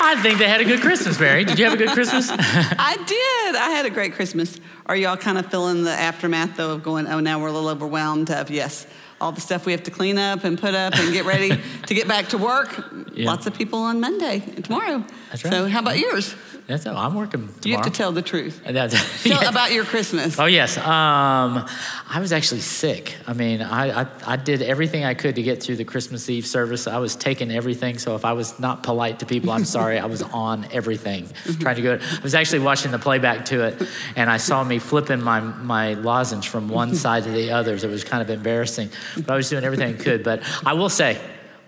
I 0.00 0.20
think 0.22 0.38
they 0.38 0.48
had 0.48 0.60
a 0.60 0.64
good 0.64 0.80
Christmas, 0.80 1.18
Mary. 1.18 1.44
Did 1.44 1.58
you 1.58 1.64
have 1.64 1.74
a 1.74 1.76
good 1.76 1.90
Christmas? 1.90 2.28
I 2.30 2.96
did. 3.06 3.56
I 3.56 3.70
had 3.70 3.86
a 3.86 3.90
great 3.90 4.14
Christmas. 4.14 4.58
Are 4.86 4.96
y'all 4.96 5.16
kind 5.16 5.38
of 5.38 5.50
feeling 5.50 5.84
the 5.84 5.92
aftermath 5.92 6.56
though 6.56 6.72
of 6.72 6.82
going, 6.82 7.06
oh, 7.06 7.20
now 7.20 7.40
we're 7.40 7.48
a 7.48 7.52
little 7.52 7.68
overwhelmed 7.68 8.30
of, 8.30 8.50
yes, 8.50 8.86
all 9.20 9.32
the 9.32 9.40
stuff 9.40 9.66
we 9.66 9.72
have 9.72 9.82
to 9.82 9.90
clean 9.90 10.16
up 10.16 10.44
and 10.44 10.58
put 10.58 10.74
up 10.74 10.94
and 10.94 11.12
get 11.12 11.24
ready 11.24 11.50
to 11.86 11.94
get 11.94 12.06
back 12.06 12.28
to 12.28 12.38
work? 12.38 12.84
Yeah. 13.12 13.26
Lots 13.26 13.46
of 13.46 13.54
people 13.54 13.80
on 13.80 14.00
Monday 14.00 14.42
and 14.54 14.64
tomorrow. 14.64 15.04
That's 15.30 15.44
right. 15.44 15.52
So, 15.52 15.66
how 15.66 15.80
about 15.80 15.98
yours? 15.98 16.34
That's 16.68 16.86
all. 16.86 16.98
I'm 16.98 17.14
working 17.14 17.40
tomorrow. 17.40 17.60
You 17.64 17.76
have 17.76 17.86
to 17.86 17.90
tell 17.90 18.12
the 18.12 18.20
truth. 18.20 18.60
That's, 18.62 19.22
Tell 19.22 19.42
yeah. 19.42 19.48
about 19.48 19.72
your 19.72 19.86
Christmas. 19.86 20.38
Oh 20.38 20.44
yes, 20.44 20.76
um, 20.76 21.66
I 22.10 22.18
was 22.20 22.30
actually 22.30 22.60
sick. 22.60 23.16
I 23.26 23.32
mean, 23.32 23.62
I, 23.62 24.02
I 24.02 24.06
I 24.26 24.36
did 24.36 24.60
everything 24.60 25.02
I 25.02 25.14
could 25.14 25.36
to 25.36 25.42
get 25.42 25.62
through 25.62 25.76
the 25.76 25.86
Christmas 25.86 26.28
Eve 26.28 26.46
service. 26.46 26.86
I 26.86 26.98
was 26.98 27.16
taking 27.16 27.50
everything. 27.50 27.96
So 27.96 28.16
if 28.16 28.26
I 28.26 28.34
was 28.34 28.60
not 28.60 28.82
polite 28.82 29.20
to 29.20 29.26
people, 29.26 29.50
I'm 29.50 29.64
sorry. 29.64 29.98
I 29.98 30.04
was 30.04 30.20
on 30.34 30.66
everything, 30.70 31.28
trying 31.58 31.76
to 31.76 31.82
go. 31.82 31.94
I 31.94 32.22
was 32.22 32.34
actually 32.34 32.58
watching 32.58 32.90
the 32.90 32.98
playback 32.98 33.46
to 33.46 33.64
it, 33.64 33.88
and 34.14 34.28
I 34.28 34.36
saw 34.36 34.62
me 34.62 34.78
flipping 34.78 35.22
my 35.22 35.40
my 35.40 35.94
lozenge 35.94 36.50
from 36.50 36.68
one 36.68 36.94
side 37.04 37.24
to 37.24 37.30
the 37.30 37.50
other. 37.50 37.78
So 37.78 37.88
it 37.88 37.92
was 37.92 38.04
kind 38.04 38.20
of 38.20 38.28
embarrassing, 38.28 38.90
but 39.16 39.30
I 39.30 39.36
was 39.36 39.48
doing 39.48 39.64
everything 39.64 39.94
I 39.94 39.96
could. 39.98 40.22
But 40.22 40.42
I 40.66 40.74
will 40.74 40.90
say. 40.90 41.18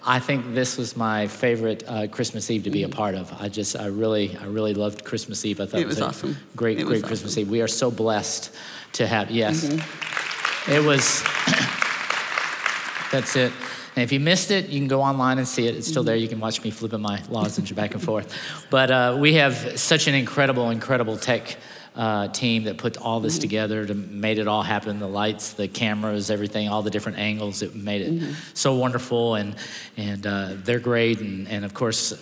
I 0.06 0.19
think 0.19 0.55
this 0.55 0.79
was 0.79 0.97
my 0.97 1.27
favorite 1.27 1.84
uh, 1.87 2.06
Christmas 2.06 2.51
Eve 2.51 2.65
to 2.65 2.70
be 2.70 2.84
a 2.84 2.89
part 2.89 3.15
of. 3.15 3.33
I 3.39 3.48
just, 3.48 3.77
I 3.77 3.87
really, 3.87 4.37
I 4.37 4.47
really 4.47 4.73
loved 4.73 5.05
Christmas 5.05 5.45
Eve. 5.45 5.61
I 5.61 5.67
thought 5.67 5.81
It 5.81 5.83
it 5.83 5.87
was, 5.87 5.97
was 5.97 6.05
a 6.05 6.09
awesome. 6.09 6.37
great, 6.57 6.79
It 6.79 6.87
was 6.87 7.01
great 7.01 7.07
Christmas. 7.09 7.37
Eve. 7.37 7.51
We 7.51 7.61
are 7.61 7.69
so 7.69 7.91
blessed 7.91 8.55
to 8.95 9.07
have, 9.07 9.31
yes. 9.31 9.65
Mm-hmm. 9.65 10.73
It 10.73 10.83
was, 10.84 11.23
that's 13.12 13.37
it. 13.37 13.53
And 13.97 14.05
if 14.05 14.12
you 14.12 14.20
missed 14.20 14.51
it, 14.51 14.69
you 14.69 14.79
can 14.79 14.89
go 14.89 15.03
online 15.03 15.39
and 15.39 15.47
see 15.47 15.67
it. 15.67 15.75
It's 15.75 15.87
still 15.89 16.05
there. 16.05 16.17
You 16.17 16.29
can 16.29 16.39
watch 16.41 16.62
me 16.62 16.70
flipping 16.70 17.01
my 17.03 17.20
lozenge 17.29 17.75
back 17.75 17.92
and 17.95 18.03
forth. 18.03 18.33
But 18.70 18.91
uh, 18.91 19.17
we 19.19 19.35
have 19.35 19.79
such 19.79 20.07
an 20.07 20.14
incredible, 20.14 20.70
incredible 20.70 21.17
tech 21.17 21.57
uh, 21.96 22.28
team 22.28 22.64
that 22.64 22.77
put 22.78 22.96
all 22.96 23.19
Mm-hmm. 23.19 23.24
this 23.27 23.38
together 23.38 23.84
to 23.84 23.94
made 23.94 24.38
it 24.38 24.46
all 24.48 24.62
happen. 24.62 24.98
The 25.00 25.08
lights, 25.08 25.52
the 25.55 25.66
cameras, 25.69 26.30
everything, 26.30 26.69
all 26.69 26.83
the 26.83 26.91
different 26.91 27.19
angles. 27.19 27.62
It 27.62 27.74
made 27.74 28.02
it 28.02 28.12
Mm-hmm. 28.12 28.33
so 28.55 28.74
wonderful, 28.77 29.34
and 29.34 29.56
and 29.96 30.27
uh, 30.27 30.48
they're 30.64 30.78
great. 30.78 31.20
And, 31.20 31.48
and 31.48 31.64
of 31.64 31.74
course, 31.74 32.14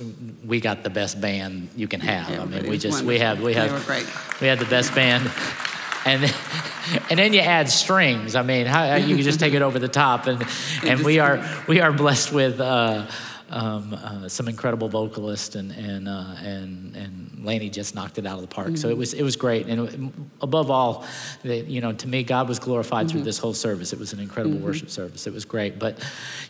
we 0.45 0.61
got 0.61 0.83
the 0.83 0.91
best 0.91 1.21
band 1.21 1.69
you 1.77 1.87
can 1.89 2.01
have. 2.01 2.31
I 2.41 2.45
mean, 2.45 2.69
we 2.71 2.79
just 2.79 3.03
we 3.03 3.19
wonderful. 3.19 3.27
have 3.27 3.43
we 3.43 3.55
have 3.55 4.41
we 4.41 4.47
had 4.47 4.59
the 4.59 4.65
best 4.67 4.95
band. 4.95 5.31
And 6.07 6.23
then, 6.23 6.35
and 7.11 7.19
then 7.19 7.33
you 7.35 7.41
add 7.41 7.69
strings. 7.69 8.35
I 8.35 8.43
mean, 8.43 8.65
how, 8.67 8.95
you 8.95 9.15
can 9.17 9.25
just 9.25 9.41
take 9.41 9.53
it 9.53 9.61
over 9.63 9.79
the 9.79 9.89
top, 9.89 10.27
and 10.27 10.43
and 10.85 11.01
we 11.05 11.19
are 11.19 11.45
we 11.69 11.81
are 11.81 11.93
blessed 11.93 12.33
with 12.33 12.59
uh, 12.61 13.07
um, 13.51 13.95
uh, 13.95 14.29
some 14.29 14.49
incredible 14.49 14.89
vocalists, 14.89 15.55
and 15.55 15.73
and 15.73 16.09
uh, 16.09 16.35
and 16.43 16.95
and 16.97 17.45
Laney 17.45 17.71
just 17.71 17.95
knocked 17.95 18.19
it 18.19 18.27
out 18.27 18.37
of 18.37 18.43
the 18.43 18.55
park. 18.55 18.77
So 18.77 18.89
it 18.89 18.97
was 18.97 19.15
it 19.15 19.23
was 19.23 19.37
great, 19.37 19.67
and 19.67 19.89
it- 19.89 20.13
above 20.41 20.71
all, 20.71 21.05
the, 21.43 21.59
you 21.61 21.81
know, 21.81 21.93
to 21.93 22.07
me, 22.09 22.23
God 22.23 22.49
was 22.49 22.59
glorified 22.59 23.11
through 23.11 23.23
this 23.23 23.39
whole 23.39 23.55
service. 23.55 23.93
It 23.93 23.99
was 23.99 24.13
an 24.13 24.21
incredible 24.21 24.59
worship 24.59 24.91
service. 24.91 25.27
It 25.27 25.33
was 25.33 25.45
great, 25.45 25.79
but 25.79 25.99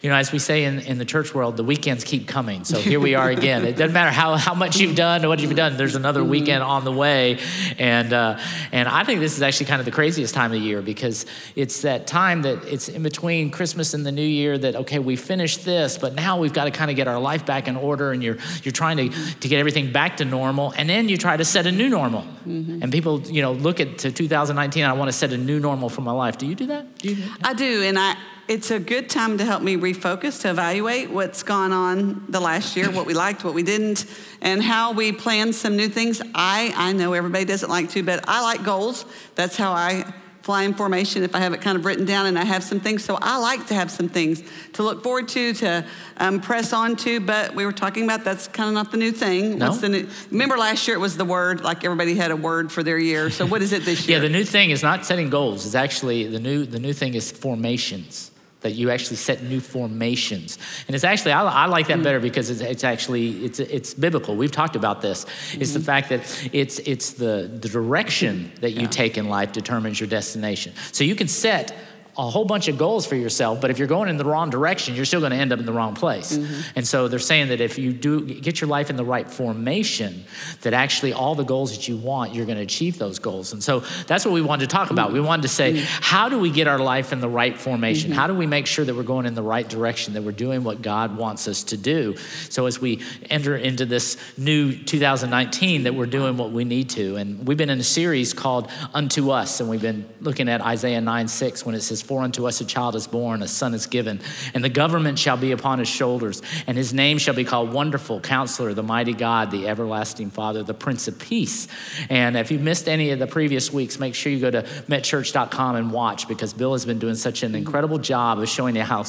you 0.03 0.11
know, 0.11 0.17
as 0.17 0.33
we 0.33 0.39
say 0.39 0.65
in, 0.65 0.81
in 0.81 0.99
the 0.99 1.05
church 1.05 1.35
world, 1.35 1.57
the 1.57 1.65
weekends 1.65 2.05
keep 2.05 2.27
coming. 2.27 2.65
So 2.65 2.79
here 2.81 3.01
we 3.01 3.15
are 3.15 3.31
again. 3.31 3.65
It 3.65 3.77
doesn't 3.77 3.95
matter 3.95 4.11
how, 4.11 4.37
how 4.37 4.55
much 4.55 4.79
you've 4.79 4.97
done 4.97 5.25
or 5.25 5.29
what 5.29 5.41
you've 5.41 5.57
done. 5.57 5.77
There's 5.77 5.95
another 5.95 6.23
weekend 6.25 6.63
on 6.63 6.85
the 6.85 6.93
way, 6.93 7.39
and 7.79 8.13
uh, 8.13 8.39
and 8.73 8.89
I 8.89 9.05
think 9.05 9.21
this 9.21 9.37
is 9.37 9.43
actually 9.43 9.67
kind 9.67 9.81
of 9.81 9.85
the 9.85 9.93
craziest 9.93 10.35
time 10.35 10.53
of 10.53 10.61
year 10.61 10.83
because 10.83 11.27
it's 11.55 11.83
that 11.83 12.07
time 12.07 12.43
that 12.43 12.65
it's 12.65 12.89
in 12.89 13.03
between 13.03 13.51
Christmas 13.51 13.95
and 13.95 14.05
the 14.05 14.13
New 14.13 14.23
Year 14.23 14.59
that 14.59 14.77
okay, 14.77 14.99
we 14.99 15.17
finished 15.17 15.65
this, 15.65 15.99
but 15.99 16.15
now 16.15 16.39
we've 16.39 16.53
got 16.53 16.65
to 16.65 16.71
kind 16.71 16.88
of 16.91 16.97
get 16.97 17.09
our 17.09 17.19
life 17.19 17.47
back 17.47 17.69
in 17.69 17.77
order, 17.77 18.13
and 18.13 18.23
you're 18.23 18.39
you're 18.63 18.73
trying 18.73 18.97
to 18.97 19.09
to 19.09 19.49
get 19.49 19.59
everything 19.59 19.93
back 19.93 20.19
to 20.19 20.25
normal, 20.25 20.73
and 20.77 20.89
then 20.89 21.09
you 21.09 21.17
try 21.17 21.37
to 21.37 21.45
set 21.45 21.67
a 21.67 21.73
new 21.73 21.89
normal. 21.89 22.23
Mm-hmm. 22.47 22.83
And 22.83 22.93
people, 22.93 23.21
you 23.23 23.43
know, 23.43 23.53
look 23.53 23.81
at 23.81 23.99
to 23.99 24.13
2019. 24.13 24.85
I 24.85 24.93
want 24.93 25.09
to 25.09 25.13
set 25.13 25.33
a 25.33 25.37
new 25.37 25.61
normal 25.61 25.89
for 25.89 26.03
my 26.03 26.13
life. 26.13 26.39
Do 26.39 26.47
you 26.47 26.55
do 26.55 26.67
that? 26.67 26.99
Do 26.99 27.09
you 27.09 27.17
do 27.17 27.23
that? 27.23 27.39
I 27.43 27.55
do, 27.55 27.83
and 27.83 27.99
I. 27.99 28.17
It's 28.49 28.71
a 28.71 28.79
good 28.79 29.11
time 29.11 29.37
to 29.37 29.45
help 29.45 29.63
me 29.63 29.77
refocus, 29.77 30.41
to 30.41 30.49
evaluate 30.49 31.11
what's 31.11 31.43
gone 31.43 31.71
on 31.71 32.25
the 32.31 32.41
last 32.41 32.79
year, 32.79 32.91
what 32.91 33.05
we 33.05 33.13
liked, 33.13 33.45
what 33.45 33.53
we 33.53 33.63
didn't, 33.63 34.07
and 34.41 34.63
how 34.63 34.93
we 34.93 35.13
plan 35.13 35.53
some 35.53 35.77
new 35.77 35.91
things. 35.91 36.23
I 36.35 36.73
I 36.75 36.95
know 36.95 37.13
everybody 37.13 37.45
doesn't 37.45 37.69
like 37.69 37.91
to, 37.91 38.03
but 38.03 38.25
I 38.27 38.41
like 38.41 38.65
goals. 38.65 39.05
That's 39.35 39.55
how 39.55 39.73
I 39.73 40.15
fly 40.49 40.63
in 40.63 40.73
formation. 40.73 41.23
If 41.23 41.35
I 41.35 41.41
have 41.41 41.53
it 41.53 41.61
kind 41.61 41.77
of 41.77 41.85
written 41.85 42.07
down 42.07 42.25
and 42.25 42.39
I 42.39 42.45
have 42.47 42.65
some 42.65 42.81
things, 42.81 43.05
so 43.05 43.19
I 43.21 43.37
like 43.37 43.67
to 43.67 43.75
have 43.75 43.91
some 43.91 44.09
things 44.09 44.43
to 44.73 44.83
look 44.83 45.03
forward 45.03 45.29
to, 45.29 45.53
to 45.53 45.85
um, 46.17 46.41
press 46.41 46.73
on 46.73 46.97
to. 47.05 47.21
But 47.21 47.55
we 47.55 47.67
were 47.67 47.73
talking 47.73 48.05
about 48.05 48.25
that's 48.25 48.49
kind 48.49 48.67
of 48.67 48.73
not 48.73 48.91
the 48.91 48.97
new 48.97 49.13
thing. 49.13 49.59
No. 49.59 49.69
What's 49.69 49.83
the 49.83 49.91
new? 49.91 50.09
Remember 50.31 50.57
last 50.57 50.89
year 50.89 50.97
it 50.97 51.01
was 51.01 51.19
the 51.19 51.27
word, 51.27 51.61
like 51.61 51.85
everybody 51.85 52.15
had 52.15 52.31
a 52.31 52.37
word 52.37 52.73
for 52.73 52.83
their 52.83 52.97
year. 52.97 53.29
So 53.29 53.45
what 53.45 53.61
is 53.61 53.75
it 53.75 53.85
this 53.85 53.99
year? 54.09 54.17
Yeah, 54.17 54.23
the 54.23 54.31
new 54.31 54.43
thing 54.43 54.71
is 54.71 54.83
not 54.83 55.05
setting 55.05 55.29
goals. 55.29 55.67
It's 55.67 55.75
actually 55.75 56.27
the 56.29 56.41
new 56.41 56.65
the 56.65 56.79
new 56.79 56.95
thing 56.95 57.13
is 57.13 57.31
formations. 57.31 58.31
That 58.69 58.75
you 58.75 58.91
actually 58.91 59.17
set 59.17 59.43
new 59.43 59.61
formations, 59.61 60.59
and 60.87 60.95
it's 60.95 61.05
actually 61.05 61.33
I, 61.33 61.43
I 61.43 61.67
like 61.67 61.87
that 61.87 62.03
better 62.03 62.21
because 62.21 62.51
it's, 62.51 62.61
it's 62.61 62.85
actually 62.85 63.47
it's 63.47 63.61
it's 63.61 63.95
biblical. 63.95 64.37
We've 64.37 64.53
talked 64.53 64.77
about 64.77 65.01
this. 65.01 65.25
It's 65.55 65.73
the 65.73 65.81
fact 65.81 66.11
that 66.11 66.21
it's 66.53 66.79
it's 66.81 67.13
the 67.13 67.51
the 67.51 67.71
direction 67.71 68.53
that 68.61 68.73
you 68.73 68.87
take 68.87 69.17
in 69.17 69.31
life 69.31 69.53
determines 69.53 69.99
your 70.01 70.09
destination. 70.09 70.75
So 70.93 71.03
you 71.03 71.15
can 71.15 71.29
set 71.29 71.75
a 72.19 72.29
whole 72.29 72.45
bunch 72.45 72.67
of 72.67 72.77
goals 72.77 73.07
for 73.07 73.15
yourself, 73.15 73.61
but 73.61 73.71
if 73.71 73.79
you're 73.79 73.87
going 73.87 74.09
in 74.09 74.17
the 74.17 74.25
wrong 74.25 74.51
direction, 74.51 74.97
you're 74.97 75.05
still 75.05 75.21
going 75.21 75.31
to 75.31 75.39
end 75.39 75.53
up 75.53 75.61
in 75.61 75.67
the 75.67 75.73
wrong 75.73 75.95
place. 75.95 76.37
Mm-hmm. 76.37 76.61
And 76.75 76.87
so 76.87 77.07
they're 77.07 77.21
saying 77.21 77.49
that 77.49 77.61
if 77.61 77.79
you 77.79 77.93
do 77.93 78.25
get 78.27 78.61
your 78.61 78.67
life 78.67 78.91
in 78.91 78.97
the 78.97 79.05
right 79.05 79.31
formation, 79.31 80.25
that 80.63 80.75
actually 80.75 81.13
all 81.13 81.37
the 81.37 81.45
goals 81.45 81.71
that 81.77 81.87
you 81.87 81.97
want, 81.97 82.35
you're 82.35 82.45
going 82.45 82.59
to 82.59 82.65
achieve 82.65 82.99
those 82.99 83.21
goals. 83.21 83.53
And 83.53 83.63
so 83.63 83.85
that's 84.09 84.25
what 84.25 84.35
we 84.35 84.43
wanted 84.43 84.69
to 84.69 84.77
talk 84.77 84.91
about. 84.91 85.13
We 85.13 85.21
wanted 85.21 85.43
to 85.43 85.49
say, 85.49 85.75
mm-hmm. 85.75 86.03
how 86.03 86.29
do 86.29 86.41
we 86.41 86.51
get 86.51 86.67
our 86.67 86.81
life 86.81 87.13
in 87.13 87.21
the 87.21 87.29
right 87.29 87.57
formation? 87.57 88.11
Mm-hmm. 88.11 88.19
How 88.19 88.27
do 88.27 88.35
we 88.35 88.49
make 88.49 88.67
sure 88.67 88.85
that 88.85 88.97
we're 88.97 89.05
going 89.05 89.25
in 89.25 89.37
the 89.37 89.43
right 89.43 89.69
direction, 89.69 90.15
that 90.15 90.23
we're 90.23 90.33
doing 90.33 90.65
what 90.65 90.83
God 90.83 91.17
wants 91.17 91.47
us 91.47 91.63
to 91.65 91.77
do? 91.77 92.17
So 92.51 92.67
as 92.67 92.81
we 92.81 93.01
enter 93.31 93.57
into 93.57 93.87
this 93.87 94.17
new 94.37 94.77
2019, 94.77 95.85
that 95.85 95.95
we're 95.95 96.07
doing 96.07 96.37
what 96.37 96.51
we 96.51 96.65
need 96.65 96.91
to. 96.91 97.15
And 97.15 97.47
we've 97.47 97.57
been 97.57 97.71
in 97.71 97.79
a 97.79 97.85
series 97.85 98.35
called 98.35 98.69
Unto 98.93 99.31
Us, 99.31 99.61
and 99.61 99.71
we've 99.71 99.81
been 99.81 100.09
looking 100.21 100.49
at 100.49 100.61
Isaiah 100.61 101.01
9 101.01 101.29
6 101.29 101.65
when 101.65 101.77
it 101.77 101.83
says, 101.83 102.08
For 102.09 102.23
unto 102.23 102.49
us 102.49 102.63
a 102.63 102.65
child 102.65 102.97
is 102.97 103.07
born, 103.07 103.43
a 103.43 103.47
son 103.47 103.75
is 103.75 103.85
given, 103.85 104.23
and 104.55 104.65
the 104.65 104.71
government 104.71 105.19
shall 105.19 105.37
be 105.37 105.53
upon 105.53 105.79
his 105.79 105.89
shoulders, 105.89 106.41
and 106.67 106.75
his 106.75 106.95
name 106.95 107.19
shall 107.19 107.35
be 107.35 107.45
called 107.45 107.71
Wonderful, 107.71 108.21
Counselor, 108.21 108.73
the 108.73 108.83
Mighty 108.83 109.13
God, 109.13 109.51
the 109.51 109.69
Everlasting 109.69 110.31
Father, 110.31 110.63
the 110.63 110.73
Prince 110.73 111.07
of 111.07 111.19
Peace. 111.19 111.69
And 112.09 112.35
if 112.35 112.51
you 112.51 112.59
missed 112.61 112.89
any 112.89 113.11
of 113.11 113.19
the 113.19 113.27
previous 113.27 113.71
weeks, 113.71 113.99
make 113.99 114.15
sure 114.15 114.33
you 114.33 114.41
go 114.41 114.51
to 114.51 114.63
metchurch.com 114.89 115.77
and 115.77 115.93
watch 115.93 116.27
because 116.27 116.55
Bill 116.55 116.73
has 116.73 116.87
been 116.87 116.99
doing 116.99 117.15
such 117.15 117.43
an 117.43 117.55
incredible 117.55 117.99
job 117.99 118.39
of 118.39 118.49
showing 118.49 118.75
you 118.75 118.85
how 118.85 119.05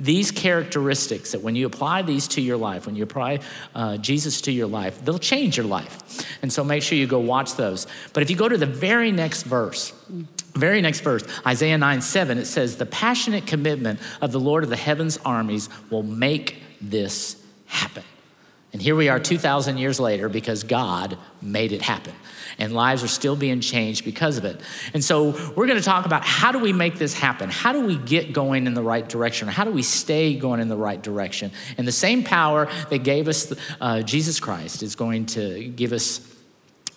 these 0.00 0.30
characteristics 0.30 1.32
that 1.32 1.42
when 1.42 1.54
you 1.54 1.66
apply 1.66 2.00
these 2.00 2.28
to 2.28 2.40
your 2.40 2.56
life, 2.56 2.86
when 2.86 2.96
you 2.96 3.02
apply 3.02 3.40
uh, 3.74 3.98
Jesus 3.98 4.40
to 4.40 4.52
your 4.52 4.68
life, 4.68 5.04
they'll 5.04 5.18
change 5.18 5.58
your 5.58 5.66
life. 5.66 6.26
And 6.40 6.50
so 6.50 6.64
make 6.64 6.82
sure 6.82 6.96
you 6.96 7.06
go 7.06 7.18
watch 7.18 7.56
those. 7.56 7.86
But 8.14 8.22
if 8.22 8.30
you 8.30 8.36
go 8.36 8.48
to 8.48 8.56
the 8.56 8.64
very 8.64 9.12
next 9.12 9.42
verse, 9.42 9.92
very 10.54 10.80
next 10.80 11.00
verse, 11.00 11.24
Isaiah 11.46 11.78
9 11.78 12.00
7, 12.00 12.38
it 12.38 12.46
says, 12.46 12.76
The 12.76 12.86
passionate 12.86 13.46
commitment 13.46 14.00
of 14.20 14.32
the 14.32 14.40
Lord 14.40 14.64
of 14.64 14.70
the 14.70 14.76
heavens 14.76 15.18
armies 15.24 15.68
will 15.90 16.02
make 16.02 16.62
this 16.80 17.42
happen. 17.66 18.04
And 18.72 18.82
here 18.82 18.94
we 18.94 19.08
are 19.08 19.18
2,000 19.18 19.78
years 19.78 19.98
later 19.98 20.28
because 20.28 20.62
God 20.62 21.16
made 21.40 21.72
it 21.72 21.80
happen. 21.80 22.12
And 22.58 22.74
lives 22.74 23.02
are 23.02 23.08
still 23.08 23.34
being 23.34 23.60
changed 23.60 24.04
because 24.04 24.36
of 24.36 24.44
it. 24.44 24.60
And 24.92 25.02
so 25.02 25.30
we're 25.56 25.66
going 25.66 25.78
to 25.78 25.84
talk 25.84 26.04
about 26.04 26.22
how 26.22 26.52
do 26.52 26.58
we 26.58 26.72
make 26.72 26.98
this 26.98 27.14
happen? 27.14 27.48
How 27.48 27.72
do 27.72 27.80
we 27.86 27.96
get 27.96 28.34
going 28.34 28.66
in 28.66 28.74
the 28.74 28.82
right 28.82 29.08
direction? 29.08 29.48
How 29.48 29.64
do 29.64 29.70
we 29.70 29.82
stay 29.82 30.34
going 30.34 30.60
in 30.60 30.68
the 30.68 30.76
right 30.76 31.02
direction? 31.02 31.50
And 31.78 31.88
the 31.88 31.92
same 31.92 32.22
power 32.22 32.68
that 32.90 33.04
gave 33.04 33.26
us 33.26 33.54
uh, 33.80 34.02
Jesus 34.02 34.38
Christ 34.38 34.82
is 34.82 34.94
going 34.94 35.26
to 35.26 35.68
give 35.68 35.92
us 35.92 36.20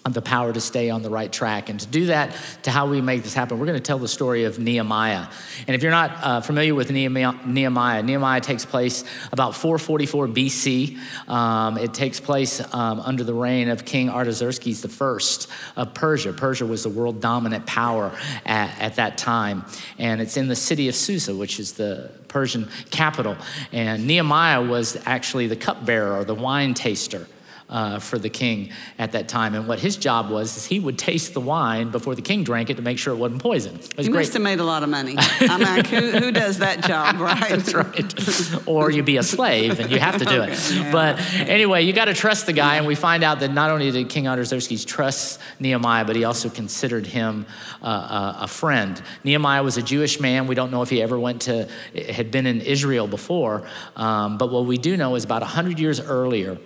the 0.10 0.22
power 0.22 0.52
to 0.52 0.60
stay 0.60 0.90
on 0.90 1.04
the 1.04 1.10
right 1.12 1.32
track. 1.32 1.70
And 1.70 1.80
to 1.80 1.86
do 1.86 2.08
that, 2.08 2.36
to 2.64 2.72
how 2.72 2.90
we 2.90 3.02
make 3.02 3.22
this 3.22 3.36
happen, 3.36 3.60
we're 3.60 3.68
going 3.68 3.78
to 3.78 3.84
tell 3.84 4.00
the 4.00 4.08
story 4.08 4.46
of 4.46 4.58
Nehemiah. 4.58 5.28
And 5.68 5.76
if 5.76 5.84
you're 5.84 5.92
not 5.92 6.12
uh, 6.24 6.42
familiar 6.42 6.74
with 6.74 6.90
Nehemiah, 6.90 7.34
Nehemiah, 7.46 8.02
Nehemiah 8.02 8.42
takes 8.42 8.66
place 8.66 9.04
about 9.32 9.56
444 9.56 10.28
BC. 10.28 10.98
Um, 11.30 11.78
it 11.78 11.94
takes 11.94 12.20
place 12.20 12.62
um, 12.74 13.00
under 13.02 13.24
the 13.24 13.34
reign 13.34 13.70
of 13.70 13.86
King 13.86 14.10
Artaxerxes 14.10 14.84
I 14.84 15.82
of 15.82 15.94
Persia. 15.94 16.34
Persia 16.34 16.66
was 16.66 16.82
the 16.82 16.90
world 16.90 17.22
dominant 17.22 17.68
power 17.68 18.12
at, 18.44 18.80
at 18.82 18.96
that 18.96 19.20
time. 19.20 19.66
And 20.00 20.20
it's 20.20 20.36
in 20.36 20.48
the 20.48 20.56
city 20.56 20.90
of 20.90 20.96
Susa, 20.96 21.36
which 21.36 21.60
is 21.60 21.74
the 21.74 22.12
Persian 22.28 22.70
capital. 22.90 23.38
And 23.72 24.08
Nehemiah 24.08 24.64
was 24.64 24.98
actually 25.06 25.46
the 25.46 25.56
cupbearer 25.56 26.18
or 26.18 26.24
the 26.24 26.34
wine 26.36 26.74
taster 26.74 27.28
uh, 27.72 28.00
for 28.00 28.20
the 28.20 28.30
king 28.30 28.70
at 29.00 29.14
that 29.14 29.28
time. 29.28 29.56
And 29.56 29.68
what 29.68 29.80
his 29.80 29.98
job 29.98 30.30
was 30.30 30.58
is 30.58 30.66
he 30.66 30.80
would 30.80 30.98
taste 30.98 31.34
the 31.34 31.40
wine 31.42 31.90
before 31.90 32.14
the 32.14 32.22
king 32.22 32.44
drank 32.44 32.70
it 32.70 32.76
to 32.76 32.82
make 32.84 33.00
sure 33.00 33.14
it 33.14 33.18
wasn't 33.18 33.42
poison. 33.42 33.76
It 33.76 33.98
was 33.98 34.06
he 34.06 34.12
great. 34.12 34.22
must 34.22 34.34
have 34.34 34.42
made 34.42 34.60
a 34.60 34.64
lot 34.64 34.84
of 34.84 34.90
money. 34.90 35.16
I'm 35.40 35.62
like, 35.62 35.88
who, 35.88 36.12
who 36.12 36.32
does 36.32 36.60
that 36.60 36.84
job, 36.84 37.16
right? 37.20 37.50
That's 37.50 37.74
right. 37.74 38.68
or 38.68 38.92
you 38.92 39.02
be 39.04 39.18
a 39.18 39.24
slave 39.24 39.80
and 39.80 39.90
you 39.90 40.00
have 40.00 40.18
to 40.18 40.26
do 40.26 40.32
Okay, 40.42 40.52
it. 40.54 40.72
yeah. 40.72 40.92
But 40.92 41.20
anyway, 41.36 41.84
you 41.84 41.94
got 41.94 42.06
to 42.06 42.14
trust 42.14 42.46
the 42.46 42.54
guy. 42.54 42.76
And 42.76 42.86
we 42.86 42.96
find 42.96 43.24
out 43.24 43.40
that 43.40 43.54
not 43.54 43.72
only 43.72 43.90
did 43.92 44.10
King 44.10 44.28
Artaxerxes 44.28 44.84
trust 44.86 45.40
Nehemiah, 45.60 46.04
but 46.06 46.16
he 46.16 46.24
also 46.26 46.50
considered 46.50 47.06
him 47.06 47.46
uh, 47.82 48.36
a, 48.40 48.44
a 48.44 48.48
friend. 48.48 49.02
Nehemiah 49.24 49.64
was 49.64 49.78
a 49.78 49.82
Jewish 49.82 50.20
man. 50.20 50.48
We 50.48 50.56
don't 50.56 50.72
know 50.72 50.82
if 50.82 50.90
he 50.90 51.02
ever 51.02 51.20
went 51.20 51.42
to, 51.44 51.68
had 52.10 52.32
been 52.32 52.46
in 52.46 52.62
Israel 52.62 53.08
before. 53.08 53.64
Um, 53.96 54.38
but 54.38 54.52
what 54.52 54.66
we 54.66 54.78
do 54.78 54.98
know 54.98 55.16
is 55.16 55.24
about 55.24 55.42
100 55.42 55.80
years 55.80 56.00
earlier, 56.02 56.58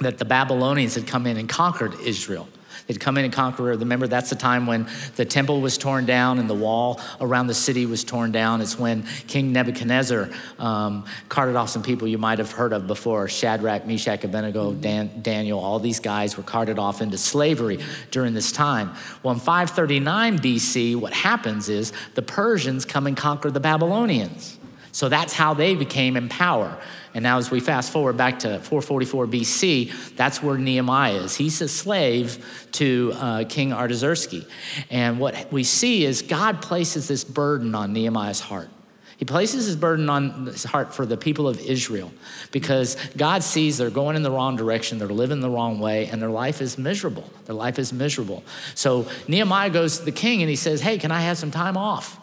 that 0.00 0.18
the 0.18 0.24
Babylonians 0.24 0.94
had 0.94 1.06
come 1.06 1.26
in 1.26 1.36
and 1.36 1.48
conquered 1.48 1.94
Israel. 2.00 2.48
They'd 2.86 2.98
come 2.98 3.18
in 3.18 3.24
and 3.24 3.32
conquer. 3.32 3.62
Remember, 3.62 4.08
that's 4.08 4.30
the 4.30 4.36
time 4.36 4.66
when 4.66 4.88
the 5.14 5.24
temple 5.24 5.60
was 5.60 5.78
torn 5.78 6.06
down 6.06 6.40
and 6.40 6.50
the 6.50 6.54
wall 6.54 7.00
around 7.20 7.46
the 7.46 7.54
city 7.54 7.86
was 7.86 8.02
torn 8.02 8.32
down. 8.32 8.60
It's 8.60 8.78
when 8.78 9.04
King 9.28 9.52
Nebuchadnezzar 9.52 10.28
um, 10.58 11.04
carted 11.28 11.54
off 11.54 11.68
some 11.68 11.84
people 11.84 12.08
you 12.08 12.18
might 12.18 12.40
have 12.40 12.50
heard 12.50 12.72
of 12.72 12.88
before 12.88 13.28
Shadrach, 13.28 13.86
Meshach, 13.86 14.24
Abednego, 14.24 14.72
Dan, 14.72 15.22
Daniel. 15.22 15.60
All 15.60 15.78
these 15.78 16.00
guys 16.00 16.36
were 16.36 16.42
carted 16.42 16.80
off 16.80 17.00
into 17.00 17.16
slavery 17.16 17.78
during 18.10 18.34
this 18.34 18.50
time. 18.50 18.92
Well, 19.22 19.34
in 19.34 19.40
539 19.40 20.38
BC, 20.40 20.96
what 20.96 21.12
happens 21.12 21.68
is 21.68 21.92
the 22.14 22.22
Persians 22.22 22.84
come 22.84 23.06
and 23.06 23.16
conquer 23.16 23.52
the 23.52 23.60
Babylonians. 23.60 24.58
So 24.92 25.08
that's 25.08 25.32
how 25.32 25.54
they 25.54 25.76
became 25.76 26.16
in 26.16 26.28
power. 26.28 26.76
And 27.14 27.22
now, 27.22 27.38
as 27.38 27.50
we 27.50 27.60
fast 27.60 27.92
forward 27.92 28.16
back 28.16 28.40
to 28.40 28.60
444 28.60 29.26
BC, 29.26 30.14
that's 30.16 30.42
where 30.42 30.56
Nehemiah 30.56 31.14
is. 31.14 31.36
He's 31.36 31.60
a 31.60 31.68
slave 31.68 32.68
to 32.72 33.12
uh, 33.16 33.44
King 33.48 33.72
Artaxerxes. 33.72 34.46
And 34.90 35.18
what 35.18 35.52
we 35.52 35.64
see 35.64 36.04
is 36.04 36.22
God 36.22 36.62
places 36.62 37.08
this 37.08 37.24
burden 37.24 37.74
on 37.74 37.92
Nehemiah's 37.92 38.40
heart. 38.40 38.68
He 39.16 39.26
places 39.26 39.66
his 39.66 39.76
burden 39.76 40.08
on 40.08 40.46
his 40.46 40.64
heart 40.64 40.94
for 40.94 41.04
the 41.04 41.16
people 41.16 41.46
of 41.46 41.60
Israel 41.60 42.10
because 42.52 42.96
God 43.18 43.42
sees 43.42 43.76
they're 43.76 43.90
going 43.90 44.16
in 44.16 44.22
the 44.22 44.30
wrong 44.30 44.56
direction, 44.56 44.96
they're 44.98 45.08
living 45.08 45.40
the 45.40 45.50
wrong 45.50 45.78
way, 45.78 46.06
and 46.06 46.22
their 46.22 46.30
life 46.30 46.62
is 46.62 46.78
miserable. 46.78 47.28
Their 47.44 47.54
life 47.54 47.78
is 47.78 47.92
miserable. 47.92 48.42
So 48.74 49.06
Nehemiah 49.28 49.68
goes 49.70 49.98
to 49.98 50.04
the 50.06 50.12
king 50.12 50.40
and 50.40 50.48
he 50.48 50.56
says, 50.56 50.80
Hey, 50.80 50.96
can 50.96 51.12
I 51.12 51.20
have 51.20 51.36
some 51.36 51.50
time 51.50 51.76
off? 51.76 52.19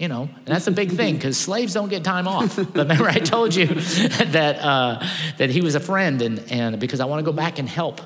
You 0.00 0.08
know, 0.08 0.22
and 0.22 0.46
that's 0.46 0.66
a 0.66 0.72
big 0.72 0.92
thing 0.92 1.16
because 1.16 1.36
slaves 1.36 1.74
don't 1.74 1.90
get 1.90 2.02
time 2.02 2.26
off. 2.26 2.56
But 2.72 2.74
remember, 2.74 3.06
I 3.06 3.18
told 3.18 3.54
you 3.54 3.66
that, 3.66 4.58
uh, 4.58 5.06
that 5.36 5.50
he 5.50 5.60
was 5.60 5.74
a 5.74 5.80
friend, 5.80 6.22
and, 6.22 6.38
and 6.50 6.80
because 6.80 7.00
I 7.00 7.04
want 7.04 7.20
to 7.20 7.24
go 7.30 7.36
back 7.36 7.58
and 7.58 7.68
help 7.68 8.00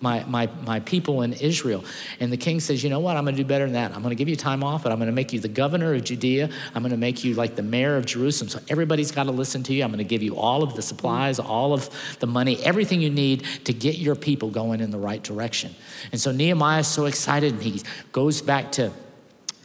my, 0.00 0.24
my, 0.24 0.48
my 0.64 0.80
people 0.80 1.22
in 1.22 1.32
Israel. 1.34 1.84
And 2.20 2.32
the 2.32 2.36
king 2.36 2.60
says, 2.60 2.82
You 2.82 2.90
know 2.90 3.00
what? 3.00 3.16
I'm 3.16 3.24
going 3.24 3.36
to 3.36 3.42
do 3.42 3.46
better 3.46 3.64
than 3.64 3.74
that. 3.74 3.92
I'm 3.92 4.02
going 4.02 4.10
to 4.10 4.16
give 4.16 4.28
you 4.28 4.36
time 4.36 4.64
off, 4.64 4.82
but 4.82 4.92
I'm 4.92 4.98
going 4.98 5.10
to 5.10 5.14
make 5.14 5.32
you 5.32 5.40
the 5.40 5.48
governor 5.48 5.94
of 5.94 6.04
Judea. 6.04 6.48
I'm 6.74 6.82
going 6.82 6.92
to 6.92 6.96
make 6.98 7.24
you 7.24 7.34
like 7.34 7.56
the 7.56 7.62
mayor 7.62 7.96
of 7.96 8.06
Jerusalem. 8.06 8.48
So 8.48 8.60
everybody's 8.68 9.10
got 9.10 9.24
to 9.24 9.32
listen 9.32 9.62
to 9.64 9.74
you. 9.74 9.82
I'm 9.82 9.90
going 9.90 9.98
to 9.98 10.04
give 10.04 10.22
you 10.22 10.36
all 10.36 10.62
of 10.62 10.76
the 10.76 10.82
supplies, 10.82 11.38
all 11.38 11.72
of 11.72 11.90
the 12.20 12.26
money, 12.26 12.62
everything 12.64 13.02
you 13.02 13.10
need 13.10 13.44
to 13.64 13.72
get 13.72 13.96
your 13.96 14.14
people 14.14 14.50
going 14.50 14.80
in 14.80 14.90
the 14.90 14.98
right 14.98 15.22
direction. 15.22 15.74
And 16.10 16.20
so 16.20 16.32
Nehemiah 16.32 16.80
is 16.80 16.88
so 16.88 17.06
excited, 17.06 17.54
and 17.54 17.62
he 17.62 17.82
goes 18.12 18.40
back 18.40 18.72
to 18.72 18.92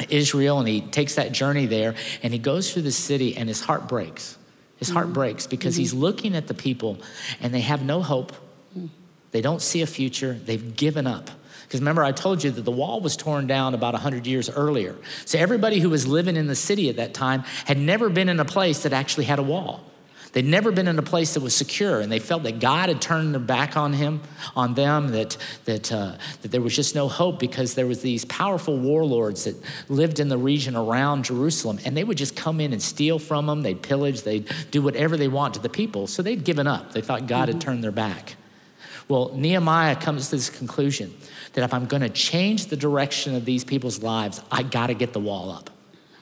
Israel 0.10 0.60
and 0.60 0.68
he 0.68 0.82
takes 0.82 1.16
that 1.16 1.32
journey 1.32 1.66
there 1.66 1.96
and 2.24 2.34
he 2.34 2.40
goes 2.40 2.72
through 2.72 2.84
the 2.84 2.92
city 2.92 3.36
and 3.36 3.50
his 3.50 3.62
heart 3.62 3.88
breaks. 3.88 4.38
His 4.78 4.90
heart 4.90 5.08
mm-hmm. 5.08 5.14
breaks 5.14 5.48
because 5.48 5.76
mm-hmm. 5.76 5.82
he's 5.82 5.94
looking 5.94 6.36
at 6.36 6.48
the 6.48 6.54
people 6.54 6.98
and 7.42 7.54
they 7.54 7.62
have 7.62 7.84
no 7.84 8.02
hope. 8.02 8.32
Mm. 8.78 8.90
They 9.32 9.42
don't 9.42 9.62
see 9.62 9.82
a 9.82 9.88
future. 9.88 10.34
They've 10.34 10.76
given 10.76 11.06
up. 11.06 11.30
Because 11.64 11.82
remember, 11.82 12.04
I 12.04 12.14
told 12.14 12.44
you 12.44 12.50
that 12.50 12.64
the 12.64 12.72
wall 12.72 13.00
was 13.00 13.16
torn 13.16 13.46
down 13.46 13.76
about 13.76 13.94
100 13.94 14.26
years 14.26 14.50
earlier. 14.50 14.96
So 15.26 15.38
everybody 15.38 15.80
who 15.80 15.92
was 15.92 16.08
living 16.08 16.36
in 16.36 16.48
the 16.48 16.56
city 16.56 16.90
at 16.90 16.96
that 16.96 17.14
time 17.14 17.42
had 17.66 17.78
never 17.78 18.10
been 18.10 18.28
in 18.28 18.40
a 18.40 18.46
place 18.46 18.84
that 18.84 18.94
actually 18.94 19.26
had 19.26 19.38
a 19.38 19.44
wall. 19.44 19.84
They'd 20.32 20.46
never 20.46 20.72
been 20.72 20.88
in 20.88 21.00
a 21.00 21.04
place 21.04 21.34
that 21.34 21.42
was 21.42 21.56
secure, 21.56 22.02
and 22.02 22.12
they 22.12 22.20
felt 22.20 22.44
that 22.44 22.60
God 22.60 22.90
had 22.90 23.02
turned 23.02 23.34
their 23.34 23.42
back 23.42 23.76
on 23.76 23.94
him, 23.94 24.22
on 24.56 24.76
them, 24.76 25.08
that, 25.10 25.38
that, 25.66 25.92
uh, 25.92 26.18
that 26.42 26.52
there 26.52 26.62
was 26.62 26.76
just 26.76 26.94
no 26.94 27.08
hope 27.08 27.40
because 27.40 27.74
there 27.74 27.88
was 27.88 28.04
these 28.04 28.26
powerful 28.26 28.78
warlords 28.78 29.46
that 29.46 29.56
lived 29.90 30.20
in 30.20 30.30
the 30.30 30.38
region 30.38 30.76
around 30.76 31.26
Jerusalem, 31.26 31.80
and 31.84 31.98
they 31.98 32.04
would 32.04 32.18
just 32.18 32.36
come 32.36 32.62
in 32.62 32.74
and 32.74 32.82
steal 32.82 33.18
from 33.18 33.48
them. 33.48 33.64
They'd 33.64 33.82
pillage, 33.82 34.22
they'd 34.22 34.48
do 34.70 34.84
whatever 34.84 35.18
they 35.18 35.28
want 35.28 35.56
to 35.56 35.60
the 35.60 35.70
people. 35.70 36.06
So 36.06 36.22
they'd 36.22 36.44
given 36.44 36.68
up. 36.68 36.94
They 36.94 37.02
thought 37.02 37.26
God 37.26 37.48
had 37.48 37.60
turned 37.60 37.84
their 37.84 37.92
back. 37.92 38.36
Well, 39.08 39.32
Nehemiah 39.34 39.96
comes 39.96 40.30
to 40.30 40.36
this 40.36 40.52
conclusion 40.52 41.12
that 41.54 41.64
if 41.64 41.74
I'm 41.74 41.88
going 41.88 42.04
to 42.04 42.10
change 42.10 42.68
the 42.68 42.78
direction 42.78 43.34
of 43.34 43.44
these 43.44 43.64
people's 43.64 44.04
lives, 44.04 44.42
I 44.52 44.62
got 44.62 44.88
to 44.88 44.94
get 44.94 45.14
the 45.14 45.20
wall 45.20 45.50
up. 45.50 45.72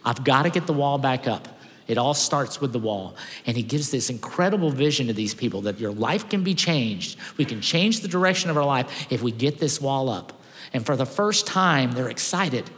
I've 0.06 0.24
got 0.24 0.44
to 0.44 0.50
get 0.50 0.66
the 0.66 0.74
wall 0.74 0.98
back 0.98 1.28
up. 1.28 1.50
It 1.88 1.98
all 1.98 2.14
starts 2.14 2.60
with 2.60 2.74
the 2.74 2.80
wall. 2.80 3.16
And 3.46 3.56
he 3.56 3.64
gives 3.64 3.92
this 3.92 4.10
incredible 4.10 4.70
vision 4.70 5.08
to 5.08 5.14
these 5.14 5.34
people 5.34 5.62
that 5.62 5.80
your 5.80 5.92
life 5.92 6.30
can 6.30 6.44
be 6.44 6.54
changed. 6.54 7.18
We 7.38 7.46
can 7.46 7.62
change 7.62 8.02
the 8.02 8.08
direction 8.08 8.50
of 8.50 8.58
our 8.58 8.66
life 8.66 9.12
if 9.12 9.22
we 9.22 9.32
get 9.32 9.60
this 9.60 9.80
wall 9.80 10.10
up. 10.10 10.34
And 10.74 10.86
for 10.86 10.96
the 10.96 11.06
first 11.06 11.48
time, 11.48 11.94
they're 11.94 12.10
excited. 12.10 12.70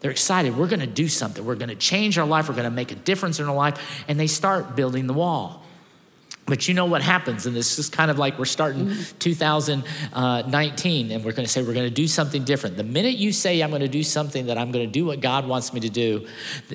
They're 0.00 0.10
excited. 0.10 0.56
We're 0.56 0.68
going 0.68 0.80
to 0.80 0.86
do 0.86 1.08
something. 1.08 1.44
We're 1.44 1.56
going 1.56 1.70
to 1.70 1.74
change 1.74 2.18
our 2.18 2.26
life. 2.26 2.48
We're 2.48 2.54
going 2.54 2.64
to 2.64 2.70
make 2.70 2.92
a 2.92 2.96
difference 2.96 3.40
in 3.40 3.46
our 3.46 3.54
life. 3.54 4.04
And 4.06 4.20
they 4.20 4.26
start 4.26 4.76
building 4.76 5.06
the 5.06 5.14
wall. 5.14 5.64
But 6.48 6.66
you 6.66 6.72
know 6.72 6.86
what 6.86 7.02
happens, 7.02 7.44
and 7.44 7.54
this 7.54 7.78
is 7.78 7.90
kind 7.90 8.10
of 8.10 8.18
like 8.18 8.38
we're 8.38 8.46
starting 8.46 8.90
2019, 9.18 11.10
and 11.10 11.24
we're 11.24 11.32
going 11.32 11.44
to 11.44 11.52
say 11.52 11.62
we're 11.62 11.74
going 11.74 11.88
to 11.88 11.94
do 11.94 12.08
something 12.08 12.42
different. 12.42 12.78
The 12.78 12.84
minute 12.84 13.16
you 13.16 13.32
say 13.32 13.60
I'm 13.60 13.68
going 13.68 13.82
to 13.82 13.88
do 13.88 14.02
something 14.02 14.46
that 14.46 14.56
I'm 14.56 14.72
going 14.72 14.86
to 14.86 14.90
do 14.90 15.04
what 15.04 15.20
God 15.20 15.46
wants 15.46 15.74
me 15.74 15.80
to 15.80 15.90
do, 15.90 16.26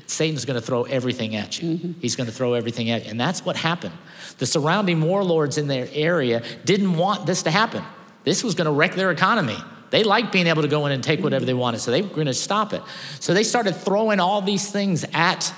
Satan's 0.06 0.46
going 0.46 0.60
to 0.60 0.66
throw 0.66 0.84
everything 0.84 1.36
at 1.36 1.60
you. 1.60 1.70
Mm-hmm. 1.70 2.00
He's 2.02 2.16
going 2.16 2.28
to 2.28 2.34
throw 2.34 2.54
everything 2.54 2.92
at 2.92 3.06
you, 3.06 3.12
and 3.12 3.20
that's 3.20 3.44
what 3.44 3.56
happened. 3.56 3.96
The 4.38 4.46
surrounding 4.46 5.02
warlords 5.02 5.58
in 5.58 5.68
their 5.68 5.88
area 5.92 6.44
didn't 6.66 6.96
want 6.96 7.26
this 7.26 7.42
to 7.44 7.52
happen. 7.52 7.84
This 8.26 8.44
was 8.44 8.54
going 8.54 8.66
to 8.66 8.72
wreck 8.72 8.94
their 8.94 9.10
economy. 9.10 9.58
They 9.90 10.04
liked 10.04 10.32
being 10.32 10.48
able 10.48 10.62
to 10.62 10.68
go 10.68 10.86
in 10.86 10.92
and 10.92 11.04
take 11.04 11.22
whatever 11.22 11.42
mm-hmm. 11.42 11.48
they 11.48 11.54
wanted, 11.56 11.80
so 11.80 11.90
they 11.90 12.04
were 12.04 12.10
going 12.10 12.28
to 12.28 12.34
stop 12.34 12.74
it. 12.74 12.84
So 13.20 13.34
they 13.34 13.44
started 13.44 13.76
throwing 13.76 14.20
all 14.20 14.42
these 14.42 14.72
things 14.72 15.04
at 15.14 15.52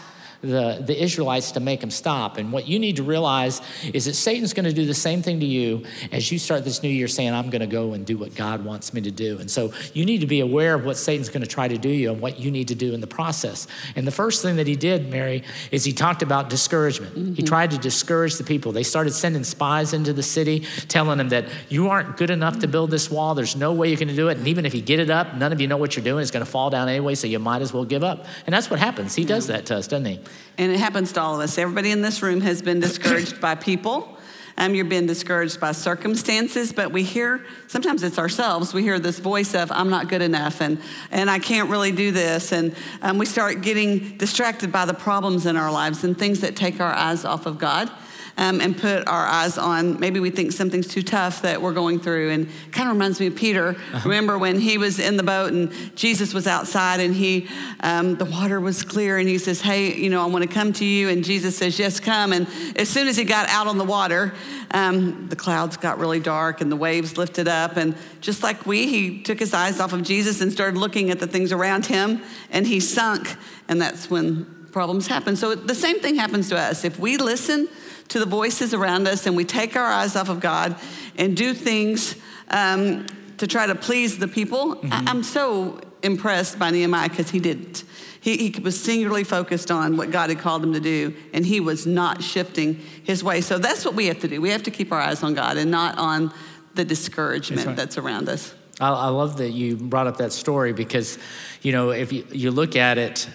the, 0.46 0.84
the 0.86 1.02
Israelites 1.02 1.52
to 1.52 1.60
make 1.60 1.82
them 1.82 1.92
stop. 1.92 2.38
And 2.38 2.52
what 2.52 2.68
you 2.68 2.80
need 2.80 2.98
to 2.98 3.04
realize 3.04 3.62
is 3.94 4.06
that 4.06 4.14
Satan's 4.14 4.54
going 4.54 4.66
to 4.66 4.74
do 4.74 4.86
the 4.86 4.94
same 4.94 5.22
thing 5.22 5.40
to 5.40 5.46
you 5.46 5.84
as 6.12 6.32
you 6.32 6.40
start 6.40 6.64
this 6.64 6.84
new 6.84 6.90
year 6.90 7.08
saying, 7.08 7.34
I'm 7.34 7.50
going 7.50 7.62
to 7.62 7.68
go 7.68 7.94
and 7.94 8.06
do 8.06 8.18
what 8.18 8.36
God 8.36 8.64
wants 8.64 8.94
me 8.94 9.02
to 9.02 9.12
do. 9.12 9.40
And 9.40 9.50
so 9.50 9.74
you 9.94 10.06
need 10.06 10.22
to 10.22 10.28
be 10.28 10.40
aware 10.40 10.76
of 10.76 10.86
what 10.86 10.98
Satan's 10.98 11.30
going 11.30 11.42
to 11.42 11.48
try 11.48 11.68
to 11.68 11.78
do 11.78 11.90
you 11.90 12.12
and 12.12 12.22
what 12.22 12.40
you 12.40 12.52
need 12.52 12.68
to 12.70 12.76
do 12.76 12.94
in 12.94 13.02
the 13.02 13.08
process. 13.08 13.68
And 13.96 14.06
the 14.06 14.12
first 14.12 14.42
thing 14.42 14.56
that 14.58 14.68
he 14.68 14.76
did, 14.76 15.10
Mary, 15.10 15.44
is 15.72 15.84
he 15.84 15.94
talked 15.94 16.22
about 16.22 16.50
discouragement. 16.50 17.16
He 17.16 17.22
mm-hmm. 17.22 17.46
tried 17.46 17.72
to 17.72 17.78
discourage 17.78 18.36
the 18.36 18.44
people. 18.44 18.72
They 18.72 18.84
started 18.84 19.14
sending 19.14 19.44
spies 19.44 19.94
into 19.94 20.14
the 20.14 20.24
city, 20.24 20.66
telling 20.88 21.18
them 21.18 21.30
that 21.30 21.46
you 21.70 21.90
aren't 21.90 22.18
good 22.18 22.30
enough 22.30 22.60
to 22.60 22.68
build 22.68 22.92
this 22.92 23.10
wall. 23.10 23.36
There's 23.36 23.56
no 23.56 23.74
way 23.74 23.90
you're 23.90 23.98
going 23.98 24.08
to 24.10 24.16
do 24.16 24.30
it. 24.30 24.38
And 24.38 24.48
even 24.48 24.66
if 24.66 24.74
you 24.74 24.82
get 24.82 25.00
it 25.00 25.10
up, 25.10 25.36
none 25.36 25.52
of 25.52 25.62
you 25.62 25.68
know 25.68 25.78
what 25.78 25.96
you're 25.96 26.04
doing. 26.04 26.22
It's 26.22 26.32
going 26.32 26.46
to 26.46 26.52
fall 26.52 26.70
down 26.70 26.90
anyway, 26.90 27.16
so 27.16 27.28
you 27.28 27.40
might 27.40 27.62
as 27.62 27.74
well 27.74 27.86
give 27.86 28.04
up. 28.04 28.26
And 28.46 28.54
that's 28.54 28.70
what 28.70 28.80
happens. 28.80 29.16
He 29.16 29.26
does 29.26 29.48
that 29.48 29.66
to 29.68 29.78
us, 29.78 29.88
doesn't 29.88 30.06
he? 30.06 30.20
And 30.58 30.72
it 30.72 30.80
happens 30.80 31.12
to 31.14 31.22
all 31.22 31.36
of 31.36 31.42
us. 31.42 31.58
Everybody 31.58 31.92
in 31.92 32.02
this 32.02 32.22
room 32.22 32.42
has 32.42 32.62
been 32.62 32.80
discouraged 32.80 33.42
by 33.42 33.56
people. 33.56 34.18
Um, 34.58 34.74
you've 34.74 34.88
been 34.88 35.06
discouraged 35.06 35.60
by 35.60 35.74
circumstances, 35.74 36.72
but 36.72 36.94
we 36.94 37.04
hear, 37.04 37.46
sometimes 37.68 38.04
it's 38.04 38.18
ourselves, 38.18 38.74
we 38.74 38.84
hear 38.84 39.00
this 39.00 39.20
voice 39.20 39.54
of, 39.54 39.70
I'm 39.70 39.90
not 39.90 40.08
good 40.08 40.22
enough 40.22 40.62
and, 40.62 40.82
and 41.12 41.30
I 41.30 41.40
can't 41.40 41.70
really 41.70 41.92
do 41.92 42.12
this. 42.12 42.54
And 42.54 42.74
um, 43.02 43.18
we 43.18 43.26
start 43.26 43.62
getting 43.62 44.18
distracted 44.18 44.72
by 44.72 44.86
the 44.86 44.94
problems 44.94 45.46
in 45.46 45.58
our 45.58 45.72
lives 45.72 46.06
and 46.06 46.18
things 46.18 46.40
that 46.40 46.56
take 46.56 46.80
our 46.80 46.94
eyes 46.94 47.26
off 47.26 47.46
of 47.46 47.58
God. 47.58 47.92
Um, 48.38 48.60
and 48.60 48.78
put 48.78 49.08
our 49.08 49.26
eyes 49.26 49.58
on 49.58 50.00
maybe 50.00 50.20
we 50.20 50.30
think 50.30 50.52
something's 50.52 50.88
too 50.88 51.02
tough 51.02 51.42
that 51.44 51.62
we're 51.62 51.74
going 51.74 52.00
through. 52.00 52.32
And 52.32 52.50
kind 52.72 52.90
of 52.90 52.96
reminds 52.96 53.20
me 53.20 53.28
of 53.28 53.36
Peter. 53.36 53.70
Uh-huh. 53.70 54.10
Remember 54.10 54.38
when 54.38 54.60
he 54.60 54.78
was 54.78 55.00
in 55.00 55.18
the 55.18 55.24
boat 55.24 55.54
and 55.54 55.72
Jesus 55.96 56.34
was 56.34 56.48
outside 56.48 57.00
and 57.00 57.16
he, 57.16 57.48
um, 57.80 58.16
the 58.16 58.26
water 58.26 58.60
was 58.60 58.84
clear 58.84 59.18
and 59.18 59.28
he 59.28 59.38
says, 59.38 59.62
Hey, 59.62 59.94
you 59.96 60.10
know, 60.10 60.22
I 60.22 60.26
want 60.26 60.44
to 60.44 60.50
come 60.50 60.74
to 60.74 60.86
you. 60.86 61.10
And 61.10 61.24
Jesus 61.24 61.58
says, 61.58 61.80
Yes, 61.80 62.00
come. 62.00 62.34
And 62.34 62.48
as 62.76 62.90
soon 62.90 63.08
as 63.08 63.16
he 63.16 63.24
got 63.24 63.48
out 63.50 63.68
on 63.68 63.78
the 63.78 63.86
water, 63.86 64.34
um, 64.72 65.28
the 65.30 65.36
clouds 65.36 65.78
got 65.78 66.00
really 66.00 66.20
dark 66.20 66.60
and 66.60 66.72
the 66.72 66.76
waves 66.76 67.18
lifted 67.18 67.48
up. 67.48 67.78
And 67.78 67.96
just 68.20 68.44
like 68.44 68.66
we, 68.66 68.88
he 68.88 69.24
took 69.24 69.40
his 69.40 69.54
eyes 69.54 69.80
off 69.80 69.94
of 69.94 70.04
Jesus 70.04 70.42
and 70.42 70.52
started 70.52 70.78
looking 70.78 71.10
at 71.10 71.20
the 71.20 71.28
things 71.28 71.52
around 71.52 71.86
him 71.86 72.22
and 72.52 72.68
he 72.68 72.80
sunk. 72.80 73.36
And 73.68 73.82
that's 73.82 74.10
when 74.10 74.55
problems 74.76 75.08
happen. 75.08 75.38
So 75.38 75.56
the 75.56 75.74
same 75.74 76.02
thing 76.02 76.16
happens 76.16 76.50
to 76.50 76.58
us. 76.58 76.84
If 76.84 77.00
we 77.00 77.16
listen 77.16 77.70
to 78.10 78.20
the 78.20 78.26
voices 78.26 78.74
around 78.74 79.08
us 79.08 79.26
and 79.26 79.34
we 79.34 79.46
take 79.46 79.78
our 79.78 79.86
eyes 79.86 80.18
off 80.18 80.28
of 80.28 80.42
God 80.42 80.76
and 81.18 81.38
do 81.38 81.54
things 81.54 82.18
um, 82.50 83.08
to 83.38 83.48
try 83.48 83.68
to 83.68 83.76
please 83.76 84.18
the 84.18 84.28
people, 84.28 84.76
mm-hmm. 84.76 84.92
I- 84.92 85.10
am 85.10 85.24
so 85.24 85.80
impressed 86.04 86.60
by 86.60 86.72
Nehemiah 86.72 87.08
because 87.08 87.30
he 87.30 87.40
didn't. 87.40 87.86
He, 88.20 88.50
he, 88.50 88.60
was 88.60 88.78
singularly 88.78 89.24
focused 89.24 89.72
on 89.72 89.96
what 89.96 90.12
God 90.12 90.30
had 90.30 90.40
called 90.40 90.62
him 90.62 90.74
to 90.74 90.82
do, 90.82 91.16
and 91.32 91.46
he 91.46 91.62
was 91.62 91.88
not 91.88 92.22
shifting 92.22 92.76
his 93.06 93.24
way. 93.24 93.40
So 93.40 93.58
that's 93.58 93.86
what 93.86 93.94
we 93.94 94.08
have 94.08 94.20
to 94.20 94.28
do. 94.28 94.42
We 94.42 94.50
have 94.50 94.64
to 94.64 94.72
keep 94.72 94.92
our 94.92 95.00
eyes 95.00 95.24
on 95.24 95.36
God 95.36 95.56
and 95.56 95.72
not 95.72 95.98
on 95.98 96.34
the 96.74 96.84
discouragement 96.84 97.60
that's, 97.60 97.68
right. 97.68 97.78
that's 97.78 97.98
around 97.98 98.28
us. 98.28 98.54
I, 98.82 98.90
I 98.90 99.08
love 99.08 99.38
that 99.38 99.52
you 99.52 99.78
brought 99.78 100.08
up 100.08 100.18
that 100.18 100.34
story 100.34 100.74
because, 100.74 101.18
you 101.62 101.72
know, 101.72 101.92
if 101.92 102.12
you, 102.12 102.28
you 102.30 102.52
look 102.52 102.76
at 102.76 102.98
it, 102.98 103.30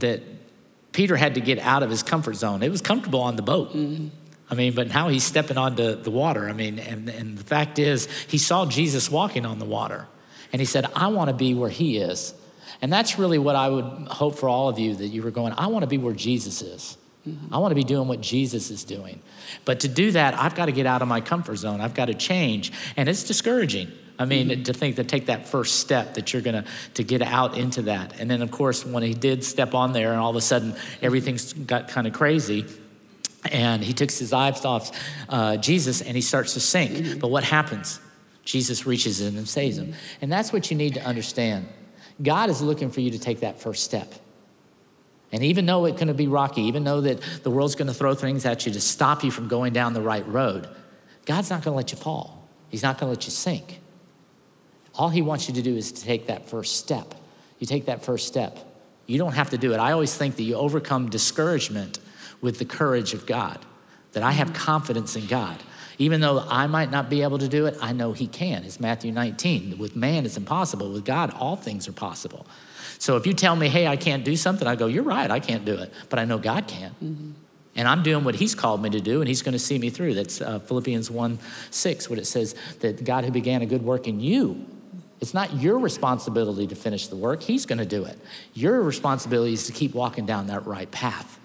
that 0.00 0.22
Peter 0.92 1.16
had 1.16 1.34
to 1.34 1.40
get 1.40 1.58
out 1.58 1.82
of 1.82 1.90
his 1.90 2.02
comfort 2.02 2.34
zone. 2.34 2.62
It 2.62 2.70
was 2.70 2.82
comfortable 2.82 3.20
on 3.20 3.36
the 3.36 3.42
boat. 3.42 3.70
Mm-hmm. 3.70 4.08
I 4.50 4.54
mean, 4.54 4.74
but 4.74 4.88
now 4.88 5.08
he's 5.08 5.24
stepping 5.24 5.58
onto 5.58 5.94
the 5.94 6.10
water. 6.10 6.48
I 6.48 6.52
mean, 6.52 6.78
and, 6.78 7.08
and 7.08 7.36
the 7.36 7.44
fact 7.44 7.78
is, 7.78 8.06
he 8.28 8.38
saw 8.38 8.64
Jesus 8.66 9.10
walking 9.10 9.44
on 9.44 9.58
the 9.58 9.66
water. 9.66 10.06
And 10.52 10.60
he 10.60 10.66
said, 10.66 10.86
I 10.96 11.08
want 11.08 11.28
to 11.28 11.34
be 11.34 11.54
where 11.54 11.68
he 11.68 11.98
is. 11.98 12.32
And 12.80 12.92
that's 12.92 13.18
really 13.18 13.38
what 13.38 13.56
I 13.56 13.68
would 13.68 13.84
hope 14.08 14.38
for 14.38 14.48
all 14.48 14.68
of 14.68 14.78
you 14.78 14.94
that 14.94 15.08
you 15.08 15.22
were 15.22 15.30
going, 15.30 15.52
I 15.58 15.66
want 15.66 15.82
to 15.82 15.86
be 15.86 15.98
where 15.98 16.14
Jesus 16.14 16.62
is. 16.62 16.96
Mm-hmm. 17.28 17.52
I 17.52 17.58
want 17.58 17.72
to 17.72 17.74
be 17.74 17.84
doing 17.84 18.08
what 18.08 18.20
Jesus 18.20 18.70
is 18.70 18.84
doing. 18.84 19.20
But 19.64 19.80
to 19.80 19.88
do 19.88 20.12
that, 20.12 20.34
I've 20.38 20.54
got 20.54 20.66
to 20.66 20.72
get 20.72 20.86
out 20.86 21.02
of 21.02 21.08
my 21.08 21.20
comfort 21.20 21.56
zone. 21.56 21.80
I've 21.80 21.94
got 21.94 22.06
to 22.06 22.14
change. 22.14 22.72
And 22.96 23.08
it's 23.08 23.24
discouraging. 23.24 23.92
I 24.18 24.24
mean, 24.24 24.48
mm-hmm. 24.48 24.62
to 24.64 24.72
think 24.72 24.96
to 24.96 25.04
take 25.04 25.26
that 25.26 25.46
first 25.46 25.78
step 25.78 26.14
that 26.14 26.32
you're 26.32 26.42
gonna 26.42 26.64
to 26.94 27.04
get 27.04 27.22
out 27.22 27.56
into 27.56 27.82
that. 27.82 28.18
And 28.20 28.30
then 28.30 28.42
of 28.42 28.50
course 28.50 28.84
when 28.84 29.02
he 29.02 29.14
did 29.14 29.44
step 29.44 29.74
on 29.74 29.92
there 29.92 30.10
and 30.10 30.20
all 30.20 30.30
of 30.30 30.36
a 30.36 30.40
sudden 30.40 30.74
everything's 31.00 31.52
got 31.52 31.88
kind 31.88 32.06
of 32.06 32.12
crazy. 32.12 32.66
And 33.52 33.84
he 33.84 33.92
takes 33.92 34.18
his 34.18 34.32
eyes 34.32 34.64
off 34.64 34.90
uh, 35.28 35.56
Jesus 35.56 36.00
and 36.02 36.16
he 36.16 36.22
starts 36.22 36.54
to 36.54 36.60
sink. 36.60 36.92
Mm-hmm. 36.92 37.18
But 37.20 37.30
what 37.30 37.44
happens? 37.44 38.00
Jesus 38.44 38.86
reaches 38.86 39.20
in 39.20 39.36
and 39.36 39.48
saves 39.48 39.78
him. 39.78 39.94
And 40.20 40.32
that's 40.32 40.52
what 40.52 40.70
you 40.70 40.76
need 40.76 40.94
to 40.94 41.04
understand. 41.04 41.68
God 42.20 42.50
is 42.50 42.60
looking 42.60 42.90
for 42.90 43.00
you 43.00 43.10
to 43.12 43.18
take 43.18 43.40
that 43.40 43.60
first 43.60 43.84
step. 43.84 44.12
And 45.30 45.44
even 45.44 45.66
though 45.66 45.84
it's 45.84 45.96
going 45.96 46.08
to 46.08 46.14
be 46.14 46.26
rocky, 46.26 46.62
even 46.62 46.84
though 46.84 47.02
that 47.02 47.20
the 47.42 47.50
world's 47.50 47.74
going 47.74 47.88
to 47.88 47.94
throw 47.94 48.14
things 48.14 48.46
at 48.46 48.66
you 48.66 48.72
to 48.72 48.80
stop 48.80 49.22
you 49.22 49.30
from 49.30 49.48
going 49.48 49.72
down 49.72 49.92
the 49.92 50.00
right 50.00 50.26
road, 50.26 50.68
God's 51.26 51.50
not 51.50 51.62
going 51.62 51.74
to 51.74 51.76
let 51.76 51.92
you 51.92 51.98
fall. 51.98 52.48
He's 52.70 52.82
not 52.82 52.98
going 52.98 53.12
to 53.12 53.18
let 53.18 53.26
you 53.26 53.30
sink. 53.30 53.80
All 54.98 55.08
he 55.08 55.22
wants 55.22 55.48
you 55.48 55.54
to 55.54 55.62
do 55.62 55.76
is 55.76 55.92
to 55.92 56.02
take 56.02 56.26
that 56.26 56.50
first 56.50 56.76
step. 56.76 57.14
You 57.60 57.66
take 57.66 57.86
that 57.86 58.04
first 58.04 58.26
step. 58.26 58.58
You 59.06 59.16
don't 59.16 59.32
have 59.32 59.50
to 59.50 59.58
do 59.58 59.72
it. 59.72 59.78
I 59.78 59.92
always 59.92 60.14
think 60.14 60.36
that 60.36 60.42
you 60.42 60.56
overcome 60.56 61.08
discouragement 61.08 62.00
with 62.40 62.58
the 62.58 62.64
courage 62.64 63.14
of 63.14 63.24
God, 63.24 63.58
that 64.12 64.22
I 64.22 64.32
have 64.32 64.52
confidence 64.52 65.16
in 65.16 65.26
God. 65.26 65.56
Even 65.98 66.20
though 66.20 66.44
I 66.48 66.66
might 66.66 66.90
not 66.90 67.08
be 67.08 67.22
able 67.22 67.38
to 67.38 67.48
do 67.48 67.66
it, 67.66 67.76
I 67.80 67.92
know 67.92 68.12
He 68.12 68.26
can. 68.26 68.64
It's 68.64 68.78
Matthew 68.78 69.10
19. 69.12 69.78
With 69.78 69.96
man, 69.96 70.26
it's 70.26 70.36
impossible. 70.36 70.92
With 70.92 71.04
God, 71.04 71.32
all 71.34 71.56
things 71.56 71.88
are 71.88 71.92
possible. 71.92 72.46
So 72.98 73.16
if 73.16 73.26
you 73.26 73.32
tell 73.34 73.56
me, 73.56 73.68
hey, 73.68 73.86
I 73.86 73.96
can't 73.96 74.24
do 74.24 74.36
something, 74.36 74.66
I 74.66 74.76
go, 74.76 74.86
you're 74.86 75.04
right, 75.04 75.30
I 75.30 75.40
can't 75.40 75.64
do 75.64 75.74
it. 75.74 75.92
But 76.08 76.18
I 76.18 76.24
know 76.24 76.38
God 76.38 76.66
can. 76.66 76.90
Mm-hmm. 77.02 77.30
And 77.76 77.88
I'm 77.88 78.02
doing 78.02 78.24
what 78.24 78.34
He's 78.34 78.54
called 78.54 78.82
me 78.82 78.90
to 78.90 79.00
do, 79.00 79.20
and 79.20 79.28
He's 79.28 79.42
going 79.42 79.52
to 79.52 79.58
see 79.58 79.78
me 79.78 79.90
through. 79.90 80.14
That's 80.14 80.40
uh, 80.40 80.58
Philippians 80.60 81.10
1 81.10 81.38
6, 81.70 82.10
what 82.10 82.18
it 82.18 82.26
says 82.26 82.54
that 82.80 83.04
God 83.04 83.24
who 83.24 83.30
began 83.30 83.62
a 83.62 83.66
good 83.66 83.82
work 83.82 84.06
in 84.06 84.20
you 84.20 84.66
it's 85.20 85.34
not 85.34 85.54
your 85.54 85.78
responsibility 85.78 86.66
to 86.66 86.74
finish 86.74 87.08
the 87.08 87.16
work, 87.16 87.42
He's 87.42 87.66
going 87.66 87.78
to 87.78 87.86
do 87.86 88.04
it. 88.04 88.18
Your 88.54 88.82
responsibility 88.82 89.52
is 89.52 89.66
to 89.66 89.72
keep 89.72 89.94
walking 89.94 90.26
down 90.26 90.46
that 90.48 90.66
right 90.66 90.90
path. 90.90 91.38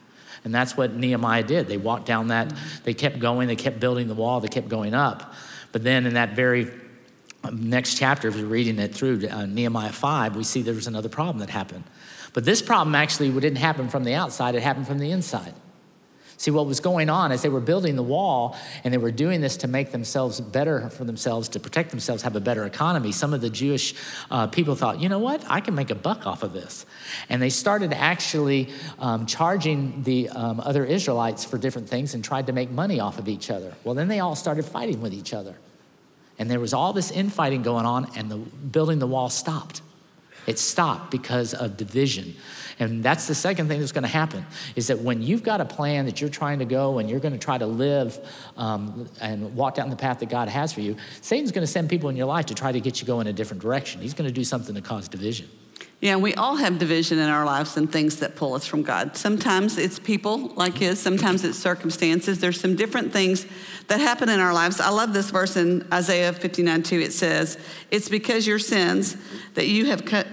And 0.44 0.53
that's 0.53 0.75
what 0.75 0.94
Nehemiah 0.94 1.44
did. 1.44 1.68
They 1.68 1.77
walked 1.77 2.06
down 2.06 2.27
that, 2.27 2.53
they 2.84 2.94
kept 2.94 3.20
going, 3.20 3.48
they 3.48 3.56
kept 3.56 3.80
building 3.80 4.08
the 4.08 4.13
wall, 4.13 4.39
they 4.39 4.48
kept 4.48 4.68
going 4.68 4.94
up. 4.94 5.34
But 5.72 5.84
then 5.84 6.06
in 6.06 6.15
that 6.15 6.36
very 6.36 6.72
um, 7.44 7.70
next 7.70 7.98
chapter, 7.98 8.27
if 8.27 8.36
you're 8.36 8.46
reading 8.46 8.80
it 8.80 8.94
through 8.94 9.27
uh, 9.27 9.46
Nehemiah 9.46 9.92
5, 9.92 10.36
we 10.36 10.44
see 10.44 10.62
there 10.62 10.74
was 10.74 10.88
another 10.88 11.10
problem 11.10 11.39
that 11.39 11.50
happened. 11.50 11.84
But 12.34 12.46
this 12.46 12.62
problem 12.62 12.96
actually 12.96 13.32
didn't 13.32 13.58
happen 13.58 13.89
from 13.89 14.03
the 14.03 14.13
outside, 14.15 14.56
it 14.56 14.63
happened 14.63 14.88
from 14.88 15.00
the 15.00 15.12
inside. 15.12 15.53
See, 16.44 16.52
what 16.52 16.66
was 16.66 16.82
going 16.82 17.10
on 17.10 17.32
as 17.32 17.42
they 17.42 17.48
were 17.48 17.62
building 17.62 17.96
the 17.96 18.04
wall 18.04 18.58
and 18.84 18.94
they 18.94 18.98
were 18.98 19.12
doing 19.12 19.40
this 19.40 19.56
to 19.56 19.68
make 19.70 19.94
themselves 19.94 20.42
better 20.42 20.90
for 20.90 21.06
themselves, 21.06 21.48
to 21.48 21.60
protect 21.62 21.90
themselves, 21.90 22.22
have 22.24 22.36
a 22.36 22.42
better 22.42 22.66
economy, 22.66 23.14
some 23.14 23.34
of 23.34 23.40
the 23.40 23.50
Jewish 23.50 23.96
uh, 24.30 24.48
people 24.48 24.76
thought, 24.76 25.00
you 25.00 25.08
know 25.08 25.20
what, 25.20 25.42
I 25.48 25.62
can 25.62 25.74
make 25.74 25.90
a 25.90 25.96
buck 25.96 26.28
off 26.28 26.44
of 26.44 26.52
this. 26.52 26.86
And 27.30 27.42
they 27.42 27.50
started 27.50 27.94
actually 27.94 28.74
um, 29.00 29.26
charging 29.26 30.04
the 30.04 30.28
um, 30.32 30.60
other 30.60 30.84
Israelites 30.84 31.46
for 31.46 31.58
different 31.58 31.88
things 31.88 32.14
and 32.14 32.22
tried 32.22 32.48
to 32.48 32.52
make 32.52 32.70
money 32.70 33.00
off 33.00 33.20
of 33.20 33.30
each 33.30 33.50
other. 33.50 33.74
Well, 33.86 33.96
then 33.96 34.10
they 34.10 34.20
all 34.20 34.36
started 34.36 34.66
fighting 34.66 35.00
with 35.00 35.14
each 35.14 35.34
other. 35.34 35.56
And 36.38 36.52
there 36.52 36.60
was 36.60 36.74
all 36.74 36.92
this 36.92 37.10
infighting 37.10 37.62
going 37.62 37.86
on, 37.86 38.12
and 38.18 38.30
the 38.30 38.36
building 38.36 39.00
the 39.00 39.08
wall 39.08 39.30
stopped. 39.30 39.82
It 40.46 40.60
stopped 40.60 41.10
because 41.10 41.54
of 41.54 41.78
division. 41.78 42.36
And 42.80 43.03
that's 43.03 43.27
the 43.27 43.36
second 43.36 43.68
thing 43.68 43.80
that's 43.80 43.92
going 43.92 44.03
to 44.03 44.08
happen 44.08 44.46
is 44.75 44.88
that 44.88 45.00
when 45.00 45.22
you've 45.22 45.44
got 45.44 45.62
a 45.62 45.65
plan 45.65 46.06
that 46.06 46.22
you're 46.22 46.30
trying 46.30 46.60
to 46.60 46.65
go 46.65 47.00
and 47.00 47.10
you're 47.10 47.20
going 47.20 47.34
to 47.34 47.39
try 47.39 47.58
to 47.58 47.65
live 47.65 48.20
um, 48.58 49.10
and 49.22 49.56
walk 49.56 49.75
down 49.75 49.89
the 49.89 49.96
path 49.96 50.20
that 50.20 50.30
God 50.30 50.50
has 50.50 50.74
for 50.74 50.82
you, 50.82 50.96
Satan's 51.22 51.51
going 51.51 51.65
to 51.65 51.72
send 51.72 51.89
people 51.89 52.10
in 52.10 52.15
your 52.15 52.27
life 52.27 52.48
to 52.48 52.56
try 52.56 52.72
to 52.72 52.80
get 52.80 53.01
you 53.01 53.08
going 53.08 53.27
in 53.27 53.34
a 53.34 53.36
different 53.36 53.62
direction. 53.62 54.01
He's 54.01 54.13
going 54.13 54.27
to 54.27 54.34
do 54.34 54.44
something 54.44 54.75
to 54.75 54.82
cause 54.82 55.08
division. 55.08 55.50
Yeah, 56.03 56.18
we 56.18 56.34
all 56.34 56.58
have 56.58 56.80
division 56.80 57.18
in 57.18 57.30
our 57.30 57.46
lives 57.46 57.77
and 57.77 57.89
things 57.89 58.18
that 58.18 58.36
pull 58.36 58.56
us 58.56 58.68
from 58.68 58.84
God. 58.84 59.15
Sometimes 59.15 59.77
it's 59.77 60.00
people 60.00 60.50
like 60.50 60.77
his, 60.77 61.00
sometimes 61.00 61.46
it's 61.46 61.58
circumstances. 61.58 62.42
There's 62.42 62.60
some 62.60 62.75
different 62.75 63.13
things 63.13 63.48
that 63.88 64.01
happen 64.01 64.27
in 64.27 64.42
our 64.42 64.53
lives. 64.53 64.82
I 64.82 64.89
love 64.89 65.13
this 65.13 65.30
verse 65.30 65.56
in 65.56 65.88
Isaiah 65.94 66.34
59 66.34 66.84
2. 66.84 67.00
It 67.00 67.13
says, 67.13 67.58
It's 67.89 68.10
because 68.10 68.46
your 68.46 68.60
sins 68.60 69.15
that 69.53 69.68
you 69.70 69.86
have 69.86 70.03
cut, 70.03 70.27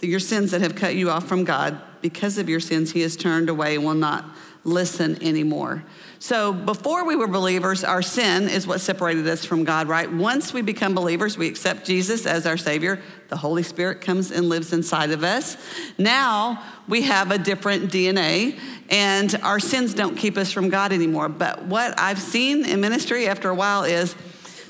your 0.00 0.20
sins 0.20 0.52
that 0.52 0.60
have 0.60 0.76
cut 0.76 0.94
you 0.94 1.10
off 1.10 1.26
from 1.26 1.42
God, 1.42 1.80
because 2.02 2.38
of 2.38 2.48
your 2.48 2.60
sins, 2.60 2.92
he 2.92 3.00
has 3.00 3.16
turned 3.16 3.48
away 3.48 3.76
and 3.76 3.84
will 3.84 3.94
not 3.94 4.24
listen 4.66 5.22
anymore. 5.22 5.84
So 6.18 6.52
before 6.52 7.04
we 7.04 7.14
were 7.14 7.28
believers, 7.28 7.84
our 7.84 8.02
sin 8.02 8.48
is 8.48 8.66
what 8.66 8.80
separated 8.80 9.26
us 9.28 9.44
from 9.44 9.64
God, 9.64 9.86
right? 9.86 10.10
Once 10.10 10.52
we 10.52 10.60
become 10.60 10.94
believers, 10.94 11.38
we 11.38 11.46
accept 11.46 11.86
Jesus 11.86 12.26
as 12.26 12.46
our 12.46 12.56
Savior. 12.56 13.00
The 13.28 13.36
Holy 13.36 13.62
Spirit 13.62 14.00
comes 14.00 14.32
and 14.32 14.48
lives 14.48 14.72
inside 14.72 15.10
of 15.12 15.22
us. 15.22 15.56
Now 15.98 16.62
we 16.88 17.02
have 17.02 17.30
a 17.30 17.38
different 17.38 17.92
DNA, 17.92 18.58
and 18.90 19.34
our 19.42 19.60
sins 19.60 19.94
don't 19.94 20.16
keep 20.16 20.36
us 20.36 20.50
from 20.50 20.68
God 20.68 20.92
anymore. 20.92 21.28
But 21.28 21.66
what 21.66 21.98
I've 21.98 22.20
seen 22.20 22.64
in 22.64 22.80
ministry 22.80 23.28
after 23.28 23.50
a 23.50 23.54
while 23.54 23.84
is 23.84 24.16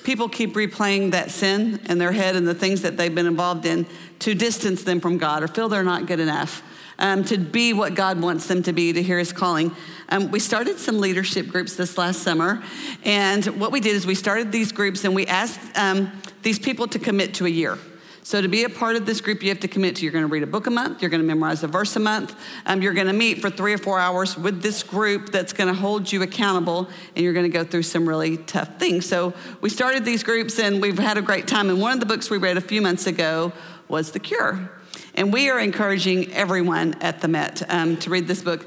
people 0.04 0.28
keep 0.28 0.54
replaying 0.54 1.12
that 1.12 1.30
sin 1.30 1.80
in 1.88 1.98
their 1.98 2.12
head 2.12 2.36
and 2.36 2.46
the 2.46 2.54
things 2.54 2.82
that 2.82 2.96
they've 2.96 3.14
been 3.14 3.26
involved 3.26 3.64
in 3.64 3.86
to 4.18 4.34
distance 4.34 4.82
them 4.82 5.00
from 5.00 5.16
God 5.16 5.42
or 5.42 5.48
feel 5.48 5.68
they're 5.68 5.82
not 5.82 6.06
good 6.06 6.20
enough 6.20 6.62
um, 6.98 7.24
to 7.24 7.38
be 7.38 7.72
what 7.72 7.94
God 7.94 8.20
wants 8.20 8.46
them 8.46 8.62
to 8.64 8.72
be, 8.72 8.92
to 8.92 9.02
hear 9.02 9.18
His 9.18 9.32
calling. 9.32 9.74
Um, 10.08 10.30
we 10.30 10.38
started 10.38 10.78
some 10.78 11.00
leadership 11.00 11.48
groups 11.48 11.76
this 11.76 11.98
last 11.98 12.22
summer, 12.22 12.62
and 13.04 13.44
what 13.58 13.72
we 13.72 13.80
did 13.80 13.94
is 13.96 14.06
we 14.06 14.14
started 14.14 14.52
these 14.52 14.72
groups 14.72 15.04
and 15.04 15.14
we 15.14 15.26
asked 15.26 15.60
um, 15.76 16.12
these 16.42 16.58
people 16.58 16.86
to 16.88 16.98
commit 16.98 17.34
to 17.34 17.46
a 17.46 17.50
year. 17.50 17.78
So, 18.26 18.42
to 18.42 18.48
be 18.48 18.64
a 18.64 18.68
part 18.68 18.96
of 18.96 19.06
this 19.06 19.20
group, 19.20 19.40
you 19.40 19.50
have 19.50 19.60
to 19.60 19.68
commit 19.68 19.94
to 19.96 20.02
you're 20.02 20.10
going 20.10 20.24
to 20.24 20.28
read 20.28 20.42
a 20.42 20.48
book 20.48 20.66
a 20.66 20.70
month, 20.70 21.00
you're 21.00 21.12
going 21.12 21.22
to 21.22 21.26
memorize 21.26 21.62
a 21.62 21.68
verse 21.68 21.94
a 21.94 22.00
month, 22.00 22.34
um, 22.66 22.82
you're 22.82 22.92
going 22.92 23.06
to 23.06 23.12
meet 23.12 23.40
for 23.40 23.50
three 23.50 23.72
or 23.72 23.78
four 23.78 24.00
hours 24.00 24.36
with 24.36 24.62
this 24.62 24.82
group 24.82 25.30
that's 25.30 25.52
going 25.52 25.72
to 25.72 25.80
hold 25.80 26.10
you 26.10 26.22
accountable, 26.22 26.88
and 27.14 27.24
you're 27.24 27.32
going 27.32 27.44
to 27.44 27.56
go 27.56 27.62
through 27.62 27.84
some 27.84 28.08
really 28.08 28.36
tough 28.36 28.80
things. 28.80 29.08
So, 29.08 29.32
we 29.60 29.70
started 29.70 30.04
these 30.04 30.24
groups 30.24 30.58
and 30.58 30.82
we've 30.82 30.98
had 30.98 31.18
a 31.18 31.22
great 31.22 31.46
time. 31.46 31.70
And 31.70 31.80
one 31.80 31.92
of 31.92 32.00
the 32.00 32.06
books 32.06 32.28
we 32.28 32.36
read 32.36 32.56
a 32.56 32.60
few 32.60 32.82
months 32.82 33.06
ago 33.06 33.52
was 33.86 34.10
The 34.10 34.18
Cure. 34.18 34.70
And 35.16 35.32
we 35.32 35.48
are 35.48 35.58
encouraging 35.58 36.32
everyone 36.34 36.94
at 37.00 37.20
the 37.20 37.28
Met 37.28 37.62
um, 37.70 37.96
to 37.98 38.10
read 38.10 38.28
this 38.28 38.42
book. 38.42 38.66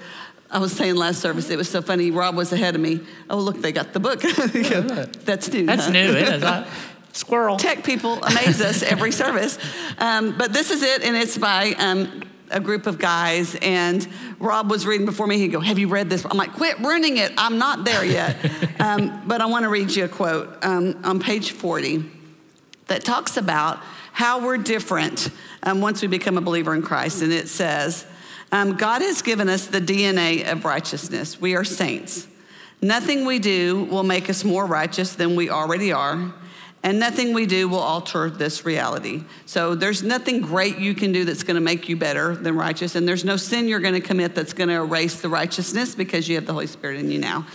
I 0.49 0.57
was 0.57 0.71
saying 0.71 0.95
last 0.95 1.21
service, 1.21 1.51
it 1.51 1.57
was 1.57 1.69
so 1.69 1.81
funny. 1.81 2.09
Rob 2.09 2.35
was 2.35 2.51
ahead 2.51 2.73
of 2.73 2.81
me. 2.81 3.01
Oh, 3.29 3.37
look, 3.37 3.61
they 3.61 3.71
got 3.71 3.93
the 3.93 3.99
book. 3.99 4.21
That's 4.21 5.51
new. 5.53 5.67
That's 5.67 5.85
huh? 5.85 5.91
new. 5.91 5.99
It 5.99 6.43
is. 6.43 6.67
Squirrel. 7.13 7.57
Tech 7.59 7.83
people 7.83 8.23
amaze 8.23 8.59
us 8.61 8.81
every 8.81 9.11
service. 9.11 9.59
Um, 9.99 10.35
but 10.37 10.51
this 10.51 10.71
is 10.71 10.81
it, 10.81 11.03
and 11.03 11.15
it's 11.15 11.37
by 11.37 11.75
um, 11.77 12.23
a 12.49 12.59
group 12.59 12.87
of 12.87 12.97
guys, 12.97 13.55
and 13.61 14.07
Rob 14.39 14.71
was 14.71 14.87
reading 14.87 15.05
before 15.05 15.27
me. 15.27 15.37
He'd 15.37 15.49
go, 15.49 15.59
Have 15.59 15.77
you 15.77 15.87
read 15.87 16.09
this? 16.09 16.25
I'm 16.25 16.37
like, 16.37 16.53
Quit 16.53 16.79
ruining 16.79 17.17
it. 17.17 17.31
I'm 17.37 17.59
not 17.59 17.85
there 17.85 18.03
yet. 18.03 18.37
um, 18.79 19.21
but 19.27 19.41
I 19.41 19.45
want 19.45 19.63
to 19.63 19.69
read 19.69 19.95
you 19.95 20.05
a 20.05 20.09
quote 20.09 20.63
um, 20.65 20.99
on 21.03 21.19
page 21.19 21.51
40 21.51 22.05
that 22.87 23.03
talks 23.03 23.37
about 23.37 23.79
how 24.19 24.45
we're 24.45 24.57
different 24.57 25.29
um, 25.63 25.79
once 25.79 26.01
we 26.01 26.07
become 26.09 26.37
a 26.37 26.41
believer 26.41 26.75
in 26.75 26.81
Christ. 26.81 27.21
And 27.21 27.31
it 27.31 27.47
says, 27.47 28.05
um, 28.51 28.75
God 28.75 29.01
has 29.01 29.21
given 29.21 29.47
us 29.47 29.67
the 29.67 29.79
DNA 29.79 30.51
of 30.51 30.65
righteousness. 30.65 31.39
We 31.39 31.55
are 31.55 31.63
saints. 31.63 32.27
Nothing 32.81 33.23
we 33.23 33.39
do 33.39 33.85
will 33.85 34.03
make 34.03 34.29
us 34.29 34.43
more 34.43 34.65
righteous 34.65 35.13
than 35.13 35.37
we 35.37 35.49
already 35.49 35.93
are 35.93 36.33
and 36.83 36.99
nothing 36.99 37.33
we 37.33 37.45
do 37.45 37.69
will 37.69 37.79
alter 37.79 38.29
this 38.29 38.65
reality. 38.65 39.23
So 39.45 39.73
there's 39.73 40.03
nothing 40.03 40.41
great 40.41 40.79
you 40.79 40.95
can 40.95 41.13
do 41.13 41.23
that's 41.23 41.43
going 41.43 41.55
to 41.55 41.61
make 41.61 41.87
you 41.87 41.95
better 41.95 42.35
than 42.35 42.55
righteous, 42.55 42.95
and 42.95 43.07
there's 43.07 43.25
no 43.25 43.37
sin 43.37 43.67
you're 43.67 43.81
going 43.81 43.95
to 43.95 44.01
commit 44.01 44.33
that's 44.33 44.53
going 44.53 44.69
to 44.69 44.75
erase 44.75 45.21
the 45.21 45.29
righteousness 45.29 45.93
because 45.93 46.29
you 46.29 46.35
have 46.35 46.45
the 46.45 46.53
Holy 46.53 46.67
Spirit 46.67 46.99
in 46.99 47.11
you 47.11 47.19
now. 47.19 47.45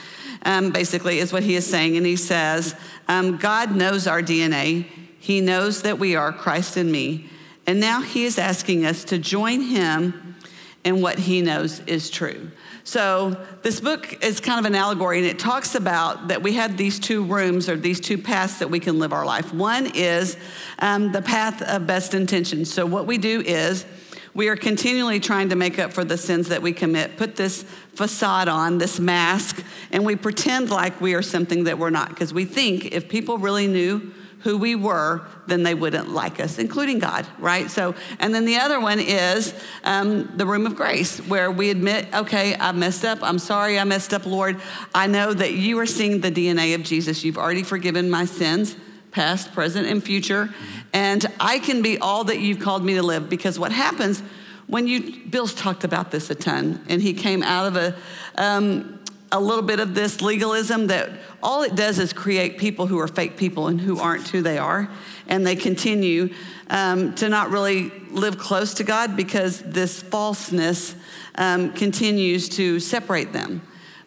Um, 0.44 0.72
basically, 0.72 1.20
is 1.20 1.32
what 1.32 1.42
he 1.42 1.56
is 1.56 1.66
saying, 1.66 1.96
and 1.96 2.04
he 2.04 2.16
says, 2.16 2.74
um, 3.08 3.38
God 3.38 3.74
knows 3.74 4.06
our 4.06 4.20
DNA. 4.20 4.86
He 5.24 5.40
knows 5.40 5.80
that 5.84 5.98
we 5.98 6.16
are 6.16 6.34
Christ 6.34 6.76
in 6.76 6.92
me, 6.92 7.30
and 7.66 7.80
now 7.80 8.02
he 8.02 8.26
is 8.26 8.36
asking 8.36 8.84
us 8.84 9.04
to 9.04 9.16
join 9.16 9.62
him 9.62 10.36
in 10.84 11.00
what 11.00 11.18
he 11.18 11.40
knows 11.40 11.80
is 11.86 12.10
true. 12.10 12.50
So 12.84 13.30
this 13.62 13.80
book 13.80 14.22
is 14.22 14.38
kind 14.38 14.60
of 14.60 14.66
an 14.66 14.74
allegory, 14.74 15.16
and 15.16 15.26
it 15.26 15.38
talks 15.38 15.74
about 15.74 16.28
that 16.28 16.42
we 16.42 16.52
have 16.56 16.76
these 16.76 16.98
two 16.98 17.24
rooms 17.24 17.70
or 17.70 17.76
these 17.76 18.00
two 18.00 18.18
paths 18.18 18.58
that 18.58 18.68
we 18.68 18.78
can 18.80 18.98
live 18.98 19.14
our 19.14 19.24
life. 19.24 19.54
One 19.54 19.92
is 19.94 20.36
um, 20.78 21.10
the 21.10 21.22
path 21.22 21.62
of 21.62 21.86
best 21.86 22.12
intentions. 22.12 22.70
So 22.70 22.84
what 22.84 23.06
we 23.06 23.16
do 23.16 23.40
is 23.40 23.86
we 24.34 24.48
are 24.48 24.56
continually 24.56 25.20
trying 25.20 25.48
to 25.48 25.56
make 25.56 25.78
up 25.78 25.94
for 25.94 26.04
the 26.04 26.18
sins 26.18 26.48
that 26.48 26.60
we 26.60 26.74
commit, 26.74 27.16
put 27.16 27.36
this 27.36 27.62
facade 27.94 28.50
on, 28.50 28.76
this 28.76 29.00
mask, 29.00 29.64
and 29.90 30.04
we 30.04 30.16
pretend 30.16 30.68
like 30.68 31.00
we 31.00 31.14
are 31.14 31.22
something 31.22 31.64
that 31.64 31.78
we're 31.78 31.88
not 31.88 32.10
because 32.10 32.34
we 32.34 32.44
think 32.44 32.92
if 32.92 33.08
people 33.08 33.38
really 33.38 33.66
knew 33.66 34.12
who 34.44 34.58
we 34.58 34.74
were, 34.74 35.22
then 35.46 35.62
they 35.62 35.74
wouldn't 35.74 36.10
like 36.10 36.38
us, 36.38 36.58
including 36.58 36.98
God, 36.98 37.26
right? 37.38 37.70
So, 37.70 37.94
and 38.20 38.34
then 38.34 38.44
the 38.44 38.58
other 38.58 38.78
one 38.78 39.00
is 39.00 39.54
um, 39.84 40.30
the 40.36 40.44
room 40.44 40.66
of 40.66 40.76
grace, 40.76 41.18
where 41.18 41.50
we 41.50 41.70
admit, 41.70 42.06
okay, 42.14 42.54
I 42.54 42.72
messed 42.72 43.06
up. 43.06 43.18
I'm 43.22 43.38
sorry 43.38 43.78
I 43.78 43.84
messed 43.84 44.12
up, 44.12 44.26
Lord. 44.26 44.60
I 44.94 45.06
know 45.06 45.32
that 45.32 45.54
you 45.54 45.78
are 45.78 45.86
seeing 45.86 46.20
the 46.20 46.30
DNA 46.30 46.74
of 46.74 46.82
Jesus. 46.82 47.24
You've 47.24 47.38
already 47.38 47.62
forgiven 47.62 48.10
my 48.10 48.26
sins, 48.26 48.76
past, 49.12 49.52
present, 49.54 49.86
and 49.86 50.04
future. 50.04 50.52
And 50.92 51.24
I 51.40 51.58
can 51.58 51.80
be 51.80 51.98
all 51.98 52.24
that 52.24 52.38
you've 52.40 52.60
called 52.60 52.84
me 52.84 52.94
to 52.94 53.02
live 53.02 53.30
because 53.30 53.58
what 53.58 53.72
happens 53.72 54.22
when 54.66 54.86
you, 54.86 55.24
Bill's 55.28 55.54
talked 55.54 55.84
about 55.84 56.10
this 56.10 56.30
a 56.30 56.34
ton, 56.34 56.84
and 56.88 57.00
he 57.02 57.12
came 57.12 57.42
out 57.42 57.66
of 57.66 57.76
a, 57.76 57.94
um, 58.36 58.93
a 59.34 59.40
little 59.40 59.62
bit 59.62 59.80
of 59.80 59.96
this 59.96 60.22
legalism 60.22 60.86
that 60.86 61.10
all 61.42 61.62
it 61.62 61.74
does 61.74 61.98
is 61.98 62.12
create 62.12 62.56
people 62.56 62.86
who 62.86 63.00
are 63.00 63.08
fake 63.08 63.36
people 63.36 63.66
and 63.66 63.80
who 63.80 63.98
aren't 63.98 64.28
who 64.28 64.40
they 64.42 64.58
are. 64.58 64.88
And 65.26 65.44
they 65.44 65.56
continue 65.56 66.32
um, 66.70 67.16
to 67.16 67.28
not 67.28 67.50
really 67.50 67.90
live 68.10 68.38
close 68.38 68.74
to 68.74 68.84
God 68.84 69.16
because 69.16 69.60
this 69.60 70.00
falseness 70.00 70.94
um, 71.34 71.72
continues 71.72 72.48
to 72.50 72.78
separate 72.78 73.32
them. 73.32 73.60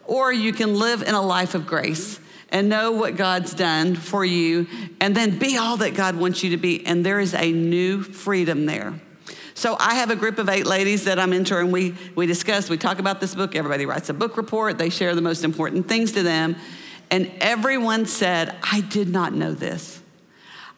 Or 0.06 0.32
you 0.32 0.54
can 0.54 0.80
live 0.80 1.02
in 1.02 1.14
a 1.14 1.22
life 1.22 1.56
of 1.56 1.68
grace 1.68 2.22
and 2.50 2.70
know 2.70 2.94
what 2.94 3.18
God's 3.18 3.54
done 3.54 3.96
for 3.96 4.24
you 4.24 4.66
and 5.02 5.14
then 5.14 5.38
be 5.38 5.58
all 5.58 5.76
that 5.78 5.94
God 5.94 6.16
wants 6.16 6.42
you 6.42 6.52
to 6.52 6.58
be. 6.58 6.86
And 6.86 7.06
there 7.06 7.20
is 7.20 7.34
a 7.34 7.52
new 7.52 8.02
freedom 8.02 8.66
there. 8.66 8.94
So 9.58 9.76
I 9.80 9.96
have 9.96 10.12
a 10.12 10.16
group 10.16 10.38
of 10.38 10.50
eight 10.50 10.68
ladies 10.68 11.06
that 11.06 11.18
I'm 11.18 11.32
mentoring. 11.32 11.72
We, 11.72 11.96
we 12.14 12.28
discuss, 12.28 12.70
we 12.70 12.78
talk 12.78 13.00
about 13.00 13.20
this 13.20 13.34
book. 13.34 13.56
Everybody 13.56 13.88
writes 13.88 14.08
a 14.08 14.14
book 14.14 14.38
report. 14.38 14.78
They 14.78 14.92
share 14.92 15.16
the 15.16 15.22
most 15.24 15.44
important 15.44 15.88
things 15.88 16.12
to 16.12 16.22
them. 16.22 16.58
And 17.10 17.32
everyone 17.40 18.06
said, 18.06 18.56
I 18.62 18.82
did 18.82 19.10
not 19.10 19.34
know 19.34 19.54
this. 19.54 20.00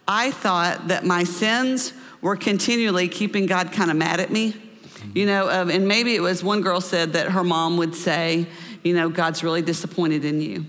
I 0.07 0.31
thought 0.31 0.87
that 0.87 1.03
my 1.03 1.25
sins 1.25 1.91
were 2.21 2.37
continually 2.37 3.09
keeping 3.09 3.47
God 3.47 3.73
kind 3.73 3.91
of 3.91 3.97
mad 3.97 4.21
at 4.21 4.31
me. 4.31 4.55
You 5.13 5.25
know, 5.25 5.49
um, 5.49 5.69
and 5.69 5.85
maybe 5.85 6.15
it 6.15 6.21
was 6.21 6.41
one 6.41 6.61
girl 6.61 6.79
said 6.79 7.11
that 7.13 7.31
her 7.31 7.43
mom 7.43 7.75
would 7.75 7.95
say, 7.95 8.47
you 8.81 8.93
know, 8.95 9.09
God's 9.09 9.43
really 9.43 9.61
disappointed 9.61 10.23
in 10.23 10.39
you 10.39 10.65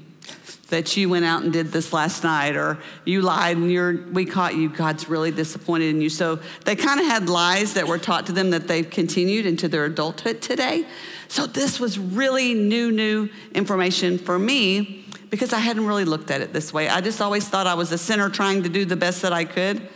that 0.70 0.96
you 0.96 1.08
went 1.08 1.24
out 1.24 1.42
and 1.42 1.52
did 1.52 1.72
this 1.72 1.92
last 1.92 2.24
night 2.24 2.56
or 2.56 2.78
you 3.04 3.22
lied 3.22 3.56
and 3.56 3.70
you're, 3.70 4.06
we 4.08 4.24
caught 4.24 4.54
you 4.54 4.68
god's 4.68 5.08
really 5.08 5.30
disappointed 5.30 5.90
in 5.90 6.00
you. 6.00 6.08
So 6.08 6.40
they 6.64 6.74
kind 6.74 6.98
of 6.98 7.06
had 7.06 7.28
lies 7.28 7.74
that 7.74 7.86
were 7.86 7.98
taught 7.98 8.26
to 8.26 8.32
them 8.32 8.50
that 8.50 8.66
they've 8.66 8.88
continued 8.88 9.46
into 9.46 9.68
their 9.68 9.84
adulthood 9.84 10.40
today. 10.40 10.86
So 11.28 11.46
this 11.46 11.78
was 11.78 11.98
really 11.98 12.54
new 12.54 12.90
new 12.90 13.28
information 13.54 14.18
for 14.18 14.38
me 14.38 15.04
because 15.28 15.52
i 15.52 15.60
hadn't 15.60 15.86
really 15.86 16.04
looked 16.04 16.30
at 16.30 16.40
it 16.40 16.52
this 16.52 16.72
way. 16.72 16.88
I 16.88 17.00
just 17.00 17.20
always 17.20 17.46
thought 17.48 17.66
i 17.66 17.74
was 17.74 17.92
a 17.92 17.98
sinner 17.98 18.28
trying 18.30 18.62
to 18.64 18.68
do 18.68 18.84
the 18.84 18.96
best 18.96 19.22
that 19.22 19.32
i 19.32 19.44
could. 19.44 19.88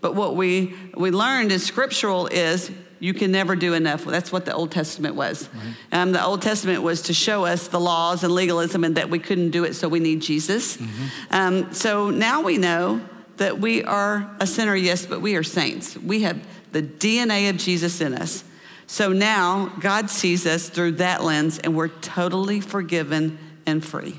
But 0.00 0.14
what 0.14 0.36
we 0.36 0.74
we 0.94 1.10
learned 1.10 1.52
in 1.52 1.58
scriptural 1.58 2.26
is 2.28 2.70
you 3.00 3.14
can 3.14 3.30
never 3.30 3.56
do 3.56 3.74
enough. 3.74 4.04
That's 4.04 4.32
what 4.32 4.44
the 4.44 4.54
Old 4.54 4.70
Testament 4.70 5.14
was. 5.14 5.48
Right. 5.52 6.00
Um, 6.00 6.12
the 6.12 6.24
Old 6.24 6.42
Testament 6.42 6.82
was 6.82 7.02
to 7.02 7.14
show 7.14 7.44
us 7.44 7.68
the 7.68 7.80
laws 7.80 8.24
and 8.24 8.34
legalism 8.34 8.84
and 8.84 8.96
that 8.96 9.10
we 9.10 9.18
couldn't 9.18 9.50
do 9.50 9.64
it, 9.64 9.74
so 9.74 9.88
we 9.88 10.00
need 10.00 10.20
Jesus. 10.20 10.76
Mm-hmm. 10.76 11.06
Um, 11.30 11.72
so 11.72 12.10
now 12.10 12.42
we 12.42 12.58
know 12.58 13.00
that 13.36 13.60
we 13.60 13.84
are 13.84 14.30
a 14.40 14.46
sinner, 14.46 14.74
yes, 14.74 15.06
but 15.06 15.20
we 15.20 15.36
are 15.36 15.42
saints. 15.42 15.96
We 15.96 16.22
have 16.22 16.44
the 16.72 16.82
DNA 16.82 17.50
of 17.50 17.56
Jesus 17.56 18.00
in 18.00 18.14
us. 18.14 18.44
So 18.86 19.12
now 19.12 19.72
God 19.80 20.10
sees 20.10 20.46
us 20.46 20.68
through 20.68 20.92
that 20.92 21.22
lens 21.22 21.58
and 21.58 21.76
we're 21.76 21.88
totally 21.88 22.60
forgiven 22.60 23.38
and 23.66 23.84
free. 23.84 24.16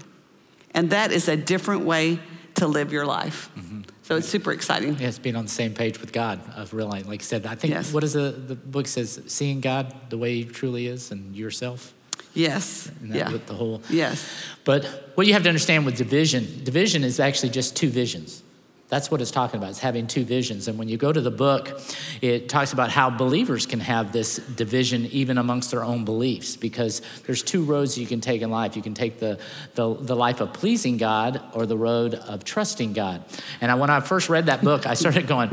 And 0.71 0.91
that 0.91 1.11
is 1.11 1.27
a 1.27 1.35
different 1.35 1.85
way 1.85 2.19
to 2.55 2.67
live 2.67 2.93
your 2.93 3.05
life. 3.05 3.49
Mm-hmm. 3.57 3.68
So 4.09 4.15
it's 4.15 4.27
super 4.27 4.51
exciting. 4.51 4.97
Yes, 4.97 5.19
being 5.19 5.35
on 5.35 5.45
the 5.45 5.51
same 5.51 5.75
page 5.75 6.01
with 6.01 6.11
God 6.11 6.39
of 6.55 6.73
realizing, 6.73 7.07
like 7.07 7.21
I 7.21 7.23
said, 7.23 7.45
I 7.45 7.53
think 7.53 7.75
yes. 7.75 7.93
what 7.93 8.03
is 8.03 8.13
the, 8.13 8.31
the 8.31 8.55
book 8.55 8.87
says, 8.87 9.21
seeing 9.27 9.61
God 9.61 9.93
the 10.09 10.17
way 10.17 10.33
he 10.33 10.45
truly 10.45 10.87
is 10.87 11.11
and 11.11 11.35
yourself. 11.35 11.93
Yes. 12.33 12.91
And 13.01 13.13
yeah. 13.13 13.29
the 13.45 13.53
whole. 13.53 13.83
Yes. 13.87 14.27
But 14.63 14.83
what 15.13 15.27
you 15.27 15.33
have 15.33 15.43
to 15.43 15.49
understand 15.49 15.85
with 15.85 15.95
division, 15.95 16.63
division 16.63 17.03
is 17.03 17.19
actually 17.19 17.49
just 17.49 17.75
two 17.75 17.89
visions. 17.89 18.41
That's 18.89 19.11
what 19.11 19.21
it's 19.21 19.29
talking 19.29 19.59
about. 19.59 19.69
It's 19.69 19.79
having 19.79 20.07
two 20.07 20.25
visions. 20.25 20.67
And 20.67 20.79
when 20.79 20.89
you 20.89 20.97
go 20.97 21.13
to 21.13 21.21
the 21.21 21.29
book, 21.29 21.79
it 22.21 22.49
talks 22.49 22.73
about 22.73 22.89
how 22.89 23.11
believers 23.11 23.67
can 23.67 23.79
have 23.79 24.11
this 24.11 24.37
division 24.37 25.05
even 25.11 25.37
amongst 25.37 25.69
their 25.69 25.83
own 25.83 26.05
beliefs 26.05 26.55
because 26.55 27.03
there's 27.27 27.43
two 27.43 27.63
roads 27.63 27.99
you 27.99 28.07
can 28.07 28.19
take 28.19 28.41
in 28.41 28.49
life. 28.49 28.75
You 28.75 28.81
can 28.81 28.95
take 28.95 29.19
the, 29.19 29.39
the, 29.75 29.93
the 29.93 30.15
life 30.15 30.41
of 30.41 30.53
pleasing 30.53 30.97
God 30.97 31.39
or 31.53 31.67
the 31.67 31.77
road 31.77 32.15
of 32.15 32.43
trusting 32.43 32.93
God. 32.93 33.23
And 33.61 33.79
when 33.79 33.91
I 33.91 33.99
first 33.99 34.27
read 34.27 34.47
that 34.47 34.63
book, 34.63 34.87
I 34.87 34.95
started 34.95 35.27
going, 35.27 35.51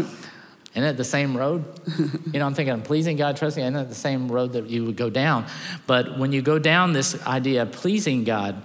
isn't 0.73 0.83
it 0.83 0.97
the 0.97 1.05
same 1.05 1.37
road? 1.37 1.65
You 2.33 2.41
know, 2.41 2.47
I'm 2.47 2.55
thinking, 2.55 2.73
I'm 2.73 2.83
pleasing 2.83 3.19
God, 3.19 3.37
trusting, 3.37 3.63
isn't 3.63 3.77
it 3.77 3.89
the 3.91 3.95
same 3.95 4.33
road 4.33 4.55
that 4.55 4.71
you 4.71 4.87
would 4.87 4.97
go 4.97 5.11
down? 5.11 5.45
But 5.87 6.19
when 6.19 6.33
you 6.33 6.41
go 6.41 6.59
down 6.59 6.95
this 6.95 7.23
idea 7.27 7.63
of 7.63 7.73
pleasing 7.73 8.25
God, 8.25 8.63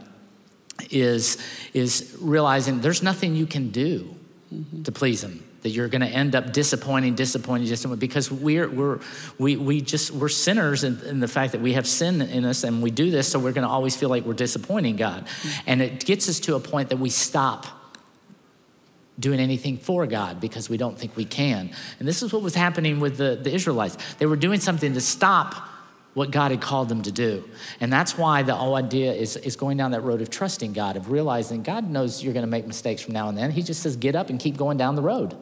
is, 0.90 1.38
is 1.76 2.18
realizing 2.20 2.82
there's 2.82 3.04
nothing 3.04 3.36
you 3.36 3.46
can 3.46 3.70
do 3.70 4.16
mm-hmm. 4.54 4.84
to 4.84 4.92
please 4.92 5.24
him 5.24 5.44
that 5.62 5.70
you're 5.70 5.88
going 5.88 6.02
to 6.02 6.08
end 6.08 6.36
up 6.36 6.54
disappointing 6.54 7.16
disappointing 7.16 7.68
disappointing 7.68 8.00
because 8.00 8.32
we're, 8.32 8.70
we're 8.70 9.00
we, 9.38 9.56
we 9.56 9.82
just 9.82 10.12
we're 10.12 10.30
sinners 10.30 10.84
in, 10.84 11.00
in, 11.02 11.20
the 11.20 11.28
fact 11.28 11.52
that 11.52 11.62
we 11.62 11.74
have 11.74 11.88
sin 11.88 12.22
in 12.22 12.46
us 12.46 12.64
and 12.64 12.82
we 12.82 12.92
do 12.92 13.12
this 13.12 13.28
so 13.28 13.40
we're 13.40 13.52
going 13.52 13.68
to 13.68 13.72
always 13.72 13.96
feel 13.96 14.10
like 14.10 14.24
we're 14.26 14.34
disappointing 14.34 14.96
god 14.96 15.26
mm-hmm. 15.26 15.62
and 15.68 15.82
it 15.82 16.06
gets 16.06 16.28
us 16.30 16.40
to 16.40 16.56
a 16.56 16.60
point 16.60 16.90
that 16.90 16.98
we 16.98 17.10
stop 17.10 17.68
doing 19.20 19.40
anything 19.40 19.78
for 19.78 20.08
god 20.08 20.40
because 20.40 20.70
we 20.70 20.78
don't 20.78 20.98
think 20.98 21.16
we 21.16 21.26
can 21.26 21.70
and 22.00 22.08
this 22.08 22.24
is 22.24 22.34
what 22.34 22.42
was 22.42 22.56
happening 22.56 23.00
with 23.00 23.18
the, 23.18 23.40
the 23.42 23.54
israelites 23.54 23.98
they 24.16 24.26
were 24.26 24.36
doing 24.36 24.60
something 24.60 24.94
to 24.94 25.02
stop 25.02 25.68
what 26.14 26.32
God 26.32 26.52
had 26.52 26.62
called 26.62 26.90
them 26.90 27.02
to 27.04 27.12
do. 27.12 27.44
And 27.80 27.92
that's 27.92 28.18
why 28.18 28.44
the 28.44 28.56
whole 28.56 28.76
idea 28.76 29.14
is, 29.14 29.38
is 29.38 29.56
going 29.56 29.78
down 29.78 29.92
that 29.92 30.02
road 30.02 30.22
of 30.22 30.30
trusting 30.30 30.74
God, 30.74 30.98
of 30.98 31.10
realizing 31.10 31.64
God 31.64 31.90
knows 31.90 32.24
you're 32.24 32.34
going 32.34 32.46
to 32.46 32.52
make 32.52 32.68
mistakes 32.68 33.02
from 33.02 33.14
now 33.14 33.30
and 33.30 33.38
then. 33.38 33.52
He 33.52 33.62
just 33.62 33.82
says, 33.82 33.96
get 33.96 34.16
up 34.16 34.30
and 34.30 34.40
keep 34.40 34.58
going 34.58 34.78
down 34.78 34.96
the 34.96 35.02
road. 35.02 35.38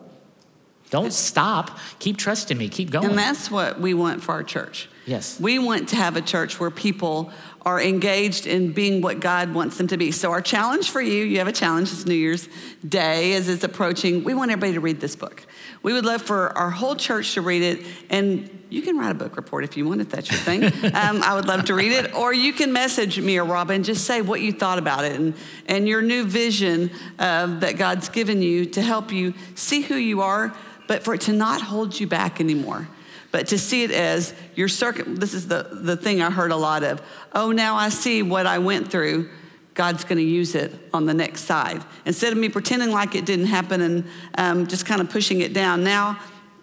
Don't 0.90 1.14
stop. 1.14 1.78
Keep 2.00 2.18
trusting 2.18 2.58
me. 2.58 2.68
Keep 2.68 2.90
going. 2.90 3.10
And 3.10 3.18
that's 3.18 3.52
what 3.52 3.80
we 3.80 3.94
want 3.94 4.24
for 4.24 4.32
our 4.32 4.44
church. 4.44 4.90
Yes. 5.06 5.40
We 5.40 5.60
want 5.60 5.90
to 5.90 5.96
have 5.96 6.18
a 6.18 6.22
church 6.22 6.60
where 6.60 6.72
people 6.72 7.32
are 7.62 7.80
engaged 7.80 8.48
in 8.48 8.74
being 8.74 9.02
what 9.02 9.20
God 9.20 9.54
wants 9.54 9.78
them 9.78 9.88
to 9.88 9.98
be. 9.98 10.12
So, 10.12 10.32
our 10.32 10.42
challenge 10.42 10.90
for 10.90 11.02
you, 11.02 11.24
you 11.24 11.38
have 11.40 11.48
a 11.48 11.52
challenge, 11.52 11.92
it's 11.92 12.06
New 12.06 12.16
Year's 12.16 12.50
Day 12.88 13.34
as 13.34 13.50
it's 13.50 13.64
approaching. 13.64 14.24
We 14.24 14.34
want 14.34 14.50
everybody 14.50 14.74
to 14.74 14.80
read 14.80 15.00
this 15.00 15.16
book. 15.16 15.46
We 15.82 15.94
would 15.94 16.06
love 16.06 16.22
for 16.22 16.58
our 16.58 16.70
whole 16.70 16.96
church 16.96 17.34
to 17.36 17.42
read 17.42 17.62
it 17.62 17.86
and 18.10 18.50
you 18.70 18.84
can 18.84 18.98
write 18.98 19.12
a 19.12 19.16
book 19.16 19.36
report 19.36 19.64
if 19.64 19.78
you 19.78 19.88
want, 19.88 20.02
if 20.02 20.10
that's 20.10 20.30
your 20.30 20.40
thing. 20.40 20.64
um, 20.94 21.24
I 21.24 21.34
would 21.36 21.46
love 21.46 21.66
to 21.66 21.74
read 21.74 21.92
it. 21.92 22.14
Or 22.14 22.32
you 22.32 22.54
can 22.54 22.72
message 22.72 23.20
me 23.20 23.38
or 23.38 23.46
Robin, 23.46 23.84
just 23.84 24.06
say 24.06 24.22
what 24.22 24.42
you 24.42 24.52
thought 24.52 24.78
about 24.78 25.06
it 25.06 25.20
and, 25.20 25.34
and 25.68 25.88
your 25.88 26.02
new 26.02 26.24
vision 26.26 26.92
uh, 27.18 27.60
that 27.60 27.78
God's 27.78 28.10
given 28.10 28.42
you 28.42 28.66
to 28.66 28.82
help 28.82 29.12
you 29.12 29.34
see 29.56 29.82
who 29.82 29.96
you 29.96 30.22
are, 30.22 30.54
but 30.88 31.04
for 31.04 31.16
it 31.16 31.22
to 31.22 31.34
not 31.34 31.62
hold 31.62 32.00
you 32.00 32.08
back 32.08 32.40
anymore. 32.40 32.88
but 33.32 33.48
to 33.48 33.58
see 33.58 33.84
it 33.84 33.92
as 33.92 34.34
your 34.56 34.68
circuit. 34.68 35.20
This 35.20 35.34
is 35.34 35.48
the, 35.48 35.68
the 35.72 35.96
thing 35.96 36.22
I 36.22 36.32
heard 36.32 36.52
a 36.52 36.56
lot 36.56 36.84
of. 36.84 37.02
Oh, 37.34 37.52
now 37.52 37.76
I 37.76 37.90
see 37.90 38.22
what 38.24 38.46
I 38.46 38.60
went 38.60 38.92
through. 38.92 39.30
God's 39.74 40.04
going 40.04 40.18
to 40.18 40.24
use 40.24 40.56
it 40.56 40.74
on 40.94 41.06
the 41.06 41.14
next 41.14 41.42
side. 41.42 41.84
Instead 42.06 42.34
of 42.34 42.40
me 42.40 42.50
pretending 42.50 42.92
like 42.92 43.16
it 43.16 43.26
didn't 43.26 43.46
happen 43.46 43.82
and 43.82 44.06
um, 44.38 44.68
just 44.68 44.86
kind 44.86 45.00
of 45.00 45.10
pushing 45.10 45.42
it 45.42 45.54
down, 45.54 45.84
now 45.84 46.20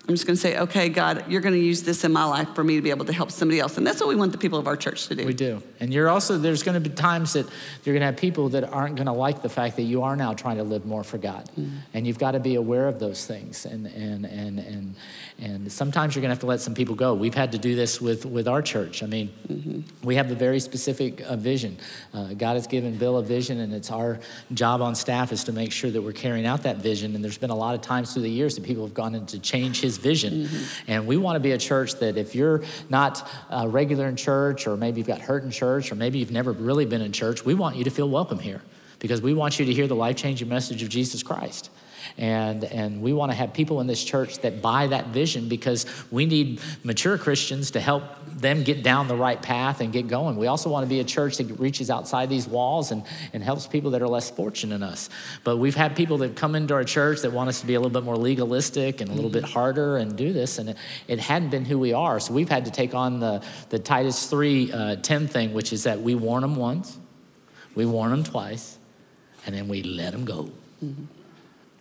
I'm 0.08 0.14
just 0.14 0.24
going 0.24 0.36
to 0.36 0.40
say, 0.40 0.56
okay, 0.58 0.88
God, 0.88 1.24
you're 1.28 1.40
going 1.40 1.54
to 1.54 1.60
use 1.60 1.82
this 1.82 2.04
in 2.04 2.12
my 2.12 2.24
life 2.24 2.54
for 2.54 2.62
me 2.62 2.76
to 2.76 2.82
be 2.82 2.90
able 2.90 3.06
to 3.06 3.12
help 3.12 3.32
somebody 3.32 3.58
else. 3.58 3.76
And 3.76 3.84
that's 3.84 3.98
what 3.98 4.08
we 4.08 4.14
want 4.14 4.30
the 4.30 4.38
people 4.38 4.56
of 4.56 4.68
our 4.68 4.76
church 4.76 5.08
to 5.08 5.16
do. 5.16 5.26
We 5.26 5.34
do. 5.34 5.60
And 5.80 5.92
you're 5.92 6.08
also, 6.08 6.38
there's 6.38 6.62
going 6.62 6.80
to 6.80 6.88
be 6.88 6.94
times 6.94 7.32
that 7.32 7.44
you're 7.82 7.92
going 7.92 8.02
to 8.02 8.06
have 8.06 8.16
people 8.16 8.50
that 8.50 8.62
aren't 8.72 8.94
going 8.94 9.06
to 9.06 9.12
like 9.12 9.42
the 9.42 9.48
fact 9.48 9.74
that 9.76 9.82
you 9.82 10.02
are 10.02 10.14
now 10.14 10.32
trying 10.32 10.58
to 10.58 10.62
live 10.62 10.86
more 10.86 11.02
for 11.02 11.18
God. 11.18 11.50
Mm-hmm. 11.58 11.78
And 11.92 12.06
you've 12.06 12.20
got 12.20 12.32
to 12.32 12.40
be 12.40 12.54
aware 12.54 12.86
of 12.86 13.00
those 13.00 13.26
things. 13.26 13.66
And, 13.66 13.86
and, 13.86 14.24
and, 14.26 14.60
and, 14.60 14.94
and 15.38 15.70
sometimes 15.70 16.14
you're 16.14 16.22
going 16.22 16.30
to 16.30 16.34
have 16.34 16.40
to 16.40 16.46
let 16.46 16.60
some 16.60 16.74
people 16.74 16.94
go. 16.94 17.12
We've 17.12 17.34
had 17.34 17.52
to 17.52 17.58
do 17.58 17.76
this 17.76 18.00
with, 18.00 18.24
with 18.24 18.48
our 18.48 18.62
church. 18.62 19.02
I 19.02 19.06
mean, 19.06 19.30
mm-hmm. 19.46 19.80
we 20.02 20.14
have 20.14 20.30
a 20.30 20.34
very 20.34 20.58
specific 20.60 21.20
uh, 21.20 21.36
vision. 21.36 21.76
Uh, 22.14 22.32
God 22.32 22.54
has 22.54 22.66
given 22.66 22.96
Bill 22.96 23.18
a 23.18 23.22
vision, 23.22 23.60
and 23.60 23.74
it's 23.74 23.90
our 23.90 24.18
job 24.54 24.80
on 24.80 24.94
staff 24.94 25.32
is 25.32 25.44
to 25.44 25.52
make 25.52 25.72
sure 25.72 25.90
that 25.90 26.00
we're 26.00 26.12
carrying 26.12 26.46
out 26.46 26.62
that 26.62 26.78
vision. 26.78 27.14
And 27.14 27.22
there's 27.22 27.36
been 27.36 27.50
a 27.50 27.56
lot 27.56 27.74
of 27.74 27.82
times 27.82 28.14
through 28.14 28.22
the 28.22 28.30
years 28.30 28.54
that 28.54 28.64
people 28.64 28.84
have 28.84 28.94
gone 28.94 29.14
in 29.14 29.26
to 29.26 29.38
change 29.38 29.82
his 29.82 29.98
vision. 29.98 30.46
Mm-hmm. 30.46 30.90
And 30.90 31.06
we 31.06 31.18
want 31.18 31.36
to 31.36 31.40
be 31.40 31.52
a 31.52 31.58
church 31.58 31.96
that 31.96 32.16
if 32.16 32.34
you're 32.34 32.62
not 32.88 33.28
uh, 33.50 33.68
regular 33.68 34.08
in 34.08 34.16
church, 34.16 34.66
or 34.66 34.78
maybe 34.78 35.00
you've 35.00 35.06
got 35.06 35.20
hurt 35.20 35.44
in 35.44 35.50
church, 35.50 35.92
or 35.92 35.96
maybe 35.96 36.18
you've 36.18 36.30
never 36.30 36.52
really 36.52 36.86
been 36.86 37.02
in 37.02 37.12
church, 37.12 37.44
we 37.44 37.52
want 37.52 37.76
you 37.76 37.84
to 37.84 37.90
feel 37.90 38.08
welcome 38.08 38.38
here 38.38 38.62
because 39.00 39.20
we 39.20 39.34
want 39.34 39.58
you 39.58 39.66
to 39.66 39.72
hear 39.72 39.86
the 39.86 39.94
life 39.94 40.16
changing 40.16 40.48
message 40.48 40.82
of 40.82 40.88
Jesus 40.88 41.22
Christ. 41.22 41.70
And, 42.16 42.62
and 42.64 43.02
we 43.02 43.12
want 43.12 43.32
to 43.32 43.36
have 43.36 43.52
people 43.52 43.80
in 43.80 43.86
this 43.86 44.04
church 44.04 44.38
that 44.40 44.62
buy 44.62 44.86
that 44.86 45.08
vision 45.08 45.48
because 45.48 45.86
we 46.12 46.26
need 46.26 46.60
mature 46.84 47.18
Christians 47.18 47.72
to 47.72 47.80
help 47.80 48.04
them 48.26 48.62
get 48.62 48.82
down 48.82 49.08
the 49.08 49.16
right 49.16 49.40
path 49.40 49.80
and 49.80 49.92
get 49.92 50.06
going. 50.06 50.36
We 50.36 50.46
also 50.46 50.70
want 50.70 50.84
to 50.84 50.88
be 50.88 51.00
a 51.00 51.04
church 51.04 51.38
that 51.38 51.46
reaches 51.58 51.90
outside 51.90 52.28
these 52.28 52.46
walls 52.46 52.92
and, 52.92 53.02
and 53.32 53.42
helps 53.42 53.66
people 53.66 53.90
that 53.92 54.02
are 54.02 54.08
less 54.08 54.30
fortunate 54.30 54.76
than 54.78 54.82
us. 54.88 55.08
But 55.42 55.56
we've 55.56 55.74
had 55.74 55.96
people 55.96 56.18
that 56.18 56.36
come 56.36 56.54
into 56.54 56.74
our 56.74 56.84
church 56.84 57.22
that 57.22 57.32
want 57.32 57.48
us 57.48 57.60
to 57.60 57.66
be 57.66 57.74
a 57.74 57.80
little 57.80 57.90
bit 57.90 58.04
more 58.04 58.16
legalistic 58.16 59.00
and 59.00 59.10
a 59.10 59.14
little 59.14 59.30
bit 59.30 59.44
harder 59.44 59.96
and 59.96 60.16
do 60.16 60.32
this, 60.32 60.58
and 60.58 60.70
it, 60.70 60.76
it 61.08 61.18
hadn't 61.18 61.50
been 61.50 61.64
who 61.64 61.78
we 61.78 61.92
are. 61.92 62.20
So 62.20 62.34
we've 62.34 62.48
had 62.48 62.66
to 62.66 62.70
take 62.70 62.94
on 62.94 63.20
the, 63.20 63.42
the 63.70 63.78
Titus 63.78 64.28
3 64.28 64.72
uh, 64.72 64.96
10 64.96 65.28
thing, 65.28 65.54
which 65.54 65.72
is 65.72 65.84
that 65.84 66.00
we 66.00 66.14
warn 66.14 66.42
them 66.42 66.56
once, 66.56 66.98
we 67.74 67.86
warn 67.86 68.10
them 68.10 68.24
twice, 68.24 68.78
and 69.46 69.54
then 69.54 69.68
we 69.68 69.82
let 69.82 70.12
them 70.12 70.24
go. 70.24 70.50
Mm-hmm. 70.84 71.04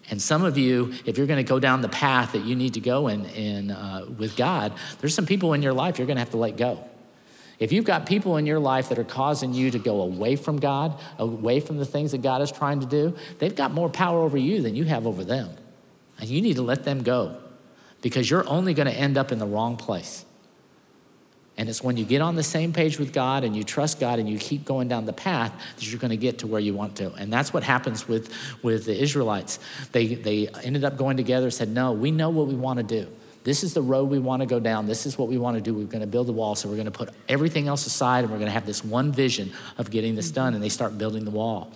And 0.09 0.21
some 0.21 0.43
of 0.43 0.57
you, 0.57 0.93
if 1.05 1.17
you're 1.17 1.27
going 1.27 1.43
to 1.43 1.49
go 1.49 1.59
down 1.59 1.81
the 1.81 1.89
path 1.89 2.33
that 2.33 2.45
you 2.45 2.55
need 2.55 2.75
to 2.75 2.79
go 2.79 3.07
in, 3.07 3.25
in 3.25 3.71
uh, 3.71 4.05
with 4.17 4.35
God, 4.35 4.73
there's 4.99 5.15
some 5.15 5.25
people 5.25 5.53
in 5.53 5.61
your 5.61 5.73
life 5.73 5.97
you're 5.97 6.07
going 6.07 6.17
to 6.17 6.21
have 6.21 6.31
to 6.31 6.37
let 6.37 6.57
go. 6.57 6.87
If 7.57 7.71
you've 7.71 7.85
got 7.85 8.05
people 8.05 8.37
in 8.37 8.45
your 8.45 8.59
life 8.59 8.89
that 8.89 8.99
are 8.99 9.05
causing 9.05 9.53
you 9.53 9.71
to 9.71 9.79
go 9.79 10.01
away 10.01 10.35
from 10.35 10.59
God, 10.59 10.99
away 11.17 11.59
from 11.59 11.77
the 11.77 11.85
things 11.85 12.11
that 12.11 12.21
God 12.21 12.41
is 12.41 12.51
trying 12.51 12.81
to 12.81 12.85
do, 12.85 13.15
they've 13.39 13.55
got 13.55 13.71
more 13.71 13.89
power 13.89 14.21
over 14.21 14.37
you 14.37 14.61
than 14.61 14.75
you 14.75 14.83
have 14.83 15.07
over 15.07 15.23
them. 15.23 15.49
And 16.19 16.29
you 16.29 16.41
need 16.41 16.57
to 16.57 16.61
let 16.61 16.83
them 16.83 17.01
go 17.03 17.37
because 18.01 18.29
you're 18.29 18.47
only 18.47 18.73
going 18.73 18.87
to 18.87 18.93
end 18.93 19.17
up 19.17 19.31
in 19.31 19.39
the 19.39 19.47
wrong 19.47 19.77
place. 19.77 20.24
And 21.57 21.69
it's 21.69 21.81
when 21.81 21.95
you 21.95 22.03
get 22.03 22.21
on 22.21 22.35
the 22.35 22.43
same 22.43 22.73
page 22.73 22.99
with 22.99 23.13
God 23.13 23.45
and 23.45 23.55
you 23.55 23.63
trust 23.63 23.99
God 23.99 24.19
and 24.19 24.27
you 24.27 24.37
keep 24.37 24.65
going 24.65 24.89
down 24.89 25.05
the 25.05 25.13
path 25.13 25.53
that 25.75 25.89
you're 25.89 25.99
going 25.99 26.11
to 26.11 26.17
get 26.17 26.39
to 26.39 26.47
where 26.47 26.59
you 26.59 26.73
want 26.73 26.97
to. 26.97 27.13
And 27.13 27.31
that's 27.31 27.53
what 27.53 27.63
happens 27.63 28.07
with, 28.07 28.33
with 28.61 28.85
the 28.85 29.01
Israelites. 29.01 29.59
They, 29.93 30.15
they 30.15 30.49
ended 30.63 30.83
up 30.83 30.97
going 30.97 31.15
together 31.15 31.45
and 31.45 31.53
said, 31.53 31.69
No, 31.69 31.93
we 31.93 32.11
know 32.11 32.29
what 32.29 32.47
we 32.47 32.55
want 32.55 32.77
to 32.79 32.83
do. 32.83 33.09
This 33.45 33.63
is 33.63 33.75
the 33.75 33.81
road 33.81 34.09
we 34.09 34.17
want 34.17 34.41
to 34.41 34.47
go 34.47 34.59
down. 34.59 34.87
This 34.87 35.05
is 35.05 35.19
what 35.19 35.29
we 35.29 35.37
want 35.37 35.55
to 35.55 35.61
do. 35.61 35.73
We're 35.73 35.85
going 35.85 36.01
to 36.01 36.07
build 36.07 36.27
the 36.27 36.33
wall. 36.33 36.55
So 36.55 36.67
we're 36.67 36.75
going 36.75 36.85
to 36.85 36.91
put 36.91 37.09
everything 37.29 37.67
else 37.67 37.85
aside 37.85 38.23
and 38.23 38.31
we're 38.31 38.39
going 38.39 38.47
to 38.47 38.53
have 38.53 38.65
this 38.65 38.83
one 38.83 39.11
vision 39.11 39.53
of 39.77 39.91
getting 39.91 40.15
this 40.15 40.31
done. 40.31 40.55
And 40.55 40.63
they 40.63 40.69
start 40.69 40.97
building 40.97 41.25
the 41.25 41.31
wall. 41.31 41.71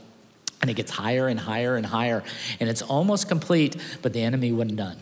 And 0.62 0.70
it 0.70 0.74
gets 0.74 0.92
higher 0.92 1.28
and 1.28 1.40
higher 1.40 1.76
and 1.76 1.86
higher. 1.86 2.24
And 2.60 2.70
it's 2.70 2.82
almost 2.82 3.30
complete, 3.30 3.78
but 4.02 4.14
the 4.14 4.22
enemy 4.24 4.52
wasn't 4.52 4.78
done. 4.78 4.98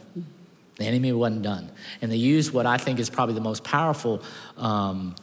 The 0.77 0.85
enemy 0.85 1.11
wasn't 1.11 1.41
done. 1.41 1.71
And 2.01 2.11
they 2.11 2.17
used 2.17 2.53
what 2.53 2.65
I 2.65 2.77
think 2.77 2.99
is 2.99 3.09
probably 3.09 3.35
the 3.35 3.41
most 3.41 3.63
powerful 3.63 4.21
um, 4.57 5.15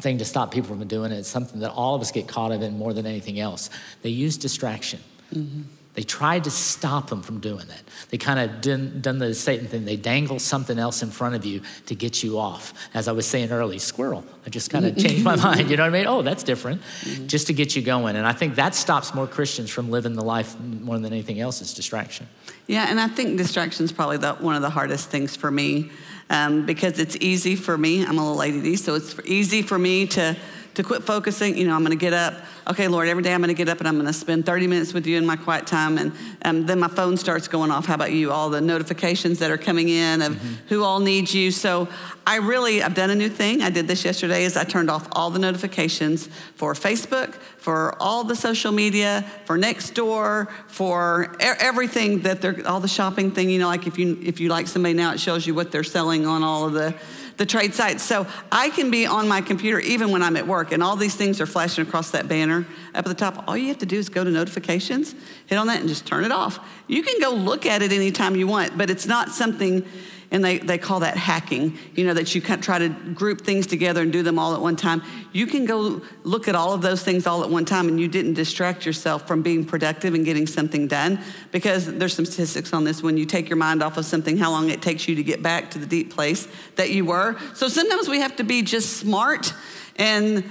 thing 0.00 0.18
to 0.18 0.24
stop 0.24 0.50
people 0.50 0.76
from 0.76 0.86
doing 0.88 1.12
it. 1.12 1.18
It's 1.18 1.28
something 1.28 1.60
that 1.60 1.70
all 1.72 1.94
of 1.94 2.00
us 2.00 2.10
get 2.10 2.26
caught 2.26 2.52
up 2.52 2.62
in 2.62 2.78
more 2.78 2.92
than 2.92 3.06
anything 3.06 3.38
else. 3.38 3.70
They 4.02 4.10
use 4.10 4.36
distraction. 4.36 5.00
Mm-hmm. 5.34 5.62
They 5.94 6.02
tried 6.02 6.44
to 6.44 6.50
stop 6.50 7.10
them 7.10 7.20
from 7.20 7.38
doing 7.40 7.66
that. 7.66 7.82
They 8.08 8.16
kind 8.16 8.38
of 8.38 8.62
done, 8.62 9.00
done 9.02 9.18
the 9.18 9.34
Satan 9.34 9.66
thing. 9.66 9.84
They 9.84 9.96
dangle 9.96 10.38
something 10.38 10.78
else 10.78 11.02
in 11.02 11.10
front 11.10 11.34
of 11.34 11.44
you 11.44 11.60
to 11.86 11.94
get 11.94 12.22
you 12.22 12.38
off. 12.38 12.72
As 12.94 13.08
I 13.08 13.12
was 13.12 13.26
saying 13.26 13.50
early, 13.50 13.78
squirrel. 13.78 14.24
I 14.46 14.50
just 14.50 14.70
kind 14.70 14.86
of 14.86 14.96
changed 14.96 15.22
my 15.22 15.36
mind. 15.36 15.68
You 15.68 15.76
know 15.76 15.82
what 15.82 15.94
I 15.94 15.98
mean? 15.98 16.06
Oh, 16.06 16.22
that's 16.22 16.42
different. 16.42 16.80
Mm-hmm. 17.02 17.26
Just 17.26 17.46
to 17.48 17.52
get 17.52 17.76
you 17.76 17.82
going. 17.82 18.16
And 18.16 18.26
I 18.26 18.32
think 18.32 18.54
that 18.54 18.74
stops 18.74 19.14
more 19.14 19.26
Christians 19.26 19.70
from 19.70 19.90
living 19.90 20.14
the 20.14 20.24
life 20.24 20.58
more 20.58 20.98
than 20.98 21.12
anything 21.12 21.40
else 21.40 21.60
is 21.60 21.74
distraction. 21.74 22.26
Yeah, 22.66 22.86
and 22.88 22.98
I 22.98 23.08
think 23.08 23.36
distraction 23.36 23.84
is 23.84 23.92
probably 23.92 24.16
the, 24.16 24.34
one 24.34 24.54
of 24.54 24.62
the 24.62 24.70
hardest 24.70 25.10
things 25.10 25.36
for 25.36 25.50
me 25.50 25.90
um, 26.30 26.64
because 26.64 26.98
it's 26.98 27.16
easy 27.20 27.54
for 27.54 27.76
me. 27.76 28.04
I'm 28.04 28.16
a 28.16 28.32
little 28.32 28.42
ADD, 28.42 28.78
so 28.78 28.94
it's 28.94 29.14
easy 29.26 29.60
for 29.60 29.78
me 29.78 30.06
to 30.08 30.36
to 30.74 30.82
quit 30.82 31.02
focusing. 31.02 31.56
You 31.56 31.66
know, 31.66 31.74
I'm 31.74 31.82
going 31.84 31.96
to 31.96 31.96
get 31.96 32.12
up. 32.12 32.34
Okay, 32.68 32.88
Lord, 32.88 33.08
every 33.08 33.22
day 33.22 33.34
I'm 33.34 33.40
going 33.40 33.48
to 33.48 33.54
get 33.54 33.68
up 33.68 33.78
and 33.78 33.88
I'm 33.88 33.94
going 33.94 34.06
to 34.06 34.12
spend 34.12 34.46
30 34.46 34.66
minutes 34.66 34.94
with 34.94 35.06
you 35.06 35.18
in 35.18 35.26
my 35.26 35.36
quiet 35.36 35.66
time. 35.66 35.98
And 35.98 36.12
um, 36.44 36.66
then 36.66 36.78
my 36.78 36.88
phone 36.88 37.16
starts 37.16 37.48
going 37.48 37.70
off. 37.70 37.86
How 37.86 37.94
about 37.94 38.12
you? 38.12 38.30
All 38.30 38.50
the 38.50 38.60
notifications 38.60 39.40
that 39.40 39.50
are 39.50 39.58
coming 39.58 39.88
in 39.88 40.22
of 40.22 40.32
mm-hmm. 40.32 40.68
who 40.68 40.84
all 40.84 41.00
needs 41.00 41.34
you. 41.34 41.50
So 41.50 41.88
I 42.26 42.36
really, 42.36 42.82
I've 42.82 42.94
done 42.94 43.10
a 43.10 43.14
new 43.14 43.28
thing. 43.28 43.62
I 43.62 43.70
did 43.70 43.88
this 43.88 44.04
yesterday 44.04 44.44
is 44.44 44.56
I 44.56 44.64
turned 44.64 44.90
off 44.90 45.08
all 45.12 45.30
the 45.30 45.40
notifications 45.40 46.28
for 46.54 46.74
Facebook, 46.74 47.34
for 47.34 48.00
all 48.00 48.24
the 48.24 48.36
social 48.36 48.72
media, 48.72 49.24
for 49.44 49.58
Nextdoor, 49.58 50.50
for 50.68 51.36
everything 51.40 52.20
that 52.20 52.40
they're, 52.40 52.66
all 52.66 52.80
the 52.80 52.88
shopping 52.88 53.30
thing. 53.32 53.50
You 53.50 53.58
know, 53.58 53.68
like 53.68 53.86
if 53.86 53.98
you, 53.98 54.18
if 54.22 54.40
you 54.40 54.48
like 54.48 54.68
somebody 54.68 54.94
now, 54.94 55.12
it 55.12 55.20
shows 55.20 55.46
you 55.46 55.54
what 55.54 55.72
they're 55.72 55.84
selling 55.84 56.26
on 56.26 56.42
all 56.42 56.66
of 56.66 56.72
the, 56.72 56.94
the 57.36 57.46
trade 57.46 57.74
sites. 57.74 58.02
So 58.02 58.26
I 58.50 58.70
can 58.70 58.90
be 58.90 59.06
on 59.06 59.28
my 59.28 59.40
computer 59.40 59.80
even 59.80 60.10
when 60.10 60.22
I'm 60.22 60.36
at 60.36 60.46
work, 60.46 60.72
and 60.72 60.82
all 60.82 60.96
these 60.96 61.14
things 61.14 61.40
are 61.40 61.46
flashing 61.46 61.86
across 61.86 62.10
that 62.10 62.28
banner 62.28 62.66
up 62.94 63.04
at 63.04 63.06
the 63.06 63.14
top. 63.14 63.44
All 63.48 63.56
you 63.56 63.68
have 63.68 63.78
to 63.78 63.86
do 63.86 63.98
is 63.98 64.08
go 64.08 64.24
to 64.24 64.30
notifications, 64.30 65.14
hit 65.46 65.56
on 65.56 65.66
that, 65.68 65.80
and 65.80 65.88
just 65.88 66.06
turn 66.06 66.24
it 66.24 66.32
off. 66.32 66.58
You 66.88 67.02
can 67.02 67.20
go 67.20 67.30
look 67.30 67.66
at 67.66 67.82
it 67.82 67.92
anytime 67.92 68.36
you 68.36 68.46
want, 68.46 68.76
but 68.76 68.90
it's 68.90 69.06
not 69.06 69.30
something 69.30 69.86
and 70.32 70.42
they, 70.42 70.58
they 70.58 70.78
call 70.78 71.00
that 71.00 71.16
hacking, 71.16 71.78
you 71.94 72.06
know, 72.06 72.14
that 72.14 72.34
you 72.34 72.40
try 72.40 72.78
to 72.78 72.88
group 72.88 73.42
things 73.42 73.66
together 73.66 74.00
and 74.00 74.10
do 74.10 74.22
them 74.22 74.38
all 74.38 74.54
at 74.54 74.62
one 74.62 74.76
time. 74.76 75.02
You 75.30 75.46
can 75.46 75.66
go 75.66 76.00
look 76.24 76.48
at 76.48 76.54
all 76.54 76.72
of 76.72 76.80
those 76.80 77.04
things 77.04 77.26
all 77.26 77.44
at 77.44 77.50
one 77.50 77.66
time 77.66 77.86
and 77.86 78.00
you 78.00 78.08
didn't 78.08 78.32
distract 78.32 78.86
yourself 78.86 79.28
from 79.28 79.42
being 79.42 79.62
productive 79.64 80.14
and 80.14 80.24
getting 80.24 80.46
something 80.46 80.88
done 80.88 81.20
because 81.52 81.86
there's 81.86 82.14
some 82.14 82.24
statistics 82.24 82.72
on 82.72 82.84
this. 82.84 83.02
When 83.02 83.18
you 83.18 83.26
take 83.26 83.50
your 83.50 83.58
mind 83.58 83.82
off 83.82 83.98
of 83.98 84.06
something, 84.06 84.38
how 84.38 84.50
long 84.50 84.70
it 84.70 84.80
takes 84.80 85.06
you 85.06 85.14
to 85.16 85.22
get 85.22 85.42
back 85.42 85.70
to 85.72 85.78
the 85.78 85.86
deep 85.86 86.14
place 86.14 86.48
that 86.76 86.90
you 86.90 87.04
were. 87.04 87.36
So 87.54 87.68
sometimes 87.68 88.08
we 88.08 88.20
have 88.20 88.34
to 88.36 88.44
be 88.44 88.62
just 88.62 88.96
smart 88.96 89.52
and 89.96 90.50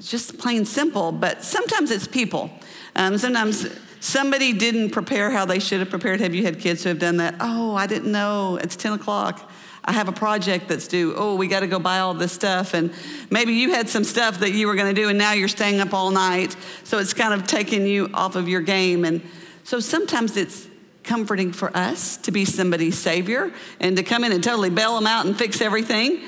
just 0.00 0.38
plain 0.38 0.64
simple, 0.64 1.12
but 1.12 1.44
sometimes 1.44 1.92
it's 1.92 2.08
people. 2.08 2.50
Um, 2.96 3.16
sometimes 3.16 3.64
Somebody 4.00 4.52
didn't 4.52 4.90
prepare 4.90 5.30
how 5.30 5.44
they 5.44 5.58
should 5.58 5.80
have 5.80 5.90
prepared. 5.90 6.20
Have 6.20 6.34
you 6.34 6.44
had 6.44 6.60
kids 6.60 6.82
who 6.82 6.88
have 6.90 6.98
done 6.98 7.16
that? 7.16 7.36
Oh, 7.40 7.74
I 7.74 7.86
didn't 7.86 8.12
know. 8.12 8.56
It's 8.56 8.76
10 8.76 8.92
o'clock. 8.92 9.50
I 9.84 9.92
have 9.92 10.08
a 10.08 10.12
project 10.12 10.68
that's 10.68 10.86
due. 10.86 11.14
Oh, 11.16 11.34
we 11.34 11.48
got 11.48 11.60
to 11.60 11.66
go 11.66 11.78
buy 11.78 12.00
all 12.00 12.14
this 12.14 12.32
stuff. 12.32 12.74
And 12.74 12.92
maybe 13.30 13.54
you 13.54 13.70
had 13.70 13.88
some 13.88 14.04
stuff 14.04 14.40
that 14.40 14.52
you 14.52 14.66
were 14.66 14.74
going 14.74 14.94
to 14.94 15.00
do, 15.00 15.08
and 15.08 15.18
now 15.18 15.32
you're 15.32 15.48
staying 15.48 15.80
up 15.80 15.94
all 15.94 16.10
night. 16.10 16.54
So 16.84 16.98
it's 16.98 17.14
kind 17.14 17.32
of 17.32 17.46
taking 17.46 17.86
you 17.86 18.10
off 18.12 18.36
of 18.36 18.48
your 18.48 18.60
game. 18.60 19.04
And 19.04 19.22
so 19.64 19.80
sometimes 19.80 20.36
it's 20.36 20.68
comforting 21.04 21.52
for 21.52 21.74
us 21.74 22.18
to 22.18 22.30
be 22.30 22.44
somebody's 22.44 22.98
savior 22.98 23.50
and 23.80 23.96
to 23.96 24.02
come 24.02 24.24
in 24.24 24.32
and 24.32 24.44
totally 24.44 24.68
bail 24.68 24.94
them 24.94 25.06
out 25.06 25.24
and 25.24 25.36
fix 25.36 25.60
everything. 25.62 26.20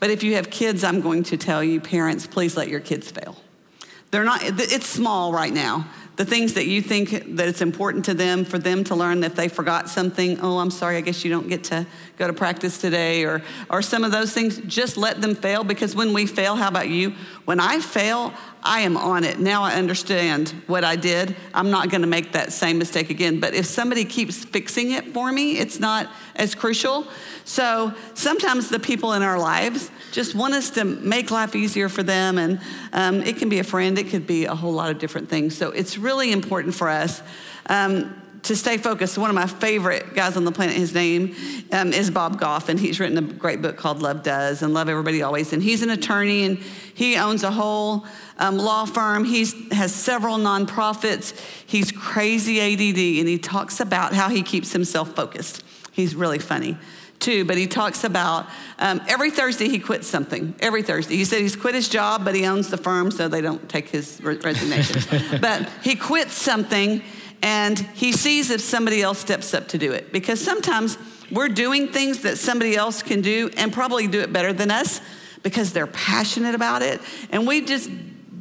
But 0.00 0.10
if 0.10 0.24
you 0.24 0.34
have 0.34 0.50
kids, 0.50 0.82
I'm 0.82 1.00
going 1.00 1.22
to 1.24 1.36
tell 1.36 1.62
you, 1.62 1.80
parents, 1.80 2.26
please 2.26 2.56
let 2.56 2.68
your 2.68 2.80
kids 2.80 3.10
fail. 3.10 3.36
They're 4.10 4.24
not, 4.24 4.40
it's 4.42 4.86
small 4.86 5.32
right 5.32 5.52
now 5.52 5.86
the 6.16 6.24
things 6.24 6.54
that 6.54 6.66
you 6.66 6.80
think 6.80 7.36
that 7.36 7.48
it's 7.48 7.60
important 7.60 8.04
to 8.04 8.14
them 8.14 8.44
for 8.44 8.58
them 8.58 8.84
to 8.84 8.94
learn 8.94 9.24
if 9.24 9.34
they 9.34 9.48
forgot 9.48 9.88
something. 9.88 10.40
Oh 10.40 10.58
i'm 10.58 10.70
sorry 10.70 10.96
i 10.96 11.00
guess 11.00 11.24
you 11.24 11.30
don't 11.30 11.48
get 11.48 11.64
to 11.64 11.86
go 12.16 12.26
to 12.26 12.32
practice 12.32 12.80
today 12.80 13.24
or 13.24 13.42
or 13.70 13.82
some 13.82 14.04
of 14.04 14.12
those 14.12 14.32
things. 14.32 14.58
Just 14.58 14.96
let 14.96 15.20
them 15.20 15.34
fail 15.34 15.64
because 15.64 15.94
when 15.94 16.12
we 16.12 16.26
fail 16.26 16.56
how 16.56 16.68
about 16.68 16.88
you? 16.88 17.14
When 17.44 17.60
i 17.60 17.80
fail 17.80 18.32
i 18.64 18.80
am 18.80 18.96
on 18.96 19.24
it. 19.24 19.38
Now 19.38 19.62
i 19.62 19.74
understand 19.74 20.50
what 20.66 20.84
i 20.84 20.96
did. 20.96 21.36
I'm 21.52 21.70
not 21.70 21.90
going 21.90 22.00
to 22.00 22.08
make 22.08 22.32
that 22.32 22.52
same 22.52 22.78
mistake 22.78 23.10
again. 23.10 23.40
But 23.40 23.54
if 23.54 23.66
somebody 23.66 24.04
keeps 24.04 24.44
fixing 24.44 24.92
it 24.92 25.12
for 25.12 25.30
me 25.30 25.58
it's 25.58 25.78
not 25.78 26.10
as 26.36 26.54
crucial. 26.54 27.06
So 27.44 27.92
sometimes 28.14 28.70
the 28.70 28.78
people 28.78 29.12
in 29.12 29.22
our 29.22 29.38
lives 29.38 29.90
just 30.12 30.34
want 30.34 30.54
us 30.54 30.70
to 30.70 30.84
make 30.84 31.30
life 31.30 31.54
easier 31.54 31.88
for 31.88 32.02
them. 32.02 32.38
And 32.38 32.60
um, 32.92 33.22
it 33.22 33.36
can 33.36 33.48
be 33.48 33.58
a 33.58 33.64
friend, 33.64 33.98
it 33.98 34.08
could 34.08 34.26
be 34.26 34.46
a 34.46 34.54
whole 34.54 34.72
lot 34.72 34.90
of 34.90 34.98
different 34.98 35.28
things. 35.28 35.56
So 35.56 35.70
it's 35.70 35.98
really 35.98 36.32
important 36.32 36.74
for 36.74 36.88
us. 36.88 37.22
Um, 37.66 38.14
to 38.44 38.54
stay 38.54 38.76
focused, 38.76 39.16
one 39.16 39.30
of 39.30 39.34
my 39.34 39.46
favorite 39.46 40.14
guys 40.14 40.36
on 40.36 40.44
the 40.44 40.52
planet, 40.52 40.76
his 40.76 40.94
name 40.94 41.34
um, 41.72 41.92
is 41.92 42.10
Bob 42.10 42.38
Goff, 42.38 42.68
and 42.68 42.78
he's 42.78 43.00
written 43.00 43.16
a 43.16 43.22
great 43.22 43.62
book 43.62 43.76
called 43.76 44.02
Love 44.02 44.22
Does 44.22 44.62
and 44.62 44.74
Love 44.74 44.88
Everybody 44.88 45.22
Always. 45.22 45.52
And 45.52 45.62
he's 45.62 45.82
an 45.82 45.90
attorney 45.90 46.44
and 46.44 46.58
he 46.94 47.16
owns 47.16 47.42
a 47.42 47.50
whole 47.50 48.06
um, 48.38 48.58
law 48.58 48.84
firm. 48.84 49.24
He 49.24 49.46
has 49.72 49.94
several 49.94 50.36
nonprofits. 50.36 51.38
He's 51.66 51.90
crazy 51.90 52.60
ADD, 52.60 53.20
and 53.20 53.28
he 53.28 53.38
talks 53.38 53.80
about 53.80 54.12
how 54.12 54.28
he 54.28 54.42
keeps 54.42 54.72
himself 54.72 55.14
focused. 55.14 55.64
He's 55.90 56.14
really 56.14 56.38
funny 56.38 56.76
too, 57.20 57.44
but 57.46 57.56
he 57.56 57.66
talks 57.66 58.04
about 58.04 58.46
um, 58.78 59.00
every 59.08 59.30
Thursday 59.30 59.68
he 59.68 59.78
quits 59.78 60.06
something. 60.06 60.54
Every 60.60 60.82
Thursday. 60.82 61.16
He 61.16 61.24
said 61.24 61.40
he's 61.40 61.56
quit 61.56 61.74
his 61.74 61.88
job, 61.88 62.24
but 62.24 62.34
he 62.34 62.44
owns 62.44 62.68
the 62.68 62.76
firm, 62.76 63.10
so 63.10 63.28
they 63.28 63.40
don't 63.40 63.66
take 63.68 63.88
his 63.88 64.20
re- 64.22 64.36
resignation. 64.36 65.22
but 65.40 65.68
he 65.82 65.96
quits 65.96 66.34
something 66.34 67.02
and 67.44 67.78
he 67.78 68.10
sees 68.10 68.48
if 68.48 68.62
somebody 68.62 69.02
else 69.02 69.18
steps 69.18 69.52
up 69.52 69.68
to 69.68 69.76
do 69.76 69.92
it. 69.92 70.10
Because 70.12 70.42
sometimes 70.42 70.96
we're 71.30 71.50
doing 71.50 71.88
things 71.88 72.22
that 72.22 72.38
somebody 72.38 72.74
else 72.74 73.02
can 73.02 73.20
do 73.20 73.50
and 73.58 73.70
probably 73.70 74.06
do 74.08 74.22
it 74.22 74.32
better 74.32 74.54
than 74.54 74.70
us 74.70 75.02
because 75.42 75.74
they're 75.74 75.86
passionate 75.86 76.54
about 76.54 76.80
it. 76.80 77.02
And 77.30 77.46
we 77.46 77.60
just 77.60 77.90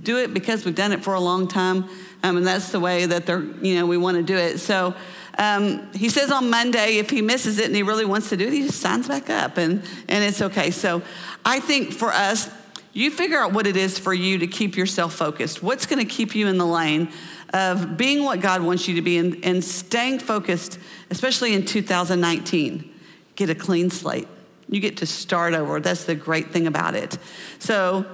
do 0.04 0.20
it 0.20 0.34
because 0.34 0.63
we've 0.63 0.74
done 0.74 0.94
it 0.94 1.04
for 1.04 1.16
a 1.16 1.20
long 1.20 1.50
time. 1.50 1.89
Um, 2.24 2.38
and 2.38 2.48
that's 2.48 2.72
the 2.72 2.80
way 2.80 3.06
that 3.06 3.26
they're, 3.26 3.44
you 3.44 3.76
know, 3.76 3.86
we 3.86 3.98
want 3.98 4.16
to 4.16 4.24
do 4.24 4.38
it. 4.38 4.60
So 4.60 4.96
um, 5.38 5.92
he 5.92 6.08
says 6.08 6.32
on 6.32 6.50
Monday, 6.50 6.96
if 6.96 7.10
he 7.10 7.22
misses 7.22 7.60
it 7.60 7.66
and 7.66 7.76
he 7.76 7.84
really 7.84 8.06
wants 8.06 8.30
to 8.30 8.38
do 8.38 8.48
it, 8.48 8.54
he 8.54 8.62
just 8.62 8.80
signs 8.80 9.10
back 9.10 9.30
up 9.30 9.58
and, 9.58 9.84
and 10.08 10.24
it's 10.24 10.42
okay. 10.42 10.72
So 10.72 11.02
I 11.44 11.60
think 11.60 11.92
for 11.92 12.13
us, 12.13 12.50
you 12.94 13.12
figure 13.12 13.39
out 13.39 13.52
what 13.52 13.68
it 13.68 13.76
is 13.76 14.00
for 14.00 14.13
you 14.13 14.38
to 14.38 14.48
keep 14.48 14.78
yourself 14.78 15.13
focused. 15.13 15.62
What's 15.62 15.88
going 15.88 16.00
to 16.00 16.10
keep 16.10 16.36
you 16.36 16.48
in 16.48 16.58
the 16.58 16.66
lane 16.66 17.12
of 17.54 17.98
being 17.98 18.24
what 18.24 18.42
God 18.42 18.62
wants 18.62 18.88
you 18.88 18.96
to 18.96 19.02
be 19.02 19.18
and, 19.18 19.44
and 19.46 19.63
staying 19.63 20.20
focused, 20.20 20.80
especially 21.10 21.54
in 21.54 21.63
2019. 21.63 22.92
Get 23.36 23.50
a 23.50 23.56
clean 23.56 23.89
slate. 23.89 24.28
You 24.68 24.80
get 24.80 24.98
to 24.98 25.06
start 25.06 25.54
over. 25.54 25.80
That's 25.80 26.06
the 26.06 26.16
great 26.16 26.52
thing 26.52 26.68
about 26.68 26.96
it. 26.96 27.18
So, 27.60 28.06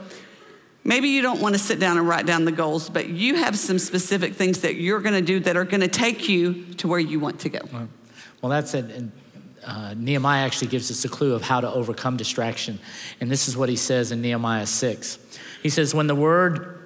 Maybe 0.83 1.09
you 1.09 1.21
don't 1.21 1.41
want 1.41 1.53
to 1.55 1.59
sit 1.59 1.79
down 1.79 1.97
and 1.97 2.07
write 2.07 2.25
down 2.25 2.45
the 2.45 2.51
goals, 2.51 2.89
but 2.89 3.09
you 3.09 3.35
have 3.35 3.57
some 3.59 3.79
specific 3.79 4.33
things 4.33 4.61
that 4.61 4.75
you're 4.75 5.01
going 5.01 5.13
to 5.13 5.21
do 5.21 5.39
that 5.41 5.57
are 5.57 5.65
going 5.65 5.81
to 5.81 5.87
take 5.87 6.29
you 6.29 6.63
to 6.75 6.87
where 6.87 6.99
you 6.99 7.19
want 7.19 7.41
to 7.41 7.49
go. 7.49 7.59
Well, 8.41 8.49
that's 8.49 8.73
it. 8.73 8.85
And 8.85 9.11
uh, 9.65 9.93
Nehemiah 9.97 10.45
actually 10.45 10.69
gives 10.69 10.89
us 10.89 11.03
a 11.03 11.09
clue 11.09 11.35
of 11.35 11.41
how 11.41 11.59
to 11.59 11.69
overcome 11.69 12.15
distraction. 12.17 12.79
And 13.19 13.29
this 13.29 13.47
is 13.47 13.57
what 13.57 13.69
he 13.69 13.75
says 13.75 14.11
in 14.11 14.21
Nehemiah 14.21 14.65
6. 14.65 15.19
He 15.61 15.69
says, 15.69 15.93
When 15.93 16.07
the 16.07 16.15
word 16.15 16.78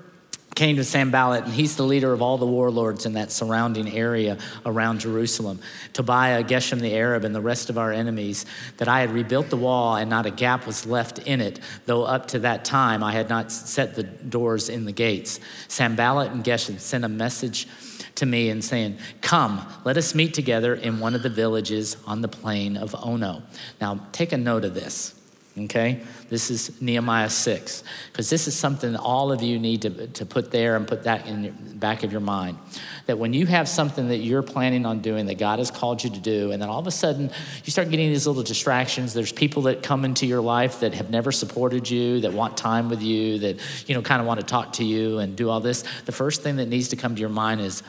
came 0.55 0.75
to 0.75 0.83
Sanballat, 0.83 1.45
and 1.45 1.53
he's 1.53 1.75
the 1.75 1.83
leader 1.83 2.13
of 2.13 2.21
all 2.21 2.37
the 2.37 2.45
warlords 2.45 3.05
in 3.05 3.13
that 3.13 3.31
surrounding 3.31 3.91
area 3.95 4.37
around 4.65 4.99
Jerusalem. 4.99 5.59
Tobiah, 5.93 6.43
Geshem 6.43 6.79
the 6.79 6.93
Arab, 6.93 7.23
and 7.23 7.33
the 7.33 7.41
rest 7.41 7.69
of 7.69 7.77
our 7.77 7.91
enemies, 7.91 8.45
that 8.77 8.87
I 8.87 9.01
had 9.01 9.11
rebuilt 9.11 9.49
the 9.49 9.57
wall 9.57 9.95
and 9.95 10.09
not 10.09 10.25
a 10.25 10.31
gap 10.31 10.67
was 10.67 10.85
left 10.85 11.19
in 11.19 11.41
it, 11.41 11.59
though 11.85 12.03
up 12.03 12.27
to 12.29 12.39
that 12.39 12.65
time 12.65 13.03
I 13.03 13.11
had 13.11 13.29
not 13.29 13.51
set 13.51 13.95
the 13.95 14.03
doors 14.03 14.69
in 14.69 14.85
the 14.85 14.91
gates. 14.91 15.39
Sanballat 15.67 16.31
and 16.31 16.43
Geshem 16.43 16.79
sent 16.79 17.03
a 17.03 17.09
message 17.09 17.67
to 18.15 18.25
me 18.25 18.49
and 18.49 18.63
saying, 18.63 18.97
Come, 19.21 19.65
let 19.85 19.97
us 19.97 20.13
meet 20.13 20.33
together 20.33 20.75
in 20.75 20.99
one 20.99 21.15
of 21.15 21.23
the 21.23 21.29
villages 21.29 21.97
on 22.05 22.21
the 22.21 22.27
plain 22.27 22.77
of 22.77 22.95
Ono. 23.03 23.43
Now, 23.81 24.07
take 24.11 24.31
a 24.31 24.37
note 24.37 24.65
of 24.65 24.73
this 24.73 25.15
okay? 25.57 26.01
This 26.29 26.49
is 26.49 26.81
Nehemiah 26.81 27.29
6, 27.29 27.83
because 28.11 28.29
this 28.29 28.47
is 28.47 28.55
something 28.55 28.95
all 28.95 29.31
of 29.31 29.41
you 29.41 29.59
need 29.59 29.83
to, 29.83 30.07
to 30.07 30.25
put 30.25 30.51
there 30.51 30.75
and 30.75 30.87
put 30.87 31.03
that 31.03 31.27
in 31.27 31.43
the 31.43 31.75
back 31.75 32.03
of 32.03 32.11
your 32.11 32.21
mind. 32.21 32.57
That 33.05 33.19
when 33.19 33.33
you 33.33 33.45
have 33.45 33.67
something 33.67 34.07
that 34.07 34.17
you're 34.17 34.41
planning 34.41 34.85
on 34.85 35.01
doing 35.01 35.27
that 35.27 35.37
God 35.37 35.59
has 35.59 35.69
called 35.69 36.03
you 36.03 36.09
to 36.09 36.19
do, 36.19 36.51
and 36.51 36.61
then 36.61 36.69
all 36.69 36.79
of 36.79 36.87
a 36.87 36.91
sudden 36.91 37.29
you 37.63 37.71
start 37.71 37.89
getting 37.89 38.09
these 38.09 38.25
little 38.25 38.43
distractions, 38.43 39.13
there's 39.13 39.31
people 39.31 39.63
that 39.63 39.83
come 39.83 40.05
into 40.05 40.25
your 40.25 40.41
life 40.41 40.79
that 40.79 40.93
have 40.93 41.09
never 41.09 41.31
supported 41.31 41.89
you, 41.89 42.21
that 42.21 42.33
want 42.33 42.57
time 42.57 42.89
with 42.89 43.01
you, 43.01 43.39
that, 43.39 43.59
you 43.87 43.93
know, 43.93 44.01
kind 44.01 44.21
of 44.21 44.27
want 44.27 44.39
to 44.39 44.45
talk 44.45 44.73
to 44.73 44.83
you 44.83 45.19
and 45.19 45.35
do 45.35 45.49
all 45.49 45.59
this. 45.59 45.83
The 46.05 46.11
first 46.11 46.41
thing 46.41 46.55
that 46.55 46.67
needs 46.67 46.87
to 46.89 46.95
come 46.95 47.13
to 47.15 47.19
your 47.19 47.29
mind 47.29 47.61
is, 47.61 47.83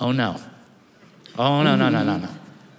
oh 0.00 0.12
no. 0.12 0.36
Oh, 1.38 1.62
no, 1.62 1.76
no, 1.76 1.88
no, 1.88 2.04
no, 2.04 2.18
no. 2.18 2.28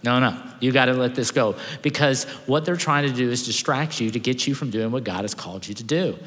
No, 0.04 0.20
no, 0.20 0.38
you 0.60 0.72
got 0.72 0.86
to 0.86 0.94
let 0.94 1.16
this 1.16 1.32
go 1.32 1.56
because 1.82 2.26
what 2.46 2.66
they're 2.66 2.76
trying 2.76 3.08
to 3.08 3.14
do 3.14 3.30
is 3.32 3.46
distract 3.46 4.02
you 4.02 4.12
to 4.12 4.20
get 4.20 4.46
you 4.46 4.54
from 4.54 4.70
doing 4.70 4.92
what 4.92 5.06
God 5.06 5.22
has 5.22 5.34
called 5.34 5.66
you 5.68 5.74
to 5.76 5.84
do. 5.84 6.18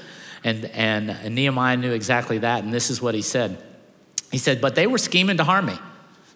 And, 0.44 0.64
and, 0.66 1.10
and 1.10 1.34
Nehemiah 1.34 1.76
knew 1.76 1.92
exactly 1.92 2.38
that, 2.38 2.64
and 2.64 2.72
this 2.72 2.88
is 2.88 3.02
what 3.02 3.14
he 3.14 3.22
said. 3.22 3.62
He 4.30 4.38
said, 4.38 4.60
But 4.60 4.74
they 4.74 4.86
were 4.86 4.98
scheming 4.98 5.36
to 5.38 5.44
harm 5.44 5.66
me. 5.66 5.78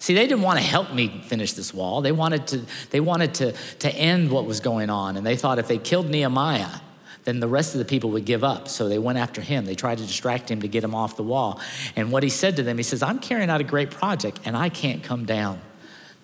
See, 0.00 0.14
they 0.14 0.26
didn't 0.26 0.42
want 0.42 0.58
to 0.58 0.64
help 0.64 0.94
me 0.94 1.22
finish 1.26 1.52
this 1.52 1.74
wall. 1.74 2.00
They 2.00 2.12
wanted 2.12 2.46
to, 2.48 2.62
they 2.90 3.00
wanted 3.00 3.34
to, 3.34 3.52
to 3.80 3.94
end 3.94 4.30
what 4.30 4.46
was 4.46 4.60
going 4.60 4.88
on. 4.88 5.18
And 5.18 5.26
they 5.26 5.36
thought 5.36 5.58
if 5.58 5.68
they 5.68 5.76
killed 5.76 6.08
Nehemiah, 6.08 6.80
then 7.24 7.38
the 7.38 7.48
rest 7.48 7.74
of 7.74 7.80
the 7.80 7.84
people 7.84 8.10
would 8.10 8.24
give 8.24 8.42
up. 8.42 8.68
So 8.68 8.88
they 8.88 8.98
went 8.98 9.18
after 9.18 9.42
him. 9.42 9.66
They 9.66 9.74
tried 9.74 9.98
to 9.98 10.06
distract 10.06 10.50
him 10.50 10.62
to 10.62 10.68
get 10.68 10.82
him 10.82 10.94
off 10.94 11.16
the 11.16 11.22
wall. 11.22 11.60
And 11.96 12.10
what 12.10 12.22
he 12.22 12.30
said 12.30 12.56
to 12.56 12.62
them, 12.62 12.78
he 12.78 12.82
says, 12.82 13.02
I'm 13.02 13.18
carrying 13.18 13.50
out 13.50 13.60
a 13.60 13.64
great 13.64 13.90
project 13.90 14.40
and 14.46 14.56
I 14.56 14.70
can't 14.70 15.02
come 15.02 15.26
down. 15.26 15.60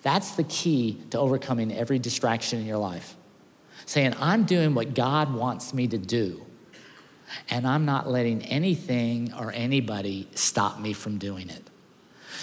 That's 0.07 0.35
the 0.37 0.45
key 0.45 1.01
to 1.09 1.19
overcoming 1.19 1.69
every 1.69 1.99
distraction 1.99 2.61
in 2.61 2.65
your 2.65 2.77
life. 2.77 3.17
Saying, 3.85 4.13
I'm 4.17 4.45
doing 4.45 4.73
what 4.73 4.95
God 4.95 5.33
wants 5.33 5.73
me 5.73 5.85
to 5.85 5.97
do, 5.97 6.45
and 7.49 7.67
I'm 7.67 7.83
not 7.83 8.07
letting 8.07 8.41
anything 8.43 9.33
or 9.33 9.51
anybody 9.51 10.29
stop 10.33 10.79
me 10.79 10.93
from 10.93 11.17
doing 11.17 11.49
it. 11.49 11.69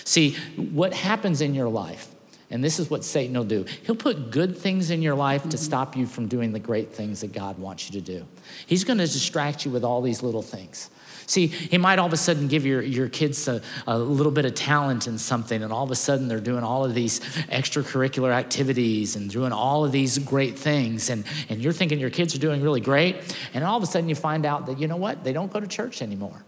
See, 0.05 0.35
what 0.57 0.93
happens 0.93 1.41
in 1.41 1.55
your 1.55 1.71
life, 1.71 2.15
and 2.51 2.63
this 2.63 2.79
is 2.79 2.91
what 2.91 3.03
Satan 3.03 3.35
will 3.35 3.45
do. 3.45 3.65
He'll 3.87 3.97
put 3.97 4.31
good 4.31 4.59
things 4.59 4.91
in 4.91 5.01
your 5.01 5.15
life 5.15 5.49
to 5.49 5.57
stop 5.57 5.97
you 5.97 6.05
from 6.05 6.29
doing 6.29 6.53
the 6.53 6.61
great 6.61 6.93
things 6.93 7.23
that 7.23 7.33
God 7.33 7.59
wants 7.59 7.91
you 7.91 7.99
to 7.99 8.07
do. 8.07 8.27
He's 8.67 8.85
to 8.85 8.95
distract 8.95 9.65
you 9.65 9.71
with 9.71 9.85
all 9.85 10.03
these 10.03 10.23
little 10.23 10.43
things. 10.43 10.91
See, 11.27 11.47
he 11.47 11.79
might 11.79 11.99
all 11.99 12.07
of 12.07 12.13
a 12.13 12.17
sudden 12.17 12.49
give 12.49 12.67
your, 12.67 12.83
your 12.83 13.09
kids 13.09 13.49
a, 13.49 13.63
a 13.87 13.99
little 13.99 14.33
bit 14.33 14.45
of 14.45 14.55
talent 14.55 15.07
in 15.07 15.19
something, 15.19 15.63
and 15.63 15.73
all 15.73 15.85
of 15.85 15.91
a 15.91 15.97
sudden 15.97 16.29
they're 16.29 16.41
doing 16.41 16.65
all 16.65 16.85
of 16.85 16.95
these 16.95 17.21
extracurricular 17.51 18.33
activities 18.33 19.17
and 19.17 19.31
doing 19.31 19.53
all 19.53 19.85
of 19.85 19.93
these 19.93 20.19
great 20.19 20.59
things. 20.59 21.11
And, 21.11 21.25
and 21.49 21.63
you're 21.63 21.73
thinking 21.73 21.99
your 21.99 22.11
kids 22.11 22.35
are 22.35 22.39
doing 22.39 22.63
really 22.63 22.81
great. 22.81 23.37
And 23.55 23.65
all 23.65 23.77
of 23.77 23.83
a 23.83 23.87
sudden 23.87 24.09
you 24.09 24.15
find 24.15 24.45
out 24.45 24.67
that, 24.67 24.79
you 24.79 24.89
know 24.89 24.97
what? 24.97 25.25
They 25.25 25.33
don't 25.33 25.53
go 25.53 25.61
to 25.61 25.67
church 25.67 26.03
anymore. 26.03 26.45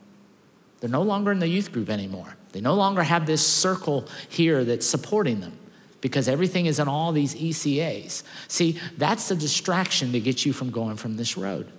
They're 0.81 0.91
no 0.91 1.03
longer 1.03 1.33
in 1.33 1.39
the 1.39 1.49
youth 1.49 1.73
group 1.73 1.89
anymore. 1.89 2.37
They 2.53 2.61
no 2.61 2.75
longer 2.75 3.03
have 3.03 3.27
this 3.27 3.47
circle 3.47 4.07
here 4.29 4.65
that's 4.65 4.87
supporting 4.87 5.41
them 5.41 5.59
because 6.01 6.29
everything 6.29 6.67
is 6.67 6.79
in 6.79 6.89
all 6.89 7.13
these 7.13 7.35
ECAs. 7.35 8.23
See, 8.49 8.79
that's 8.97 9.29
the 9.29 9.35
distraction 9.35 10.13
to 10.13 10.21
get 10.21 10.45
you 10.45 10.53
from 10.53 10.71
going 10.71 10.97
from 10.97 11.17
this 11.17 11.37
road. 11.37 11.73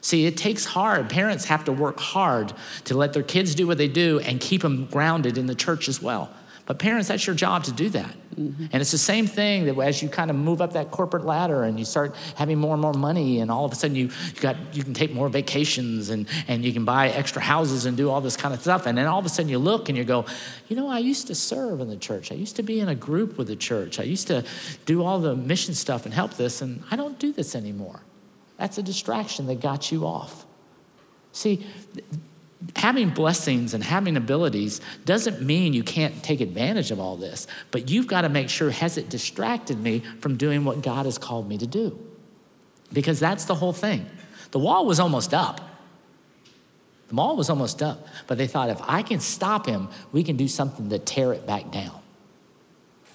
See, 0.00 0.26
it 0.26 0.36
takes 0.36 0.64
hard. 0.64 1.10
Parents 1.10 1.44
have 1.46 1.64
to 1.64 1.72
work 1.72 2.00
hard 2.00 2.52
to 2.84 2.96
let 2.96 3.12
their 3.12 3.22
kids 3.22 3.54
do 3.54 3.66
what 3.66 3.78
they 3.78 3.88
do 3.88 4.20
and 4.20 4.40
keep 4.40 4.62
them 4.62 4.86
grounded 4.86 5.36
in 5.36 5.46
the 5.46 5.54
church 5.54 5.88
as 5.88 6.00
well. 6.00 6.30
But 6.70 6.78
parents, 6.78 7.08
that's 7.08 7.26
your 7.26 7.34
job 7.34 7.64
to 7.64 7.72
do 7.72 7.88
that. 7.88 8.14
Mm-hmm. 8.36 8.66
And 8.70 8.80
it's 8.80 8.92
the 8.92 8.98
same 8.98 9.26
thing 9.26 9.64
that 9.64 9.76
as 9.80 10.04
you 10.04 10.08
kind 10.08 10.30
of 10.30 10.36
move 10.36 10.62
up 10.62 10.74
that 10.74 10.92
corporate 10.92 11.24
ladder 11.24 11.64
and 11.64 11.80
you 11.80 11.84
start 11.84 12.14
having 12.36 12.58
more 12.58 12.74
and 12.74 12.80
more 12.80 12.92
money, 12.92 13.40
and 13.40 13.50
all 13.50 13.64
of 13.64 13.72
a 13.72 13.74
sudden 13.74 13.96
you, 13.96 14.04
you 14.04 14.40
got 14.40 14.56
you 14.72 14.84
can 14.84 14.94
take 14.94 15.12
more 15.12 15.28
vacations 15.28 16.10
and, 16.10 16.28
and 16.46 16.64
you 16.64 16.72
can 16.72 16.84
buy 16.84 17.08
extra 17.08 17.42
houses 17.42 17.86
and 17.86 17.96
do 17.96 18.08
all 18.08 18.20
this 18.20 18.36
kind 18.36 18.54
of 18.54 18.60
stuff. 18.60 18.86
And 18.86 18.96
then 18.96 19.08
all 19.08 19.18
of 19.18 19.26
a 19.26 19.28
sudden 19.28 19.50
you 19.50 19.58
look 19.58 19.88
and 19.88 19.98
you 19.98 20.04
go, 20.04 20.26
you 20.68 20.76
know, 20.76 20.88
I 20.88 20.98
used 20.98 21.26
to 21.26 21.34
serve 21.34 21.80
in 21.80 21.88
the 21.88 21.96
church. 21.96 22.30
I 22.30 22.36
used 22.36 22.54
to 22.54 22.62
be 22.62 22.78
in 22.78 22.88
a 22.88 22.94
group 22.94 23.36
with 23.36 23.48
the 23.48 23.56
church. 23.56 23.98
I 23.98 24.04
used 24.04 24.28
to 24.28 24.44
do 24.86 25.02
all 25.02 25.18
the 25.18 25.34
mission 25.34 25.74
stuff 25.74 26.04
and 26.04 26.14
help 26.14 26.34
this, 26.34 26.62
and 26.62 26.84
I 26.92 26.94
don't 26.94 27.18
do 27.18 27.32
this 27.32 27.56
anymore. 27.56 28.00
That's 28.60 28.76
a 28.76 28.82
distraction 28.82 29.46
that 29.46 29.60
got 29.60 29.90
you 29.90 30.06
off. 30.06 30.44
See, 31.32 31.66
having 32.76 33.08
blessings 33.08 33.72
and 33.72 33.82
having 33.82 34.18
abilities 34.18 34.82
doesn't 35.06 35.40
mean 35.40 35.72
you 35.72 35.82
can't 35.82 36.22
take 36.22 36.42
advantage 36.42 36.90
of 36.90 37.00
all 37.00 37.16
this, 37.16 37.46
but 37.70 37.88
you've 37.88 38.06
got 38.06 38.20
to 38.20 38.28
make 38.28 38.50
sure 38.50 38.70
has 38.70 38.98
it 38.98 39.08
distracted 39.08 39.80
me 39.80 40.00
from 40.20 40.36
doing 40.36 40.66
what 40.66 40.82
God 40.82 41.06
has 41.06 41.16
called 41.16 41.48
me 41.48 41.56
to 41.56 41.66
do? 41.66 41.98
Because 42.92 43.18
that's 43.18 43.46
the 43.46 43.54
whole 43.54 43.72
thing. 43.72 44.04
The 44.50 44.58
wall 44.58 44.84
was 44.84 45.00
almost 45.00 45.32
up. 45.32 45.62
The 47.08 47.14
wall 47.14 47.36
was 47.36 47.48
almost 47.48 47.82
up, 47.82 48.06
but 48.26 48.36
they 48.36 48.46
thought 48.46 48.68
if 48.68 48.82
I 48.82 49.00
can 49.02 49.20
stop 49.20 49.64
him, 49.64 49.88
we 50.12 50.22
can 50.22 50.36
do 50.36 50.48
something 50.48 50.90
to 50.90 50.98
tear 50.98 51.32
it 51.32 51.46
back 51.46 51.70
down. 51.70 51.99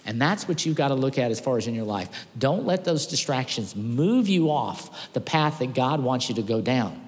And 0.06 0.22
that's 0.22 0.48
what 0.48 0.65
you've 0.65 0.76
got 0.76 0.89
to 0.89 0.96
look 0.96 1.18
at 1.18 1.32
as 1.32 1.39
far 1.39 1.58
as 1.58 1.68
in 1.68 1.74
your 1.74 1.86
life. 1.86 2.28
Don't 2.38 2.65
let 2.65 2.86
those 2.86 3.08
distractions 3.08 3.76
move 3.76 4.30
you 4.30 4.52
off 4.52 5.12
the 5.13 5.22
path 5.22 5.60
that 5.60 5.74
God 5.74 6.02
wants 6.02 6.30
you 6.30 6.36
to 6.36 6.44
go 6.44 6.62
down 6.62 7.08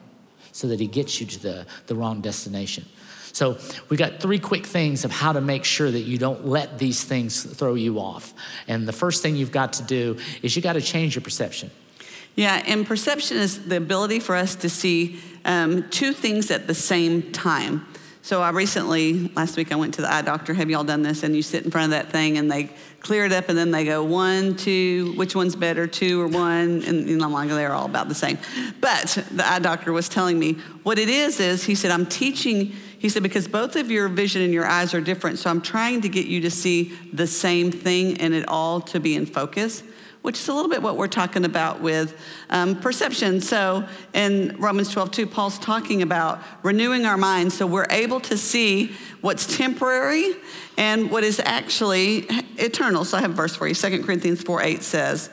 so 0.51 0.67
that 0.67 0.79
He 0.79 0.87
gets 0.87 1.21
you 1.21 1.27
to 1.27 1.39
the, 1.39 1.65
the 1.85 1.95
wrong 1.95 2.21
destination. 2.21 2.85
So, 3.33 3.59
we 3.89 3.97
got 3.97 4.19
three 4.19 4.39
quick 4.39 4.65
things 4.65 5.05
of 5.05 5.11
how 5.11 5.31
to 5.31 5.41
make 5.41 5.63
sure 5.63 5.91
that 5.91 5.99
you 5.99 6.17
don't 6.17 6.47
let 6.47 6.79
these 6.79 7.03
things 7.03 7.43
throw 7.43 7.75
you 7.75 7.99
off. 7.99 8.33
And 8.67 8.87
the 8.87 8.93
first 8.93 9.21
thing 9.21 9.35
you've 9.35 9.51
got 9.51 9.73
to 9.73 9.83
do 9.83 10.17
is 10.41 10.55
you 10.55 10.63
got 10.63 10.73
to 10.73 10.81
change 10.81 11.13
your 11.13 11.21
perception. 11.21 11.69
Yeah, 12.35 12.63
and 12.65 12.85
perception 12.85 13.37
is 13.37 13.65
the 13.65 13.77
ability 13.77 14.21
for 14.21 14.35
us 14.35 14.55
to 14.55 14.69
see 14.69 15.19
um, 15.45 15.87
two 15.89 16.13
things 16.13 16.49
at 16.49 16.65
the 16.65 16.73
same 16.73 17.31
time. 17.31 17.85
So 18.27 18.41
I 18.41 18.49
recently, 18.49 19.31
last 19.37 19.55
week, 19.55 19.71
I 19.71 19.77
went 19.77 19.93
to 19.93 20.01
the 20.01 20.13
eye 20.13 20.21
doctor. 20.21 20.53
Have 20.53 20.69
y'all 20.69 20.83
done 20.83 21.01
this? 21.01 21.23
And 21.23 21.33
you 21.33 21.41
sit 21.41 21.63
in 21.63 21.71
front 21.71 21.85
of 21.85 21.91
that 21.91 22.11
thing 22.11 22.37
and 22.37 22.51
they 22.51 22.69
clear 22.99 23.23
it 23.23 23.31
up 23.31 23.47
and 23.47 23.57
then 23.57 23.71
they 23.71 23.85
go 23.85 24.03
one, 24.03 24.57
two, 24.57 25.13
which 25.15 25.33
one's 25.33 25.55
better, 25.55 25.87
two 25.87 26.19
or 26.19 26.27
one? 26.27 26.83
And 26.83 27.07
know, 27.07 27.23
I'm 27.23 27.31
like, 27.31 27.47
they're 27.47 27.71
all 27.71 27.85
about 27.85 28.09
the 28.09 28.15
same. 28.15 28.37
But 28.81 29.17
the 29.31 29.49
eye 29.49 29.59
doctor 29.59 29.93
was 29.93 30.09
telling 30.09 30.37
me 30.37 30.55
what 30.83 30.99
it 30.99 31.07
is 31.07 31.39
is 31.39 31.63
he 31.63 31.73
said, 31.73 31.89
I'm 31.89 32.05
teaching, 32.05 32.73
he 32.99 33.07
said, 33.07 33.23
because 33.23 33.47
both 33.47 33.77
of 33.77 33.89
your 33.89 34.09
vision 34.09 34.41
and 34.41 34.53
your 34.53 34.65
eyes 34.65 34.93
are 34.93 34.99
different. 34.99 35.39
So 35.39 35.49
I'm 35.49 35.61
trying 35.61 36.01
to 36.01 36.09
get 36.09 36.25
you 36.25 36.41
to 36.41 36.51
see 36.51 36.91
the 37.13 37.27
same 37.27 37.71
thing 37.71 38.17
and 38.17 38.33
it 38.33 38.45
all 38.49 38.81
to 38.81 38.99
be 38.99 39.15
in 39.15 39.25
focus 39.25 39.83
which 40.21 40.39
is 40.39 40.47
a 40.47 40.53
little 40.53 40.69
bit 40.69 40.81
what 40.81 40.97
we're 40.97 41.07
talking 41.07 41.45
about 41.45 41.81
with 41.81 42.19
um, 42.49 42.79
perception. 42.79 43.41
So 43.41 43.87
in 44.13 44.55
Romans 44.59 44.91
12, 44.91 45.11
2, 45.11 45.27
Paul's 45.27 45.59
talking 45.59 46.01
about 46.01 46.41
renewing 46.63 47.05
our 47.05 47.17
minds 47.17 47.57
so 47.57 47.65
we're 47.65 47.87
able 47.89 48.19
to 48.21 48.37
see 48.37 48.93
what's 49.21 49.57
temporary 49.57 50.33
and 50.77 51.09
what 51.09 51.23
is 51.23 51.39
actually 51.43 52.27
eternal. 52.57 53.05
So 53.05 53.17
I 53.17 53.21
have 53.21 53.31
a 53.31 53.35
verse 53.35 53.55
for 53.55 53.67
you. 53.67 53.75
2 53.75 54.03
Corinthians 54.03 54.41
4, 54.41 54.61
8 54.61 54.83
says, 54.83 55.29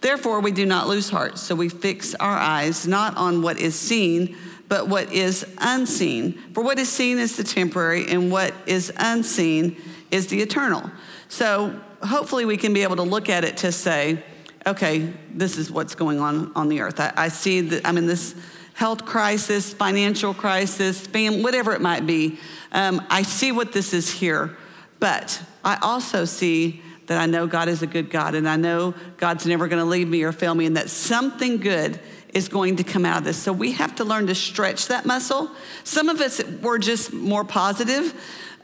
Therefore, 0.00 0.40
we 0.40 0.52
do 0.52 0.66
not 0.66 0.88
lose 0.88 1.08
heart, 1.08 1.38
so 1.38 1.54
we 1.54 1.68
fix 1.68 2.14
our 2.14 2.36
eyes 2.36 2.86
not 2.86 3.16
on 3.16 3.42
what 3.42 3.58
is 3.58 3.74
seen, 3.74 4.36
but 4.68 4.88
what 4.88 5.12
is 5.12 5.46
unseen. 5.58 6.32
For 6.52 6.62
what 6.62 6.78
is 6.78 6.88
seen 6.88 7.18
is 7.18 7.36
the 7.36 7.44
temporary, 7.44 8.06
and 8.08 8.30
what 8.30 8.54
is 8.66 8.92
unseen 8.96 9.76
is 10.10 10.28
the 10.28 10.40
eternal. 10.42 10.90
So 11.28 11.78
hopefully, 12.02 12.44
we 12.44 12.56
can 12.56 12.72
be 12.72 12.82
able 12.82 12.96
to 12.96 13.02
look 13.02 13.28
at 13.28 13.44
it 13.44 13.58
to 13.58 13.72
say, 13.72 14.22
okay, 14.66 15.12
this 15.32 15.58
is 15.58 15.70
what's 15.70 15.94
going 15.94 16.20
on 16.20 16.52
on 16.54 16.68
the 16.68 16.80
earth. 16.80 16.98
I, 17.00 17.12
I 17.16 17.28
see 17.28 17.60
that 17.60 17.86
I'm 17.86 17.96
in 17.98 18.06
this 18.06 18.34
health 18.74 19.06
crisis, 19.06 19.72
financial 19.72 20.34
crisis, 20.34 21.00
family, 21.00 21.42
whatever 21.42 21.72
it 21.72 21.80
might 21.80 22.06
be. 22.06 22.38
Um, 22.72 23.04
I 23.08 23.22
see 23.22 23.52
what 23.52 23.72
this 23.72 23.94
is 23.94 24.10
here, 24.10 24.56
but 25.00 25.40
I 25.64 25.78
also 25.80 26.24
see 26.24 26.82
that 27.06 27.18
I 27.18 27.26
know 27.26 27.46
God 27.46 27.68
is 27.68 27.82
a 27.82 27.86
good 27.86 28.10
God, 28.10 28.34
and 28.34 28.48
I 28.48 28.56
know 28.56 28.94
God's 29.16 29.46
never 29.46 29.68
going 29.68 29.82
to 29.82 29.88
leave 29.88 30.08
me 30.08 30.22
or 30.24 30.32
fail 30.32 30.54
me, 30.54 30.66
and 30.66 30.76
that 30.76 30.90
something 30.90 31.58
good 31.58 32.00
is 32.34 32.48
going 32.48 32.76
to 32.76 32.84
come 32.84 33.06
out 33.06 33.18
of 33.18 33.24
this. 33.24 33.38
So 33.38 33.52
we 33.52 33.72
have 33.72 33.94
to 33.96 34.04
learn 34.04 34.26
to 34.26 34.34
stretch 34.34 34.88
that 34.88 35.06
muscle. 35.06 35.50
Some 35.84 36.08
of 36.08 36.20
us 36.20 36.42
were 36.60 36.78
just 36.78 37.12
more 37.12 37.44
positive. 37.44 38.12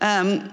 Um, 0.01 0.53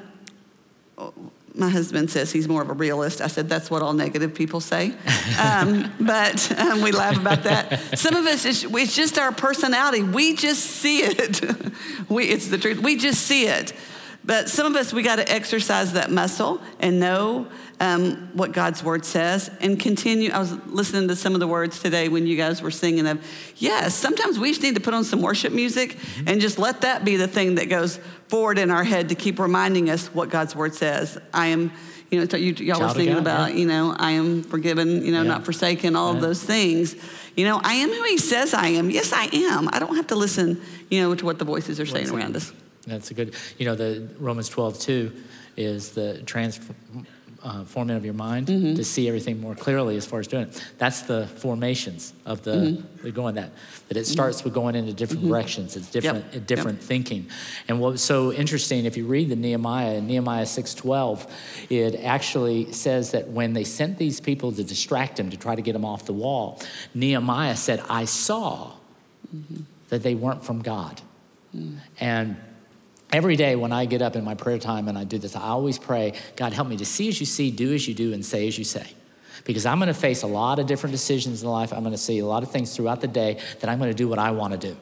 my 1.60 1.70
husband 1.70 2.10
says 2.10 2.32
he's 2.32 2.48
more 2.48 2.62
of 2.62 2.70
a 2.70 2.74
realist. 2.74 3.22
I 3.22 3.28
said, 3.28 3.50
that's 3.50 3.70
what 3.70 3.82
all 3.82 3.94
negative 3.94 4.34
people 4.34 4.60
say. 4.60 4.94
Um, 5.40 5.92
but 6.00 6.60
um, 6.60 6.82
we 6.82 6.92
laugh 6.92 7.18
about 7.18 7.44
that. 7.44 7.98
Some 8.00 8.16
of 8.16 8.26
us, 8.26 8.46
it's, 8.46 8.64
it's, 8.64 8.96
just 8.96 9.20
our 9.20 9.32
personality. 9.32 10.04
We 10.04 10.36
just 10.36 10.64
see 10.64 11.00
it. 11.02 11.42
we, 12.10 12.26
it's 12.26 12.48
the 12.48 12.58
truth. 12.58 12.80
We 12.80 12.96
just 12.96 13.22
see 13.22 13.46
it. 13.46 13.74
But 14.24 14.50
some 14.50 14.66
of 14.66 14.76
us, 14.76 14.94
we 14.94 15.02
got 15.02 15.18
to 15.18 15.32
exercise 15.32 15.94
that 15.94 16.12
muscle 16.12 16.62
and 16.80 17.00
know 17.00 17.48
um, 17.80 18.30
what 18.34 18.52
God's 18.52 18.84
word 18.84 19.06
says 19.06 19.50
and 19.62 19.80
continue. 19.80 20.32
I 20.32 20.40
was 20.40 20.54
listening 20.66 21.08
to 21.08 21.16
some 21.16 21.34
of 21.34 21.40
the 21.40 21.48
words 21.48 21.82
today 21.82 22.10
when 22.10 22.28
you 22.28 22.36
guys 22.36 22.62
were 22.62 22.72
singing 22.72 23.08
of, 23.08 23.24
yes, 23.56 23.96
sometimes 23.96 24.38
we 24.38 24.50
just 24.50 24.62
need 24.62 24.76
to 24.76 24.82
put 24.82 24.94
on 24.94 25.04
some 25.04 25.22
worship 25.22 25.54
music 25.54 25.96
mm-hmm. 25.96 26.28
and 26.28 26.42
just 26.42 26.60
let 26.60 26.82
that 26.82 27.06
be 27.06 27.16
the 27.16 27.28
thing 27.28 27.56
that 27.56 27.70
goes 27.70 27.98
forward 28.28 28.58
in 28.58 28.70
our 28.70 28.84
head 28.84 29.10
to 29.10 29.16
keep 29.16 29.40
reminding 29.40 29.90
us 29.90 30.08
what 30.08 30.30
God's 30.30 30.56
word 30.56 30.76
says. 30.76 31.18
I 31.34 31.48
am, 31.48 31.72
you 32.12 32.20
know, 32.20 32.38
you, 32.38 32.54
y'all 32.54 32.82
were 32.82 32.90
singing 32.90 33.14
God, 33.14 33.22
about, 33.22 33.54
yeah. 33.54 33.60
you 33.60 33.66
know, 33.66 33.96
I 33.98 34.12
am 34.12 34.44
forgiven, 34.44 35.06
you 35.06 35.14
know, 35.14 35.22
yeah. 35.22 35.30
not 35.30 35.46
forsaken, 35.46 35.96
all 35.96 36.12
yeah. 36.12 36.18
of 36.18 36.22
those 36.22 36.44
things. 36.44 36.96
You 37.38 37.46
know, 37.46 37.62
I 37.64 37.76
am 37.76 37.90
who 37.90 38.04
he 38.04 38.18
says 38.18 38.54
I 38.54 38.68
am. 38.68 38.90
Yes, 38.90 39.14
I 39.14 39.30
am. 39.32 39.70
I 39.72 39.80
don't 39.80 39.96
have 39.96 40.08
to 40.08 40.16
listen, 40.16 40.62
you 40.90 41.02
know, 41.02 41.16
to 41.16 41.26
what 41.26 41.40
the 41.40 41.46
voices 41.46 41.80
are 41.80 41.86
saying 41.86 42.10
around 42.10 42.36
us. 42.36 42.52
That's 42.86 43.12
a 43.12 43.14
good, 43.14 43.36
you 43.58 43.66
know, 43.66 43.76
the 43.76 44.10
Romans 44.20 44.50
12, 44.50 44.80
2 44.80 45.12
is 45.56 45.92
the 45.92 46.22
transform 46.24 47.06
uh, 47.44 47.64
forming 47.64 47.96
of 47.96 48.04
your 48.04 48.14
mind 48.14 48.48
mm-hmm. 48.48 48.76
to 48.76 48.84
see 48.84 49.08
everything 49.08 49.40
more 49.40 49.56
clearly 49.56 49.96
as 49.96 50.06
far 50.06 50.20
as 50.20 50.28
doing 50.28 50.44
it. 50.44 50.64
That's 50.78 51.04
the 51.04 51.28
formations 51.28 52.14
of 52.26 52.44
the, 52.44 52.52
mm-hmm. 52.52 53.10
going 53.12 53.36
that, 53.36 53.52
that 53.88 53.98
it 53.98 54.06
starts 54.08 54.38
mm-hmm. 54.38 54.46
with 54.46 54.54
going 54.54 54.76
into 54.76 54.94
different 54.94 55.24
mm-hmm. 55.24 55.32
directions. 55.32 55.76
It's 55.76 55.90
different, 55.90 56.26
yep. 56.34 56.46
different 56.46 56.80
yep. 56.80 56.88
thinking. 56.88 57.30
And 57.68 57.80
what's 57.80 58.02
so 58.02 58.34
interesting, 58.34 58.86
if 58.86 58.98
you 58.98 59.06
read 59.06 59.30
the 59.30 59.36
Nehemiah, 59.36 59.96
in 59.96 60.08
Nehemiah 60.08 60.46
6.12, 60.46 61.30
it 61.70 62.04
actually 62.04 62.72
says 62.74 63.12
that 63.12 63.30
when 63.30 63.54
they 63.54 63.64
sent 63.64 63.98
these 63.98 64.20
people 64.20 64.52
to 64.52 64.64
distract 64.64 65.20
him, 65.20 65.30
to 65.30 65.38
try 65.38 65.56
to 65.56 65.62
get 65.62 65.76
him 65.76 65.86
off 65.86 66.06
the 66.06 66.14
wall, 66.14 66.62
Nehemiah 66.94 67.56
said, 67.56 67.82
I 67.90 68.06
saw 68.06 68.74
mm-hmm. 69.34 69.64
that 69.90 70.04
they 70.04 70.16
weren't 70.16 70.44
from 70.44 70.62
God. 70.62 71.02
Mm. 71.56 71.78
And 72.00 72.38
Every 73.12 73.36
day 73.36 73.56
when 73.56 73.72
I 73.72 73.86
get 73.86 74.02
up 74.02 74.16
in 74.16 74.24
my 74.24 74.36
prayer 74.36 74.60
time 74.60 74.88
and 74.88 74.98
I 74.98 75.04
do 75.04 75.18
this, 75.18 75.36
I 75.36 75.42
always 75.42 75.80
pray, 75.80 76.14
God, 76.36 76.54
help 76.54 76.68
me 76.68 76.78
to 76.78 76.86
see 76.86 77.10
as 77.10 77.20
you 77.20 77.26
see, 77.26 77.50
do 77.50 77.74
as 77.74 77.88
you 77.88 77.96
do, 77.96 78.14
and 78.14 78.24
say 78.24 78.48
as 78.48 78.58
you 78.58 78.64
say. 78.64 78.86
Because 79.46 79.66
I'm 79.66 79.80
going 79.80 79.88
to 79.88 79.94
face 79.94 80.22
a 80.22 80.28
lot 80.28 80.60
of 80.60 80.68
different 80.68 80.92
decisions 80.92 81.42
in 81.42 81.50
life. 81.50 81.74
I'm 81.74 81.80
going 81.80 81.92
to 81.92 81.98
see 81.98 82.20
a 82.20 82.26
lot 82.26 82.44
of 82.44 82.52
things 82.52 82.76
throughout 82.76 83.02
the 83.02 83.08
day 83.08 83.40
that 83.62 83.70
I'm 83.70 83.80
going 83.80 83.90
to 83.90 83.98
do 83.98 84.08
what 84.08 84.20
I 84.20 84.32
want 84.32 84.54
to 84.54 84.60
do. 84.60 84.78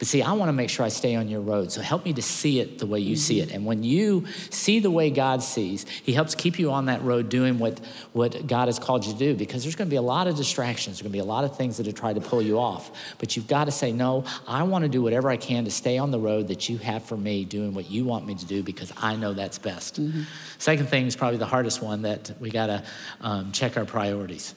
But 0.00 0.08
see, 0.08 0.22
I 0.22 0.32
want 0.32 0.48
to 0.48 0.54
make 0.54 0.70
sure 0.70 0.86
I 0.86 0.88
stay 0.88 1.14
on 1.14 1.28
your 1.28 1.42
road. 1.42 1.70
So 1.70 1.82
help 1.82 2.06
me 2.06 2.14
to 2.14 2.22
see 2.22 2.58
it 2.58 2.78
the 2.78 2.86
way 2.86 3.00
you 3.00 3.16
mm-hmm. 3.16 3.20
see 3.20 3.40
it. 3.40 3.52
And 3.52 3.66
when 3.66 3.84
you 3.84 4.24
see 4.48 4.80
the 4.80 4.90
way 4.90 5.10
God 5.10 5.42
sees, 5.42 5.86
He 5.86 6.14
helps 6.14 6.34
keep 6.34 6.58
you 6.58 6.70
on 6.70 6.86
that 6.86 7.02
road 7.02 7.28
doing 7.28 7.58
what, 7.58 7.80
what 8.14 8.46
God 8.46 8.68
has 8.68 8.78
called 8.78 9.04
you 9.04 9.12
to 9.12 9.18
do 9.18 9.34
because 9.34 9.62
there's 9.62 9.76
going 9.76 9.88
to 9.88 9.90
be 9.90 9.98
a 9.98 10.02
lot 10.02 10.26
of 10.26 10.36
distractions. 10.36 10.96
There's 10.96 11.02
going 11.02 11.12
to 11.12 11.16
be 11.16 11.18
a 11.18 11.24
lot 11.24 11.44
of 11.44 11.54
things 11.54 11.76
that 11.76 11.86
are 11.86 11.92
trying 11.92 12.14
to 12.14 12.22
pull 12.22 12.40
you 12.40 12.58
off. 12.58 12.90
But 13.18 13.36
you've 13.36 13.46
got 13.46 13.66
to 13.66 13.70
say, 13.70 13.92
no, 13.92 14.24
I 14.48 14.62
want 14.62 14.84
to 14.84 14.88
do 14.88 15.02
whatever 15.02 15.28
I 15.28 15.36
can 15.36 15.66
to 15.66 15.70
stay 15.70 15.98
on 15.98 16.10
the 16.10 16.18
road 16.18 16.48
that 16.48 16.70
you 16.70 16.78
have 16.78 17.04
for 17.04 17.18
me, 17.18 17.44
doing 17.44 17.74
what 17.74 17.90
you 17.90 18.06
want 18.06 18.26
me 18.26 18.34
to 18.36 18.46
do 18.46 18.62
because 18.62 18.94
I 18.96 19.16
know 19.16 19.34
that's 19.34 19.58
best. 19.58 20.00
Mm-hmm. 20.00 20.22
Second 20.56 20.88
thing 20.88 21.08
is 21.08 21.14
probably 21.14 21.38
the 21.38 21.44
hardest 21.44 21.82
one 21.82 22.00
that 22.02 22.32
we 22.40 22.48
got 22.48 22.68
to 22.68 22.82
um, 23.20 23.52
check 23.52 23.76
our 23.76 23.84
priorities. 23.84 24.54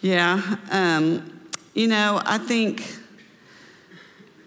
Yeah. 0.00 0.56
Um, 0.70 1.40
you 1.74 1.88
know, 1.88 2.22
I 2.24 2.38
think 2.38 2.99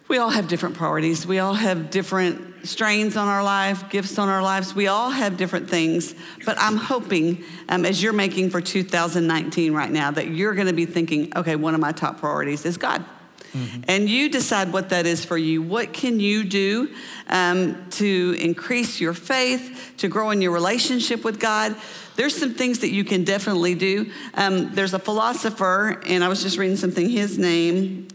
we 0.08 0.18
all 0.18 0.30
have 0.30 0.48
different 0.48 0.76
priorities. 0.76 1.26
We 1.26 1.40
all 1.40 1.54
have 1.54 1.90
different 1.90 2.68
strains 2.68 3.18
on 3.18 3.28
our 3.28 3.44
life, 3.44 3.90
gifts 3.90 4.18
on 4.18 4.30
our 4.30 4.42
lives. 4.42 4.74
We 4.74 4.88
all 4.88 5.10
have 5.10 5.38
different 5.38 5.70
things. 5.70 6.16
But 6.46 6.58
I'm 6.60 6.78
hoping, 6.78 7.44
um, 7.70 7.86
as 7.86 8.02
you're 8.02 8.14
making 8.14 8.50
for 8.50 8.62
2019 8.62 9.74
right 9.74 9.92
now, 9.92 10.12
that 10.12 10.30
you're 10.30 10.54
going 10.54 10.68
to 10.68 10.74
be 10.74 10.86
thinking, 10.86 11.36
okay, 11.36 11.56
one 11.56 11.74
of 11.74 11.80
my 11.80 11.92
top 11.92 12.20
priorities 12.20 12.66
is 12.66 12.78
God. 12.78 13.06
Mm-hmm. 13.54 13.82
And 13.88 14.10
you 14.10 14.30
decide 14.30 14.74
what 14.74 14.90
that 14.90 15.06
is 15.06 15.24
for 15.24 15.38
you. 15.38 15.62
What 15.62 15.94
can 15.94 16.20
you 16.20 16.44
do 16.44 16.94
um, 17.28 17.90
to 17.92 18.36
increase 18.40 19.00
your 19.00 19.14
faith, 19.14 19.94
to 19.98 20.08
grow 20.08 20.32
in 20.32 20.42
your 20.42 20.52
relationship 20.52 21.24
with 21.24 21.40
God? 21.40 21.76
There's 22.16 22.36
some 22.36 22.54
things 22.56 22.80
that 22.80 22.90
you 22.90 23.04
can 23.04 23.24
definitely 23.24 23.76
do. 23.76 24.12
Um, 24.34 24.74
there's 24.74 24.94
a 24.94 25.00
philosopher, 25.00 26.02
and 26.06 26.24
I 26.24 26.30
was 26.30 26.42
just 26.42 26.58
reading 26.58 26.78
something, 26.78 27.10
his 27.10 27.38
name, 27.38 28.08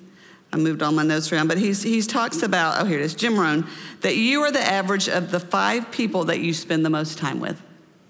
I 0.53 0.57
moved 0.57 0.83
all 0.83 0.93
my 0.93 1.03
notes 1.03 1.31
around, 1.31 1.49
but 1.49 1.59
he's, 1.59 1.83
he 1.83 2.01
talks 2.03 2.43
about, 2.43 2.81
oh, 2.81 2.85
here 2.87 2.99
it 2.99 3.05
is, 3.05 3.15
Jim 3.15 3.39
Rohn, 3.39 3.67
that 4.01 4.17
you 4.17 4.43
are 4.43 4.51
the 4.51 4.63
average 4.63 5.09
of 5.09 5.31
the 5.31 5.41
five 5.41 5.91
people 5.91 6.25
that 6.25 6.41
you 6.41 6.55
spend 6.55 6.85
the 6.85 6.91
most 6.91 7.19
time 7.19 7.39
with. 7.39 7.61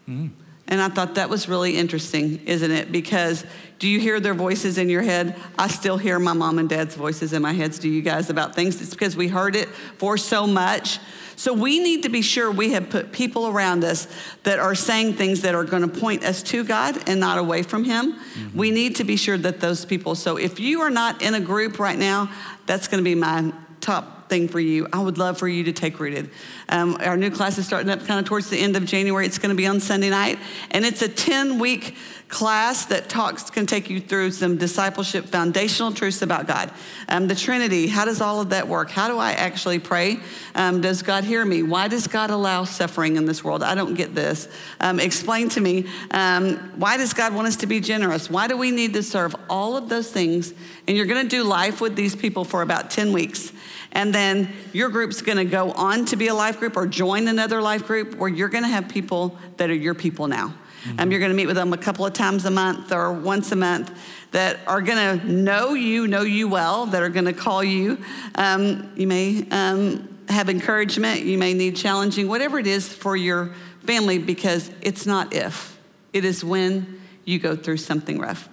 Mm. 0.08 0.30
And 0.68 0.80
I 0.80 0.88
thought 0.88 1.16
that 1.16 1.30
was 1.30 1.48
really 1.48 1.76
interesting, 1.76 2.46
isn't 2.46 2.70
it? 2.70 2.92
Because 2.92 3.44
do 3.78 3.88
you 3.88 4.00
hear 4.00 4.20
their 4.20 4.34
voices 4.34 4.78
in 4.78 4.88
your 4.88 5.02
head? 5.02 5.36
I 5.58 5.68
still 5.68 5.98
hear 5.98 6.18
my 6.18 6.32
mom 6.32 6.58
and 6.58 6.68
dad's 6.68 6.94
voices 6.94 7.32
in 7.32 7.42
my 7.42 7.52
heads. 7.52 7.78
Do 7.78 7.88
you 7.88 8.02
guys 8.02 8.30
about 8.30 8.54
things? 8.54 8.80
It's 8.80 8.90
because 8.90 9.16
we 9.16 9.28
heard 9.28 9.54
it 9.54 9.68
for 9.68 10.16
so 10.16 10.46
much 10.46 10.98
so 11.38 11.52
we 11.52 11.78
need 11.78 12.02
to 12.02 12.08
be 12.08 12.20
sure 12.20 12.50
we 12.50 12.72
have 12.72 12.90
put 12.90 13.12
people 13.12 13.46
around 13.46 13.84
us 13.84 14.08
that 14.42 14.58
are 14.58 14.74
saying 14.74 15.14
things 15.14 15.42
that 15.42 15.54
are 15.54 15.62
going 15.62 15.88
to 15.88 16.00
point 16.00 16.24
us 16.24 16.42
to 16.42 16.64
God 16.64 17.08
and 17.08 17.20
not 17.20 17.38
away 17.38 17.62
from 17.62 17.84
Him. 17.84 18.14
Mm-hmm. 18.14 18.58
We 18.58 18.72
need 18.72 18.96
to 18.96 19.04
be 19.04 19.14
sure 19.14 19.38
that 19.38 19.60
those 19.60 19.84
people, 19.84 20.16
so 20.16 20.36
if 20.36 20.58
you 20.58 20.80
are 20.80 20.90
not 20.90 21.22
in 21.22 21.34
a 21.34 21.40
group 21.40 21.78
right 21.78 21.96
now, 21.96 22.32
that's 22.66 22.88
going 22.88 22.98
to 22.98 23.08
be 23.08 23.14
my 23.14 23.52
top 23.80 24.17
thing 24.28 24.48
for 24.48 24.60
you. 24.60 24.86
I 24.92 25.00
would 25.00 25.18
love 25.18 25.38
for 25.38 25.48
you 25.48 25.64
to 25.64 25.72
take 25.72 26.00
rooted. 26.00 26.30
Um, 26.68 26.96
our 27.00 27.16
new 27.16 27.30
class 27.30 27.58
is 27.58 27.66
starting 27.66 27.90
up 27.90 28.04
kind 28.06 28.20
of 28.20 28.26
towards 28.26 28.50
the 28.50 28.58
end 28.58 28.76
of 28.76 28.84
January. 28.84 29.26
It's 29.26 29.38
going 29.38 29.50
to 29.50 29.56
be 29.56 29.66
on 29.66 29.80
Sunday 29.80 30.10
night, 30.10 30.38
and 30.70 30.84
it's 30.84 31.02
a 31.02 31.08
10 31.08 31.58
week 31.58 31.94
class 32.28 32.84
that 32.86 33.08
talks 33.08 33.48
can 33.50 33.66
take 33.66 33.88
you 33.88 34.00
through 34.00 34.30
some 34.30 34.56
discipleship 34.56 35.24
foundational 35.24 35.92
truths 35.92 36.22
about 36.22 36.46
God. 36.46 36.70
Um, 37.08 37.26
the 37.26 37.34
Trinity, 37.34 37.86
how 37.86 38.04
does 38.04 38.20
all 38.20 38.40
of 38.40 38.50
that 38.50 38.68
work? 38.68 38.90
How 38.90 39.08
do 39.08 39.18
I 39.18 39.32
actually 39.32 39.78
pray? 39.78 40.18
Um, 40.54 40.80
does 40.80 41.02
God 41.02 41.24
hear 41.24 41.44
me? 41.44 41.62
Why 41.62 41.88
does 41.88 42.06
God 42.06 42.30
allow 42.30 42.64
suffering 42.64 43.16
in 43.16 43.24
this 43.24 43.42
world? 43.42 43.62
I 43.62 43.74
don't 43.74 43.94
get 43.94 44.14
this. 44.14 44.48
Um, 44.80 45.00
explain 45.00 45.48
to 45.50 45.60
me. 45.60 45.86
Um, 46.10 46.56
why 46.76 46.96
does 46.98 47.14
God 47.14 47.34
want 47.34 47.48
us 47.48 47.56
to 47.56 47.66
be 47.66 47.80
generous? 47.80 48.28
Why 48.28 48.46
do 48.46 48.56
we 48.56 48.70
need 48.70 48.92
to 48.94 49.02
serve? 49.02 49.34
All 49.48 49.76
of 49.76 49.88
those 49.88 50.10
things. 50.10 50.52
And 50.86 50.96
you're 50.96 51.06
going 51.06 51.22
to 51.22 51.28
do 51.28 51.44
life 51.44 51.80
with 51.80 51.96
these 51.96 52.14
people 52.14 52.44
for 52.44 52.62
about 52.62 52.90
10 52.90 53.12
weeks. 53.12 53.52
And 53.92 54.14
then 54.14 54.52
your 54.72 54.90
group's 54.90 55.22
going 55.22 55.38
to 55.38 55.44
go 55.44 55.72
on 55.72 56.04
to 56.06 56.16
be 56.16 56.28
a 56.28 56.34
life 56.34 56.58
group 56.58 56.76
or 56.76 56.86
join 56.86 57.26
another 57.28 57.62
life 57.62 57.86
group 57.86 58.16
where 58.16 58.28
you're 58.28 58.48
going 58.48 58.64
to 58.64 58.68
have 58.68 58.88
people 58.88 59.38
that 59.56 59.70
are 59.70 59.74
your 59.74 59.94
people 59.94 60.28
now. 60.28 60.54
Mm-hmm. 60.84 61.00
Um, 61.00 61.10
you're 61.10 61.20
going 61.20 61.32
to 61.32 61.36
meet 61.36 61.46
with 61.46 61.56
them 61.56 61.72
a 61.72 61.78
couple 61.78 62.06
of 62.06 62.12
times 62.12 62.44
a 62.44 62.50
month 62.50 62.92
or 62.92 63.12
once 63.12 63.50
a 63.50 63.56
month 63.56 63.90
that 64.30 64.60
are 64.66 64.80
going 64.80 65.18
to 65.18 65.26
know 65.26 65.74
you, 65.74 66.06
know 66.06 66.22
you 66.22 66.48
well, 66.48 66.86
that 66.86 67.02
are 67.02 67.08
going 67.08 67.24
to 67.24 67.32
call 67.32 67.64
you. 67.64 67.98
Um, 68.34 68.92
you 68.94 69.06
may 69.06 69.46
um, 69.50 70.18
have 70.28 70.48
encouragement. 70.48 71.22
You 71.22 71.38
may 71.38 71.54
need 71.54 71.76
challenging, 71.76 72.28
whatever 72.28 72.58
it 72.58 72.66
is 72.66 72.92
for 72.92 73.16
your 73.16 73.54
family, 73.84 74.18
because 74.18 74.70
it's 74.82 75.06
not 75.06 75.32
if, 75.34 75.78
it 76.12 76.24
is 76.24 76.44
when 76.44 77.00
you 77.24 77.38
go 77.38 77.56
through 77.56 77.78
something 77.78 78.18
rough. 78.18 78.48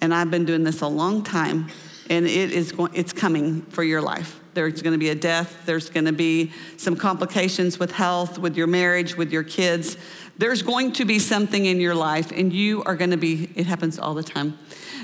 And 0.00 0.14
I've 0.14 0.30
been 0.30 0.44
doing 0.44 0.64
this 0.64 0.80
a 0.80 0.88
long 0.88 1.22
time, 1.22 1.68
and 2.10 2.26
it 2.26 2.52
is 2.52 2.72
going, 2.72 2.92
it's 2.94 3.12
coming 3.12 3.62
for 3.62 3.82
your 3.82 4.00
life. 4.00 4.40
There's 4.54 4.82
going 4.82 4.92
to 4.92 4.98
be 4.98 5.10
a 5.10 5.14
death. 5.14 5.66
There's 5.66 5.88
going 5.88 6.06
to 6.06 6.12
be 6.12 6.52
some 6.76 6.96
complications 6.96 7.78
with 7.78 7.92
health, 7.92 8.38
with 8.38 8.56
your 8.56 8.66
marriage, 8.66 9.16
with 9.16 9.30
your 9.32 9.44
kids. 9.44 9.96
There's 10.36 10.62
going 10.62 10.92
to 10.94 11.04
be 11.04 11.18
something 11.18 11.66
in 11.66 11.80
your 11.80 11.94
life, 11.94 12.32
and 12.32 12.52
you 12.52 12.82
are 12.84 12.96
going 12.96 13.10
to 13.10 13.16
be, 13.16 13.50
it 13.54 13.66
happens 13.66 13.98
all 13.98 14.14
the 14.14 14.22
time. 14.22 14.58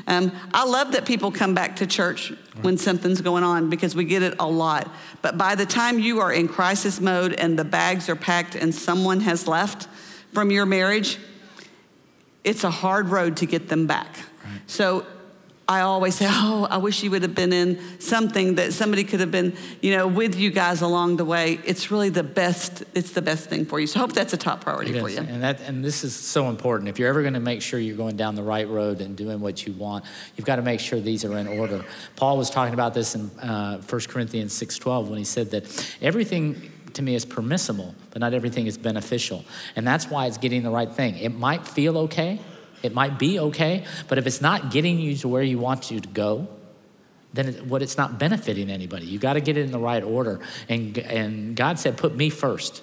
Um, 0.07 0.33
I 0.53 0.65
love 0.65 0.93
that 0.93 1.07
people 1.07 1.31
come 1.31 1.55
back 1.55 1.77
to 1.77 1.87
church 1.87 2.33
when 2.63 2.77
something's 2.77 3.21
going 3.21 3.45
on 3.45 3.71
because 3.71 3.95
we 3.95 4.05
get 4.05 4.23
it 4.23 4.35
a 4.39 4.47
lot. 4.47 4.93
But 5.23 5.39
by 5.39 5.55
the 5.55 5.67
time 5.67 5.99
you 5.99 6.21
are 6.21 6.33
in 6.33 6.49
crisis 6.49 7.01
mode 7.01 7.33
and 7.35 7.59
the 7.59 7.65
bags 7.65 8.09
are 8.09 8.17
packed 8.17 8.55
and 8.55 8.75
someone 8.75 9.21
has 9.21 9.47
left 9.47 9.89
from 10.33 10.51
your 10.51 10.67
marriage, 10.67 11.19
it's 12.43 12.65
a 12.65 12.71
hard 12.71 13.09
road 13.09 13.37
to 13.39 13.47
get 13.47 13.69
them 13.69 13.87
back. 13.87 14.17
Right. 14.17 14.61
So 14.67 15.07
I 15.67 15.81
always 15.81 16.17
say, 16.17 16.27
Oh, 16.31 16.67
I 16.71 16.77
wish 16.77 17.03
you 17.03 17.11
would 17.11 17.23
have 17.23 17.35
been 17.35 17.53
in 17.53 18.01
something 18.01 18.57
that 18.57 18.73
somebody 18.73 19.05
could 19.05 19.21
have 19.21 19.31
been, 19.31 19.57
you 19.81 19.97
know, 19.97 20.07
with 20.07 20.35
you 20.35 20.51
guys 20.51 20.83
along 20.83 21.17
the 21.17 21.25
way. 21.25 21.59
It's 21.65 21.91
really 21.91 22.11
the 22.11 22.23
best, 22.23 22.85
it's 22.95 23.13
the 23.13 23.23
best 23.23 23.49
thing 23.49 23.65
for 23.65 23.81
you. 23.81 23.87
So 23.87 23.99
I 23.99 24.01
hope 24.01 24.13
that's 24.13 24.33
a 24.33 24.37
top 24.37 24.61
priority 24.63 24.99
for 24.99 25.09
you. 25.09 25.19
And 25.19 25.43
that 25.43 25.61
and 25.63 25.85
this 25.85 26.05
is 26.05 26.15
so 26.15 26.49
important. 26.49 26.89
If 26.89 26.99
you're 26.99 27.09
ever 27.09 27.23
going 27.23 27.35
to 27.35 27.41
make 27.41 27.63
sure 27.63 27.81
you're 27.81 27.97
going 27.97 28.17
down 28.17 28.35
the 28.35 28.43
right 28.43 28.69
road 28.69 29.01
and 29.01 29.17
doing 29.17 29.41
what 29.41 29.67
you 29.67 29.73
want, 29.73 30.05
you've 30.37 30.47
got 30.47 30.57
to 30.57 30.63
make 30.63 30.81
sure 30.81 31.01
these 31.01 31.25
are 31.25 31.37
in 31.39 31.47
order. 31.47 31.85
Paul 32.17 32.37
was 32.37 32.51
talking 32.51 32.75
about 32.75 32.95
this 32.95 33.15
in 33.15 33.31
uh, 33.41 33.81
1 33.81 34.01
Corinthians 34.09 34.53
6:12 34.55 35.09
when 35.09 35.19
he 35.19 35.25
said 35.25 35.51
that 35.53 35.97
everything 36.03 36.71
to 36.93 37.03
me 37.03 37.15
is 37.15 37.25
permissible, 37.25 37.95
but 38.11 38.21
not 38.21 38.35
everything 38.35 38.67
is 38.67 38.79
beneficial. 38.79 39.45
And 39.77 39.87
that's 39.87 40.09
why 40.09 40.27
it's 40.27 40.39
getting 40.39 40.63
the 40.63 40.71
right 40.71 40.91
thing. 40.91 41.17
It 41.17 41.35
might 41.35 41.67
feel 41.67 41.99
okay 41.99 42.39
it 42.85 42.93
might 42.93 43.19
be 43.19 43.39
okay, 43.39 43.85
but 44.09 44.19
if 44.19 44.27
it's 44.27 44.41
not 44.41 44.71
getting 44.71 44.99
you 44.99 45.17
to 45.17 45.29
where 45.29 45.43
you 45.43 45.59
want 45.59 45.91
you 45.91 46.01
to 46.01 46.09
go, 46.09 46.49
then 47.33 47.49
it, 47.49 47.67
what 47.67 47.83
it's 47.83 47.97
not 47.97 48.19
benefiting 48.19 48.71
anybody. 48.71 49.07
You 49.07 49.19
got 49.19 49.33
to 49.33 49.41
get 49.41 49.57
it 49.57 49.63
in 49.63 49.73
the 49.73 49.79
right 49.79 50.03
order. 50.03 50.41
And, 50.69 50.97
and 50.99 51.57
God 51.57 51.79
said, 51.79 51.97
put 51.97 52.15
me 52.15 52.31
first. 52.31 52.83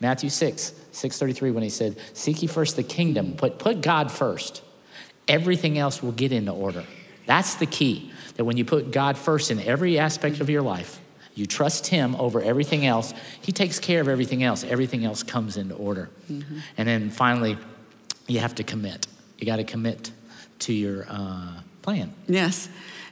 Matthew 0.00 0.30
6, 0.30 0.72
633, 0.90 1.50
when 1.52 1.62
he 1.62 1.68
said, 1.68 1.96
Seek 2.12 2.42
ye 2.42 2.48
first 2.48 2.76
the 2.76 2.82
kingdom, 2.82 3.34
put, 3.36 3.58
put 3.58 3.82
God 3.82 4.10
first. 4.10 4.62
Everything 5.28 5.78
else 5.78 6.02
will 6.02 6.12
get 6.12 6.32
into 6.32 6.50
order. 6.50 6.84
That's 7.26 7.54
the 7.54 7.66
key. 7.66 8.10
That 8.36 8.44
when 8.44 8.56
you 8.56 8.64
put 8.64 8.90
God 8.90 9.16
first 9.16 9.50
in 9.50 9.60
every 9.60 9.98
aspect 9.98 10.40
of 10.40 10.50
your 10.50 10.62
life, 10.62 11.00
you 11.34 11.46
trust 11.46 11.86
Him 11.86 12.16
over 12.16 12.42
everything 12.42 12.84
else, 12.84 13.14
He 13.42 13.52
takes 13.52 13.78
care 13.78 14.00
of 14.00 14.08
everything 14.08 14.42
else. 14.42 14.64
Everything 14.64 15.04
else 15.04 15.22
comes 15.22 15.56
into 15.56 15.74
order. 15.74 16.10
Mm-hmm. 16.30 16.58
And 16.76 16.88
then 16.88 17.10
finally, 17.10 17.56
you 18.26 18.40
have 18.40 18.54
to 18.56 18.64
commit. 18.64 19.06
You 19.38 19.46
got 19.46 19.56
to 19.56 19.64
commit 19.64 20.10
to 20.60 20.72
your 20.72 21.06
uh, 21.08 21.60
plan. 21.82 22.14
Yes. 22.28 22.68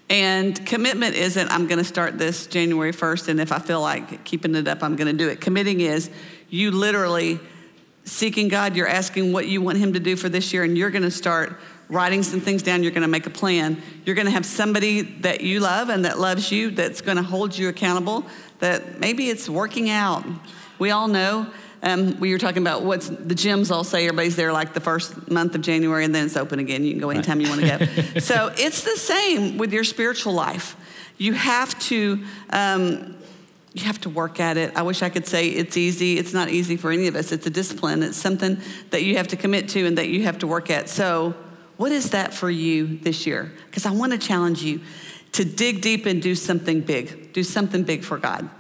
And 0.09 0.67
commitment 0.67 1.15
isn't, 1.15 1.51
I'm 1.51 1.67
going 1.69 1.79
to 1.79 1.85
start 1.85 2.19
this 2.19 2.47
January 2.47 2.93
1st, 2.93 3.29
and 3.29 3.41
if 3.41 3.53
I 3.53 3.61
feel 3.61 3.81
like 3.81 4.25
keeping 4.25 4.55
it 4.57 4.67
up, 4.67 4.83
I'm 4.83 4.97
going 4.97 5.07
to 5.07 5.13
do 5.17 5.29
it. 5.29 5.41
Committing 5.41 5.81
is 5.81 6.11
you 6.49 6.73
literally 6.73 7.39
seeking 8.05 8.49
God, 8.49 8.75
you're 8.75 8.89
asking 8.89 9.33
what 9.33 9.47
you 9.47 9.61
want 9.61 9.79
Him 9.79 9.93
to 9.93 10.01
do 10.01 10.17
for 10.17 10.29
this 10.29 10.53
year, 10.53 10.65
and 10.65 10.77
you're 10.77 10.91
going 10.91 11.05
to 11.05 11.13
start 11.13 11.61
writing 11.89 12.23
some 12.23 12.41
things 12.41 12.63
down. 12.63 12.83
You're 12.83 12.93
going 12.93 13.03
to 13.03 13.09
make 13.09 13.27
a 13.27 13.31
plan. 13.31 13.81
You're 14.05 14.17
going 14.17 14.27
to 14.27 14.33
have 14.33 14.47
somebody 14.47 15.03
that 15.03 15.43
you 15.43 15.61
love 15.61 15.89
and 15.89 16.05
that 16.05 16.19
loves 16.19 16.51
you 16.51 16.71
that's 16.71 17.01
going 17.01 17.17
to 17.17 17.23
hold 17.23 17.57
you 17.57 17.69
accountable, 17.69 18.25
that 18.61 18.99
maybe 18.99 19.29
it's 19.29 19.49
working 19.49 19.91
out. 19.91 20.25
We 20.79 20.91
all 20.91 21.09
know 21.09 21.53
um, 21.83 22.21
we 22.21 22.33
were 22.33 22.39
talking 22.39 22.63
about 22.63 22.83
what's 22.83 23.09
the 23.09 23.35
gyms 23.35 23.71
all 23.71 23.85
say 23.85 24.05
everybody's 24.07 24.37
there 24.37 24.53
like 24.53 24.75
the 24.75 24.81
first 24.81 25.31
month 25.31 25.55
of 25.55 25.63
January 25.63 26.05
and 26.05 26.15
then 26.15 26.27
it's 26.27 26.37
open 26.37 26.59
again. 26.59 26.85
You 26.85 26.93
can 26.93 27.01
go 27.01 27.11
anytime 27.11 27.39
right. 27.39 27.47
you 27.47 27.51
want 27.51 27.81
to 27.81 28.13
go. 28.15 28.21
so 28.21 28.53
it's 28.57 28.85
the 28.85 28.97
same 28.97 29.57
with 29.57 29.73
your 29.73 29.85
spiritual 29.85 30.35
life. 30.35 30.77
You 31.17 31.33
have 31.33 31.79
to. 31.81 32.25
Um, 32.51 33.17
you 33.73 33.85
have 33.85 34.01
to 34.01 34.11
work 34.11 34.41
at 34.41 34.57
it. 34.57 34.75
I 34.75 34.83
wish 34.83 35.01
I 35.01 35.09
could 35.11 35.29
say 35.29 35.49
it's 35.49 35.77
easy. 35.77 36.19
It's 36.19 36.33
not 36.33 36.49
easy 36.49 36.77
for 36.77 36.91
any 36.91 37.07
of 37.07 37.15
us. 37.15 37.31
It's 37.31 37.47
a 37.47 37.51
discipline. 37.51 38.03
It's 38.03 38.17
something 38.17 38.61
that 38.91 39.05
you 39.05 39.17
have 39.17 39.29
to 39.29 39.37
commit 39.37 39.69
to 39.71 39.87
and 39.87 39.97
that 39.97 40.09
you 40.09 40.25
have 40.25 40.41
to 40.41 40.49
work 40.49 40.71
at. 40.71 40.89
So, 40.89 41.35
what 41.77 41.93
is 41.93 42.11
that 42.11 42.35
for 42.35 42.51
you 42.51 42.99
this 42.99 43.27
year? 43.27 43.53
Because 43.67 43.87
I 43.87 43.93
want 43.93 44.11
to 44.11 44.19
challenge 44.19 44.63
you 44.63 44.81
to 45.33 45.45
dig 45.45 45.83
deep 45.83 46.05
and 46.07 46.21
do 46.21 46.35
something 46.35 46.81
big. 46.81 47.33
Do 47.33 47.45
something 47.45 47.85
big 47.85 48.03
for 48.03 48.19
God. 48.19 48.51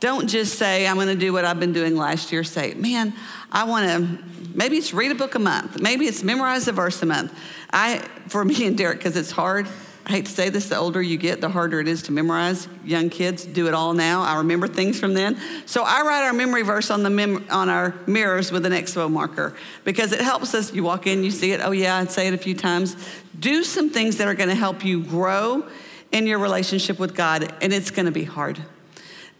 Don't 0.00 0.28
just 0.28 0.58
say, 0.58 0.86
I'm 0.86 0.96
going 0.96 1.08
to 1.08 1.14
do 1.14 1.32
what 1.32 1.44
I've 1.44 1.60
been 1.60 1.74
doing 1.74 1.94
last 1.94 2.32
year. 2.32 2.42
Say, 2.42 2.72
man, 2.74 3.12
I 3.52 3.64
want 3.64 3.86
to, 3.86 4.18
maybe 4.54 4.78
it's 4.78 4.94
read 4.94 5.10
a 5.10 5.14
book 5.14 5.34
a 5.34 5.38
month. 5.38 5.80
Maybe 5.80 6.06
it's 6.06 6.22
memorize 6.22 6.66
a 6.68 6.72
verse 6.72 7.02
a 7.02 7.06
month. 7.06 7.38
I, 7.70 7.98
for 8.28 8.42
me 8.44 8.66
and 8.66 8.76
Derek, 8.78 8.98
because 8.98 9.16
it's 9.16 9.30
hard, 9.30 9.68
I 10.06 10.12
hate 10.12 10.26
to 10.26 10.32
say 10.32 10.48
this, 10.48 10.70
the 10.70 10.76
older 10.78 11.02
you 11.02 11.18
get, 11.18 11.42
the 11.42 11.50
harder 11.50 11.78
it 11.80 11.86
is 11.86 12.02
to 12.04 12.12
memorize. 12.12 12.66
Young 12.82 13.10
kids 13.10 13.44
do 13.44 13.68
it 13.68 13.74
all 13.74 13.92
now. 13.92 14.22
I 14.22 14.38
remember 14.38 14.66
things 14.66 14.98
from 14.98 15.12
then. 15.12 15.38
So 15.66 15.84
I 15.84 16.00
write 16.00 16.24
our 16.24 16.32
memory 16.32 16.62
verse 16.62 16.90
on 16.90 17.02
the 17.02 17.10
mem- 17.10 17.46
on 17.50 17.68
our 17.68 17.94
mirrors 18.06 18.50
with 18.50 18.64
an 18.64 18.72
expo 18.72 19.10
marker 19.10 19.54
because 19.84 20.12
it 20.12 20.22
helps 20.22 20.54
us. 20.54 20.72
You 20.72 20.82
walk 20.82 21.06
in, 21.06 21.22
you 21.22 21.30
see 21.30 21.52
it. 21.52 21.60
Oh 21.62 21.70
yeah, 21.72 21.96
I'd 21.96 22.10
say 22.10 22.26
it 22.26 22.34
a 22.34 22.38
few 22.38 22.54
times. 22.54 22.96
Do 23.38 23.62
some 23.62 23.90
things 23.90 24.16
that 24.16 24.26
are 24.26 24.34
going 24.34 24.48
to 24.48 24.54
help 24.54 24.84
you 24.84 25.02
grow 25.02 25.68
in 26.10 26.26
your 26.26 26.38
relationship 26.38 26.98
with 26.98 27.14
God, 27.14 27.52
and 27.62 27.72
it's 27.72 27.90
going 27.90 28.06
to 28.06 28.12
be 28.12 28.24
hard 28.24 28.58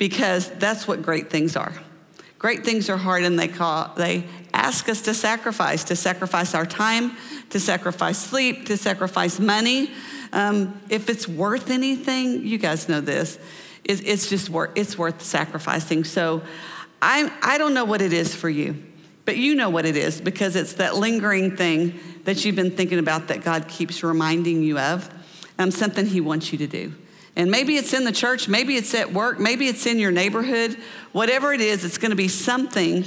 because 0.01 0.49
that's 0.53 0.89
what 0.89 1.03
great 1.03 1.29
things 1.29 1.57
are. 1.57 1.75
Great 2.39 2.65
things 2.65 2.89
are 2.89 2.97
hard 2.97 3.23
and 3.23 3.39
they 3.39 3.49
call 3.49 3.93
they 3.97 4.25
ask 4.55 4.89
us 4.89 5.03
to 5.03 5.13
sacrifice, 5.13 5.85
to 5.85 5.95
sacrifice 5.95 6.55
our 6.55 6.65
time, 6.65 7.15
to 7.51 7.61
sacrifice 7.61 8.17
sleep, 8.17 8.65
to 8.65 8.79
sacrifice 8.79 9.39
money. 9.39 9.91
Um, 10.33 10.81
if 10.89 11.11
it's 11.11 11.29
worth 11.29 11.71
anything, 11.71 12.47
you 12.47 12.57
guys 12.57 12.89
know 12.89 13.03
this. 13.03 13.39
It, 13.85 14.09
it's 14.09 14.31
just 14.31 14.49
worth 14.49 14.71
it's 14.75 14.97
worth 14.97 15.21
sacrificing. 15.21 16.05
So 16.05 16.41
I 17.03 17.31
I 17.43 17.59
don't 17.59 17.75
know 17.75 17.85
what 17.85 18.01
it 18.01 18.15
is 18.15 18.35
for 18.35 18.49
you, 18.49 18.83
but 19.27 19.37
you 19.37 19.55
know 19.55 19.69
what 19.69 19.85
it 19.85 19.99
is 19.99 20.19
because 20.19 20.57
it's 20.57 20.73
that 20.75 20.97
lingering 20.97 21.59
thing 21.59 22.01
that 22.25 22.43
you've 22.43 22.57
been 22.57 22.71
thinking 22.71 22.99
about 22.99 23.29
that 23.29 23.45
God 23.45 23.69
keeps 23.69 24.03
reminding 24.03 24.63
you 24.63 24.79
of, 24.79 25.11
um, 25.59 25.71
something 25.71 26.07
He 26.07 26.23
wants 26.23 26.53
you 26.53 26.59
to 26.59 26.67
do. 26.67 26.95
And 27.41 27.51
maybe 27.51 27.77
it's 27.77 27.95
in 27.95 28.05
the 28.05 28.13
church, 28.13 28.49
maybe 28.49 28.77
it's 28.77 28.95
at 28.95 29.15
work, 29.15 29.41
maybe 29.41 29.67
it's 29.67 29.87
in 29.87 29.99
your 29.99 30.11
neighborhood. 30.11 30.77
Whatever 31.13 31.55
it 31.55 31.63
is, 31.63 31.87
it's 31.87 31.97
going 31.97 32.11
to 32.11 32.17
be 32.17 32.29
something 32.29 33.03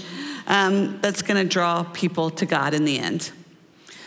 um, 0.48 1.00
that's 1.02 1.22
going 1.22 1.38
to 1.38 1.48
draw 1.48 1.84
people 1.84 2.32
to 2.32 2.48
God 2.48 2.74
in 2.74 2.84
the 2.84 2.98
end. 2.98 3.32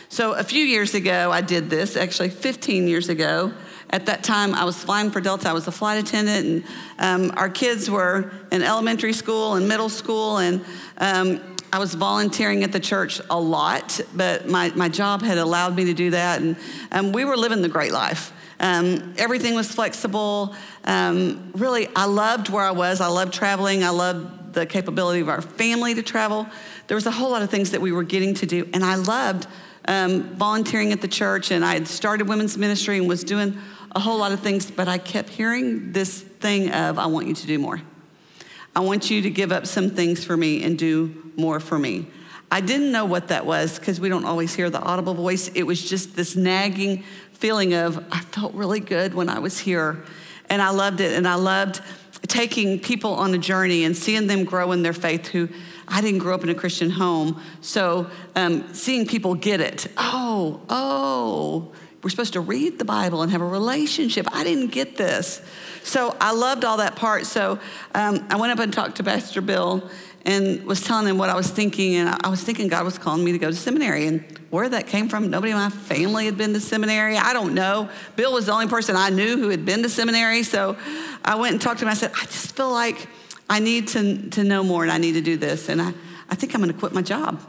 So 0.09 0.33
a 0.33 0.43
few 0.43 0.65
years 0.65 0.93
ago, 0.95 1.31
I 1.31 1.39
did 1.39 1.69
this, 1.69 1.95
actually 1.95 2.27
15 2.27 2.89
years 2.89 3.07
ago. 3.07 3.53
At 3.89 4.07
that 4.07 4.21
time, 4.21 4.53
I 4.53 4.65
was 4.65 4.75
flying 4.75 5.11
for 5.11 5.21
Delta. 5.21 5.47
I 5.47 5.53
was 5.53 5.65
a 5.65 5.71
flight 5.71 6.03
attendant, 6.03 6.65
and 6.99 7.31
um, 7.31 7.37
our 7.37 7.47
kids 7.47 7.89
were 7.89 8.29
in 8.51 8.63
elementary 8.63 9.13
school 9.13 9.53
and 9.53 9.65
middle 9.65 9.87
school, 9.87 10.39
and 10.39 10.65
um, 10.97 11.39
I 11.71 11.79
was 11.79 11.93
volunteering 11.93 12.65
at 12.65 12.73
the 12.73 12.81
church 12.81 13.21
a 13.29 13.39
lot, 13.39 14.01
but 14.13 14.45
my, 14.45 14.73
my 14.75 14.89
job 14.89 15.21
had 15.21 15.37
allowed 15.37 15.77
me 15.77 15.85
to 15.85 15.93
do 15.93 16.09
that, 16.09 16.41
and 16.41 16.57
um, 16.91 17.13
we 17.13 17.23
were 17.23 17.37
living 17.37 17.61
the 17.61 17.69
great 17.69 17.93
life. 17.93 18.33
Um, 18.59 19.13
everything 19.17 19.55
was 19.55 19.71
flexible. 19.71 20.55
Um, 20.83 21.51
really, 21.53 21.87
I 21.95 22.05
loved 22.05 22.49
where 22.49 22.63
I 22.63 22.71
was. 22.71 23.01
I 23.01 23.07
loved 23.07 23.33
traveling. 23.33 23.83
I 23.83 23.89
loved 23.89 24.53
the 24.53 24.65
capability 24.65 25.19
of 25.19 25.29
our 25.29 25.41
family 25.41 25.93
to 25.93 26.01
travel. 26.01 26.47
There 26.87 26.95
was 26.95 27.05
a 27.05 27.11
whole 27.11 27.29
lot 27.29 27.41
of 27.41 27.49
things 27.49 27.71
that 27.71 27.81
we 27.81 27.91
were 27.91 28.03
getting 28.03 28.33
to 28.35 28.45
do, 28.45 28.67
and 28.73 28.83
I 28.83 28.95
loved 28.95 29.47
um, 29.85 30.23
volunteering 30.35 30.91
at 30.91 31.01
the 31.01 31.07
church. 31.07 31.51
And 31.51 31.63
I 31.63 31.73
had 31.73 31.87
started 31.87 32.27
women's 32.27 32.57
ministry 32.57 32.97
and 32.97 33.07
was 33.07 33.23
doing 33.23 33.57
a 33.95 33.99
whole 33.99 34.17
lot 34.17 34.31
of 34.31 34.39
things, 34.39 34.71
but 34.71 34.87
I 34.87 34.97
kept 34.97 35.29
hearing 35.29 35.91
this 35.91 36.21
thing 36.21 36.71
of, 36.71 36.97
"I 36.97 37.05
want 37.05 37.27
you 37.27 37.35
to 37.35 37.47
do 37.47 37.59
more. 37.59 37.81
I 38.75 38.79
want 38.79 39.09
you 39.11 39.21
to 39.21 39.29
give 39.29 39.51
up 39.51 39.67
some 39.67 39.89
things 39.91 40.23
for 40.23 40.35
me 40.35 40.63
and 40.63 40.77
do 40.77 41.31
more 41.35 41.59
for 41.59 41.77
me." 41.77 42.07
I 42.49 42.61
didn't 42.61 42.93
know 42.93 43.03
what 43.03 43.27
that 43.27 43.45
was 43.45 43.77
because 43.77 43.99
we 43.99 44.07
don't 44.07 44.23
always 44.23 44.55
hear 44.55 44.69
the 44.69 44.79
audible 44.79 45.13
voice. 45.13 45.49
It 45.49 45.63
was 45.63 45.87
just 45.87 46.15
this 46.15 46.35
nagging 46.35 47.03
feeling 47.37 47.73
of, 47.73 48.03
I 48.11 48.19
felt 48.19 48.53
really 48.53 48.79
good 48.79 49.13
when 49.13 49.29
I 49.29 49.39
was 49.39 49.59
here. 49.59 50.03
And 50.49 50.61
I 50.61 50.69
loved 50.69 51.01
it. 51.01 51.13
And 51.13 51.27
I 51.27 51.35
loved 51.35 51.81
taking 52.27 52.79
people 52.79 53.13
on 53.13 53.33
a 53.33 53.37
journey 53.37 53.83
and 53.83 53.95
seeing 53.95 54.27
them 54.27 54.43
grow 54.43 54.71
in 54.71 54.81
their 54.81 54.93
faith 54.93 55.27
who 55.27 55.47
I 55.87 56.01
didn't 56.01 56.19
grow 56.19 56.35
up 56.35 56.43
in 56.43 56.49
a 56.49 56.55
Christian 56.55 56.89
home. 56.89 57.41
So 57.61 58.09
um, 58.35 58.73
seeing 58.73 59.05
people 59.05 59.35
get 59.35 59.61
it. 59.61 59.87
Oh, 59.97 60.61
oh, 60.69 61.71
we're 62.03 62.09
supposed 62.09 62.33
to 62.33 62.41
read 62.41 62.79
the 62.79 62.85
Bible 62.85 63.21
and 63.21 63.31
have 63.31 63.41
a 63.41 63.47
relationship. 63.47 64.27
I 64.31 64.43
didn't 64.43 64.71
get 64.71 64.97
this. 64.97 65.41
So 65.83 66.15
I 66.19 66.33
loved 66.33 66.65
all 66.65 66.77
that 66.77 66.95
part. 66.95 67.25
So 67.25 67.59
um, 67.95 68.25
I 68.29 68.35
went 68.35 68.51
up 68.51 68.59
and 68.59 68.73
talked 68.73 68.97
to 68.97 69.03
Pastor 69.03 69.41
Bill 69.41 69.89
and 70.27 70.65
was 70.65 70.81
telling 70.81 71.07
him 71.07 71.17
what 71.17 71.29
I 71.29 71.35
was 71.35 71.49
thinking. 71.49 71.95
And 71.95 72.09
I 72.21 72.27
was 72.27 72.43
thinking 72.43 72.67
God 72.67 72.83
was 72.83 72.97
calling 72.97 73.23
me 73.23 73.31
to 73.31 73.37
go 73.37 73.49
to 73.49 73.55
seminary. 73.55 74.07
And 74.07 74.21
where 74.49 74.67
that 74.67 74.85
came 74.85 75.07
from, 75.07 75.29
nobody 75.29 75.53
in 75.53 75.57
my 75.57 75.69
family 75.69 76.25
had 76.25 76.37
been 76.37 76.53
to 76.53 76.59
seminary. 76.59 77.17
I 77.17 77.31
don't 77.31 77.53
know. 77.53 77.89
Bill 78.17 78.33
was 78.33 78.47
the 78.47 78.51
only 78.51 78.67
person 78.67 78.97
I 78.97 79.09
knew 79.09 79.37
who 79.37 79.47
had 79.47 79.65
been 79.65 79.83
to 79.83 79.89
seminary. 79.89 80.43
So 80.43 80.77
I 81.23 81.35
went 81.35 81.53
and 81.53 81.61
talked 81.61 81.79
to 81.79 81.85
him. 81.85 81.89
I 81.89 81.93
said, 81.93 82.11
I 82.13 82.25
just 82.25 82.57
feel 82.57 82.69
like 82.69 83.07
I 83.49 83.59
need 83.59 83.87
to, 83.89 84.29
to 84.31 84.43
know 84.43 84.63
more 84.63 84.83
and 84.83 84.91
I 84.91 84.97
need 84.97 85.13
to 85.13 85.21
do 85.21 85.37
this. 85.37 85.69
And 85.69 85.81
I, 85.81 85.93
I 86.29 86.35
think 86.35 86.53
I'm 86.53 86.61
going 86.61 86.73
to 86.73 86.77
quit 86.77 86.91
my 86.91 87.01
job. 87.01 87.41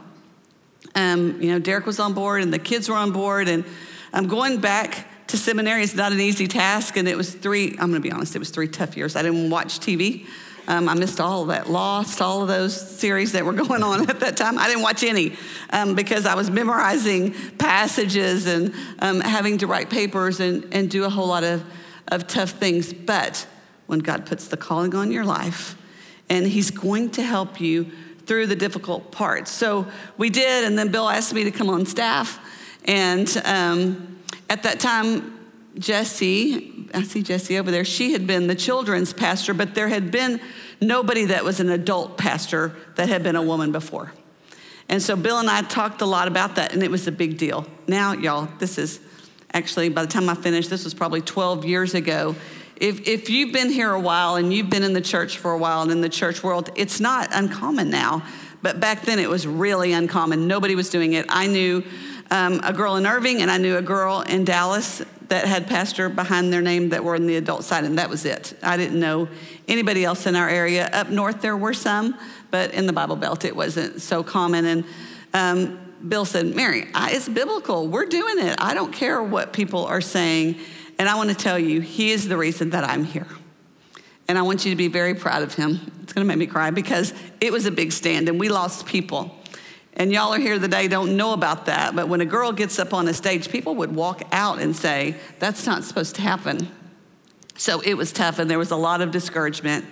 Um, 0.95 1.41
you 1.41 1.51
know, 1.51 1.59
Derek 1.59 1.85
was 1.85 1.99
on 1.99 2.13
board 2.13 2.41
and 2.41 2.53
the 2.53 2.59
kids 2.59 2.87
were 2.87 2.95
on 2.95 3.11
board. 3.11 3.49
And 3.49 3.65
I'm 4.13 4.27
going 4.27 4.61
back 4.61 5.05
to 5.27 5.37
seminary 5.37 5.83
It's 5.83 5.95
not 5.95 6.13
an 6.13 6.21
easy 6.21 6.47
task. 6.47 6.95
And 6.95 7.09
it 7.09 7.17
was 7.17 7.33
three, 7.33 7.71
I'm 7.71 7.91
going 7.91 7.93
to 7.95 7.99
be 7.99 8.11
honest, 8.11 8.37
it 8.37 8.39
was 8.39 8.51
three 8.51 8.69
tough 8.69 8.95
years. 8.95 9.17
I 9.17 9.21
didn't 9.21 9.49
watch 9.49 9.81
TV. 9.81 10.25
Um, 10.69 10.87
I 10.87 10.93
missed 10.93 11.19
all 11.19 11.41
of 11.41 11.47
that, 11.47 11.67
lost 11.67 12.21
all 12.21 12.43
of 12.43 12.47
those 12.47 12.79
series 12.79 13.31
that 13.31 13.43
were 13.43 13.53
going 13.67 13.81
on 13.81 14.07
at 14.07 14.19
that 14.19 14.37
time. 14.37 14.59
I 14.59 14.67
didn't 14.67 14.83
watch 14.83 15.03
any 15.03 15.35
um, 15.71 15.95
because 15.95 16.27
I 16.27 16.35
was 16.35 16.51
memorizing 16.51 17.33
passages 17.57 18.45
and 18.45 18.75
um, 18.99 19.19
having 19.19 19.57
to 19.57 19.67
write 19.67 19.89
papers 19.89 20.39
and, 20.39 20.71
and 20.71 20.87
do 20.87 21.05
a 21.05 21.09
whole 21.09 21.25
lot 21.25 21.43
of, 21.43 21.63
of 22.07 22.27
tough 22.27 22.51
things. 22.51 22.93
But 22.93 23.47
when 23.87 23.97
God 23.99 24.27
puts 24.27 24.47
the 24.47 24.57
calling 24.57 24.93
on 24.93 25.11
your 25.11 25.25
life 25.25 25.75
and 26.29 26.45
He's 26.45 26.69
going 26.69 27.09
to 27.11 27.23
help 27.23 27.59
you 27.59 27.89
through 28.27 28.45
the 28.45 28.55
difficult 28.55 29.11
parts. 29.11 29.49
So 29.49 29.87
we 30.19 30.29
did, 30.29 30.65
and 30.65 30.77
then 30.77 30.91
Bill 30.91 31.09
asked 31.09 31.33
me 31.33 31.45
to 31.45 31.51
come 31.51 31.71
on 31.71 31.87
staff. 31.87 32.39
And 32.85 33.27
um, 33.43 34.19
at 34.51 34.61
that 34.61 34.79
time, 34.79 35.38
Jesse, 35.77 36.89
I 36.93 37.03
see 37.03 37.21
Jesse 37.21 37.57
over 37.57 37.71
there, 37.71 37.85
she 37.85 38.13
had 38.13 38.25
been 38.25 38.47
the 38.47 38.55
children's 38.55 39.13
pastor, 39.13 39.53
but 39.53 39.75
there 39.75 39.87
had 39.87 40.11
been 40.11 40.41
nobody 40.81 41.25
that 41.25 41.43
was 41.43 41.59
an 41.59 41.69
adult 41.69 42.17
pastor 42.17 42.75
that 42.95 43.09
had 43.09 43.23
been 43.23 43.35
a 43.35 43.43
woman 43.43 43.71
before. 43.71 44.11
And 44.89 45.01
so 45.01 45.15
Bill 45.15 45.37
and 45.37 45.49
I 45.49 45.61
talked 45.61 46.01
a 46.01 46.05
lot 46.05 46.27
about 46.27 46.55
that, 46.55 46.73
and 46.73 46.81
it 46.81 46.89
was 46.89 47.07
a 47.07 47.11
big 47.11 47.37
deal. 47.37 47.67
Now, 47.87 48.13
y'all, 48.13 48.49
this 48.57 48.77
is 48.77 48.99
actually, 49.53 49.89
by 49.89 50.01
the 50.03 50.11
time 50.11 50.27
I 50.29 50.33
finished, 50.33 50.69
this 50.69 50.83
was 50.83 50.93
probably 50.93 51.21
12 51.21 51.65
years 51.65 51.93
ago. 51.93 52.35
If, 52.75 53.07
if 53.07 53.29
you've 53.29 53.51
been 53.53 53.69
here 53.69 53.91
a 53.91 53.99
while 53.99 54.35
and 54.35 54.53
you've 54.53 54.69
been 54.69 54.83
in 54.83 54.93
the 54.93 55.01
church 55.01 55.37
for 55.37 55.51
a 55.51 55.57
while 55.57 55.81
and 55.81 55.91
in 55.91 56.01
the 56.01 56.09
church 56.09 56.43
world, 56.43 56.71
it's 56.75 56.99
not 56.99 57.29
uncommon 57.31 57.89
now. 57.89 58.23
But 58.61 58.79
back 58.79 59.03
then 59.03 59.19
it 59.19 59.29
was 59.29 59.45
really 59.45 59.93
uncommon. 59.93 60.47
Nobody 60.47 60.75
was 60.75 60.89
doing 60.89 61.13
it. 61.13 61.25
I 61.29 61.47
knew 61.47 61.83
um, 62.31 62.61
a 62.63 62.73
girl 62.73 62.95
in 62.95 63.05
Irving 63.05 63.41
and 63.41 63.49
I 63.49 63.57
knew 63.57 63.77
a 63.77 63.81
girl 63.81 64.21
in 64.21 64.45
Dallas 64.45 65.01
that 65.29 65.45
had 65.45 65.67
pastor 65.67 66.09
behind 66.09 66.51
their 66.51 66.61
name 66.61 66.89
that 66.89 67.03
were 67.03 67.15
on 67.15 67.27
the 67.27 67.35
adult 67.35 67.63
side, 67.63 67.83
and 67.83 67.97
that 67.99 68.09
was 68.09 68.25
it. 68.25 68.57
I 68.63 68.77
didn't 68.77 68.99
know 68.99 69.29
anybody 69.67 70.03
else 70.03 70.25
in 70.25 70.35
our 70.35 70.49
area. 70.49 70.87
Up 70.87 71.09
north, 71.09 71.41
there 71.41 71.55
were 71.55 71.73
some, 71.73 72.17
but 72.51 72.73
in 72.73 72.87
the 72.87 72.93
Bible 72.93 73.15
Belt, 73.15 73.45
it 73.45 73.55
wasn't 73.55 74.01
so 74.01 74.23
common. 74.23 74.65
And 74.65 74.85
um, 75.33 75.79
Bill 76.07 76.25
said, 76.25 76.55
Mary, 76.55 76.87
I, 76.95 77.11
it's 77.11 77.29
biblical. 77.29 77.87
We're 77.87 78.07
doing 78.07 78.39
it. 78.39 78.55
I 78.59 78.73
don't 78.73 78.91
care 78.91 79.21
what 79.21 79.53
people 79.53 79.85
are 79.85 80.01
saying. 80.01 80.55
And 80.97 81.07
I 81.07 81.15
want 81.15 81.29
to 81.29 81.35
tell 81.35 81.59
you, 81.59 81.79
he 81.79 82.11
is 82.11 82.27
the 82.27 82.35
reason 82.37 82.71
that 82.71 82.83
I'm 82.83 83.03
here. 83.03 83.27
And 84.27 84.37
I 84.37 84.41
want 84.41 84.65
you 84.65 84.71
to 84.71 84.75
be 84.75 84.87
very 84.87 85.15
proud 85.15 85.43
of 85.43 85.53
him. 85.53 85.91
It's 86.03 86.13
going 86.13 86.25
to 86.25 86.27
make 86.27 86.37
me 86.37 86.47
cry 86.47 86.71
because 86.71 87.13
it 87.39 87.51
was 87.51 87.65
a 87.65 87.71
big 87.71 87.91
stand 87.91 88.29
and 88.29 88.39
we 88.39 88.49
lost 88.49 88.85
people. 88.85 89.35
And 89.99 90.13
y'all 90.13 90.33
are 90.33 90.39
here 90.39 90.57
today, 90.57 90.87
don't 90.87 91.17
know 91.17 91.33
about 91.33 91.65
that. 91.65 91.93
But 91.93 92.07
when 92.07 92.21
a 92.21 92.25
girl 92.25 92.53
gets 92.53 92.79
up 92.79 92.93
on 92.93 93.05
a 93.09 93.13
stage, 93.13 93.49
people 93.49 93.75
would 93.75 93.93
walk 93.93 94.21
out 94.31 94.59
and 94.59 94.73
say, 94.73 95.17
That's 95.39 95.65
not 95.65 95.83
supposed 95.83 96.15
to 96.15 96.21
happen. 96.21 96.71
So 97.57 97.81
it 97.81 97.95
was 97.95 98.13
tough, 98.13 98.39
and 98.39 98.49
there 98.49 98.57
was 98.57 98.71
a 98.71 98.77
lot 98.77 99.01
of 99.01 99.11
discouragement. 99.11 99.83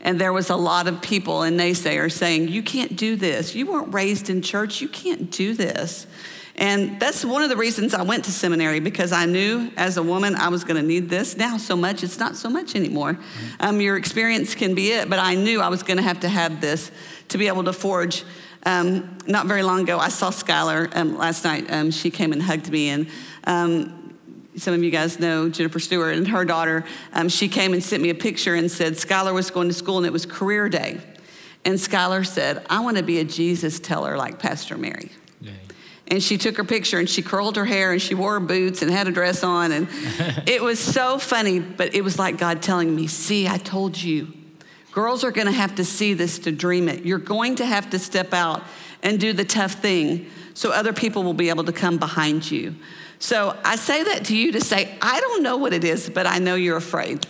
And 0.00 0.20
there 0.20 0.32
was 0.32 0.48
a 0.48 0.54
lot 0.54 0.86
of 0.86 1.02
people 1.02 1.42
and 1.42 1.58
naysayers 1.58 2.12
saying, 2.12 2.46
You 2.46 2.62
can't 2.62 2.96
do 2.96 3.16
this. 3.16 3.56
You 3.56 3.66
weren't 3.66 3.92
raised 3.92 4.30
in 4.30 4.42
church. 4.42 4.80
You 4.80 4.88
can't 4.88 5.28
do 5.28 5.54
this. 5.54 6.06
And 6.58 7.00
that's 7.00 7.24
one 7.24 7.42
of 7.42 7.48
the 7.48 7.56
reasons 7.56 7.94
I 7.94 8.02
went 8.02 8.24
to 8.24 8.32
seminary 8.32 8.80
because 8.80 9.12
I 9.12 9.24
knew 9.24 9.70
as 9.76 9.96
a 9.96 10.02
woman 10.02 10.34
I 10.34 10.48
was 10.48 10.64
going 10.64 10.76
to 10.76 10.86
need 10.86 11.08
this. 11.08 11.36
Now, 11.36 11.56
so 11.56 11.76
much, 11.76 12.02
it's 12.02 12.18
not 12.18 12.36
so 12.36 12.50
much 12.50 12.74
anymore. 12.74 13.16
Um, 13.60 13.80
your 13.80 13.96
experience 13.96 14.54
can 14.54 14.74
be 14.74 14.90
it, 14.90 15.08
but 15.08 15.20
I 15.20 15.36
knew 15.36 15.60
I 15.60 15.68
was 15.68 15.82
going 15.82 15.98
to 15.98 16.02
have 16.02 16.20
to 16.20 16.28
have 16.28 16.60
this 16.60 16.90
to 17.28 17.38
be 17.38 17.46
able 17.46 17.64
to 17.64 17.72
forge 17.72 18.24
um, 18.64 19.16
not 19.26 19.46
very 19.46 19.62
long 19.62 19.80
ago, 19.80 19.98
I 19.98 20.08
saw 20.08 20.30
Skylar 20.30 20.94
um, 20.96 21.16
last 21.16 21.44
night. 21.44 21.70
Um, 21.70 21.90
she 21.90 22.10
came 22.10 22.32
and 22.32 22.42
hugged 22.42 22.70
me, 22.70 22.88
and 22.88 23.08
um, 23.44 24.14
some 24.56 24.74
of 24.74 24.82
you 24.82 24.90
guys 24.90 25.20
know 25.20 25.48
Jennifer 25.48 25.78
Stewart 25.78 26.16
and 26.16 26.26
her 26.28 26.44
daughter. 26.44 26.84
Um, 27.12 27.28
she 27.28 27.48
came 27.48 27.72
and 27.72 27.82
sent 27.82 28.02
me 28.02 28.10
a 28.10 28.14
picture 28.14 28.54
and 28.54 28.70
said 28.70 28.94
Skylar 28.94 29.32
was 29.32 29.50
going 29.50 29.68
to 29.68 29.74
school 29.74 29.98
and 29.98 30.06
it 30.06 30.12
was 30.12 30.26
career 30.26 30.68
day. 30.68 31.00
And 31.64 31.74
Skylar 31.76 32.26
said, 32.26 32.66
I 32.68 32.80
want 32.80 32.96
to 32.96 33.02
be 33.02 33.20
a 33.20 33.24
Jesus 33.24 33.78
teller 33.78 34.16
like 34.16 34.38
Pastor 34.38 34.76
Mary. 34.76 35.10
And 36.10 36.22
she 36.22 36.38
took 36.38 36.56
her 36.56 36.64
picture 36.64 36.98
and 36.98 37.08
she 37.08 37.22
curled 37.22 37.56
her 37.56 37.66
hair 37.66 37.92
and 37.92 38.00
she 38.00 38.14
wore 38.14 38.40
boots 38.40 38.82
and 38.82 38.90
had 38.90 39.08
a 39.08 39.12
dress 39.12 39.44
on. 39.44 39.72
And 39.72 39.88
it 40.46 40.62
was 40.62 40.78
so 40.78 41.18
funny, 41.18 41.60
but 41.60 41.94
it 41.94 42.02
was 42.02 42.18
like 42.18 42.38
God 42.38 42.62
telling 42.62 42.94
me, 42.94 43.06
See, 43.06 43.46
I 43.46 43.58
told 43.58 44.00
you. 44.00 44.32
Girls 44.92 45.22
are 45.22 45.30
going 45.30 45.46
to 45.46 45.52
have 45.52 45.76
to 45.76 45.84
see 45.84 46.14
this 46.14 46.40
to 46.40 46.50
dream 46.50 46.88
it. 46.88 47.04
You're 47.04 47.18
going 47.18 47.56
to 47.56 47.66
have 47.66 47.90
to 47.90 47.98
step 47.98 48.32
out 48.32 48.62
and 49.02 49.20
do 49.20 49.32
the 49.32 49.44
tough 49.44 49.74
thing 49.74 50.28
so 50.54 50.72
other 50.72 50.92
people 50.92 51.22
will 51.22 51.34
be 51.34 51.50
able 51.50 51.64
to 51.64 51.72
come 51.72 51.98
behind 51.98 52.50
you. 52.50 52.74
So 53.20 53.56
I 53.64 53.76
say 53.76 54.02
that 54.04 54.24
to 54.26 54.36
you 54.36 54.52
to 54.52 54.60
say, 54.60 54.96
I 55.00 55.20
don't 55.20 55.42
know 55.42 55.56
what 55.56 55.72
it 55.72 55.84
is, 55.84 56.08
but 56.08 56.26
I 56.26 56.38
know 56.38 56.54
you're 56.54 56.76
afraid. 56.76 57.26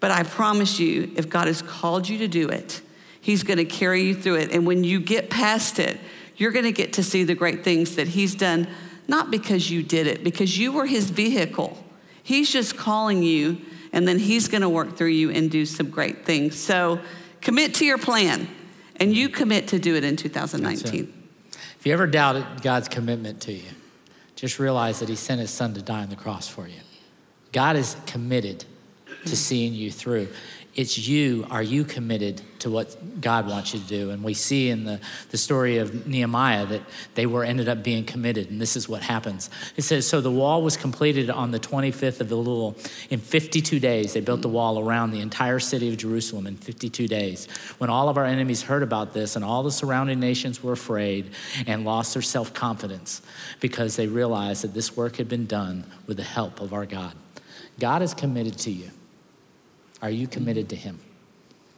But 0.00 0.10
I 0.10 0.22
promise 0.22 0.78
you, 0.78 1.12
if 1.16 1.28
God 1.28 1.46
has 1.46 1.62
called 1.62 2.08
you 2.08 2.18
to 2.18 2.28
do 2.28 2.48
it, 2.48 2.82
He's 3.20 3.42
going 3.42 3.58
to 3.58 3.64
carry 3.64 4.02
you 4.02 4.14
through 4.14 4.36
it. 4.36 4.52
And 4.52 4.66
when 4.66 4.84
you 4.84 5.00
get 5.00 5.28
past 5.28 5.78
it, 5.78 5.98
you're 6.38 6.52
going 6.52 6.64
to 6.64 6.72
get 6.72 6.94
to 6.94 7.02
see 7.02 7.24
the 7.24 7.34
great 7.34 7.62
things 7.62 7.96
that 7.96 8.08
He's 8.08 8.34
done, 8.34 8.66
not 9.06 9.30
because 9.30 9.70
you 9.70 9.82
did 9.82 10.06
it, 10.06 10.24
because 10.24 10.56
you 10.56 10.72
were 10.72 10.86
His 10.86 11.10
vehicle. 11.10 11.76
He's 12.22 12.50
just 12.50 12.76
calling 12.76 13.22
you 13.22 13.60
and 13.92 14.06
then 14.06 14.18
He's 14.18 14.48
going 14.48 14.62
to 14.62 14.68
work 14.68 14.96
through 14.96 15.08
you 15.08 15.30
and 15.30 15.50
do 15.50 15.66
some 15.66 15.90
great 15.90 16.24
things. 16.24 16.58
So 16.58 17.00
commit 17.40 17.74
to 17.74 17.84
your 17.84 17.98
plan, 17.98 18.48
and 18.96 19.14
you 19.14 19.28
commit 19.28 19.68
to 19.68 19.78
do 19.78 19.96
it 19.96 20.04
in 20.04 20.16
2019. 20.16 21.12
If 21.78 21.86
you 21.86 21.92
ever 21.92 22.06
doubted 22.06 22.62
God's 22.62 22.88
commitment 22.88 23.40
to 23.42 23.52
you, 23.52 23.68
just 24.36 24.58
realize 24.58 25.00
that 25.00 25.08
He 25.08 25.16
sent 25.16 25.40
His 25.40 25.50
Son 25.50 25.74
to 25.74 25.82
die 25.82 26.02
on 26.02 26.10
the 26.10 26.16
cross 26.16 26.48
for 26.48 26.66
you. 26.68 26.80
God 27.52 27.76
is 27.76 27.96
committed 28.06 28.64
to 29.26 29.36
seeing 29.36 29.74
you 29.74 29.90
through. 29.90 30.28
It's 30.78 30.96
you. 30.96 31.44
Are 31.50 31.60
you 31.60 31.82
committed 31.82 32.40
to 32.60 32.70
what 32.70 33.20
God 33.20 33.48
wants 33.48 33.74
you 33.74 33.80
to 33.80 33.86
do? 33.86 34.10
And 34.10 34.22
we 34.22 34.32
see 34.32 34.70
in 34.70 34.84
the, 34.84 35.00
the 35.30 35.36
story 35.36 35.78
of 35.78 36.06
Nehemiah 36.06 36.66
that 36.66 36.82
they 37.16 37.26
were 37.26 37.42
ended 37.42 37.68
up 37.68 37.82
being 37.82 38.04
committed, 38.04 38.48
and 38.48 38.60
this 38.60 38.76
is 38.76 38.88
what 38.88 39.02
happens. 39.02 39.50
It 39.76 39.82
says, 39.82 40.06
So 40.06 40.20
the 40.20 40.30
wall 40.30 40.62
was 40.62 40.76
completed 40.76 41.30
on 41.30 41.50
the 41.50 41.58
25th 41.58 42.20
of 42.20 42.28
Elul. 42.28 42.76
In 43.10 43.18
52 43.18 43.80
days, 43.80 44.12
they 44.12 44.20
built 44.20 44.40
the 44.40 44.48
wall 44.48 44.78
around 44.78 45.10
the 45.10 45.18
entire 45.18 45.58
city 45.58 45.88
of 45.88 45.96
Jerusalem 45.96 46.46
in 46.46 46.56
52 46.56 47.08
days. 47.08 47.48
When 47.78 47.90
all 47.90 48.08
of 48.08 48.16
our 48.16 48.24
enemies 48.24 48.62
heard 48.62 48.84
about 48.84 49.12
this, 49.12 49.34
and 49.34 49.44
all 49.44 49.64
the 49.64 49.72
surrounding 49.72 50.20
nations 50.20 50.62
were 50.62 50.74
afraid 50.74 51.32
and 51.66 51.84
lost 51.84 52.14
their 52.14 52.22
self 52.22 52.54
confidence 52.54 53.20
because 53.58 53.96
they 53.96 54.06
realized 54.06 54.62
that 54.62 54.74
this 54.74 54.96
work 54.96 55.16
had 55.16 55.28
been 55.28 55.46
done 55.46 55.84
with 56.06 56.18
the 56.18 56.22
help 56.22 56.60
of 56.60 56.72
our 56.72 56.86
God. 56.86 57.14
God 57.80 58.00
is 58.00 58.14
committed 58.14 58.56
to 58.58 58.70
you. 58.70 58.92
Are 60.02 60.10
you 60.10 60.26
committed 60.26 60.68
to 60.70 60.76
Him? 60.76 61.00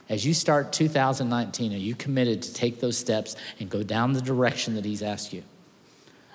As 0.09 0.25
you 0.25 0.33
start 0.33 0.73
2019, 0.73 1.73
are 1.73 1.77
you 1.77 1.95
committed 1.95 2.41
to 2.41 2.53
take 2.53 2.81
those 2.81 2.97
steps 2.97 3.35
and 3.59 3.69
go 3.69 3.81
down 3.81 4.13
the 4.13 4.21
direction 4.21 4.75
that 4.75 4.85
He's 4.85 5.01
asked 5.01 5.31
you? 5.31 5.43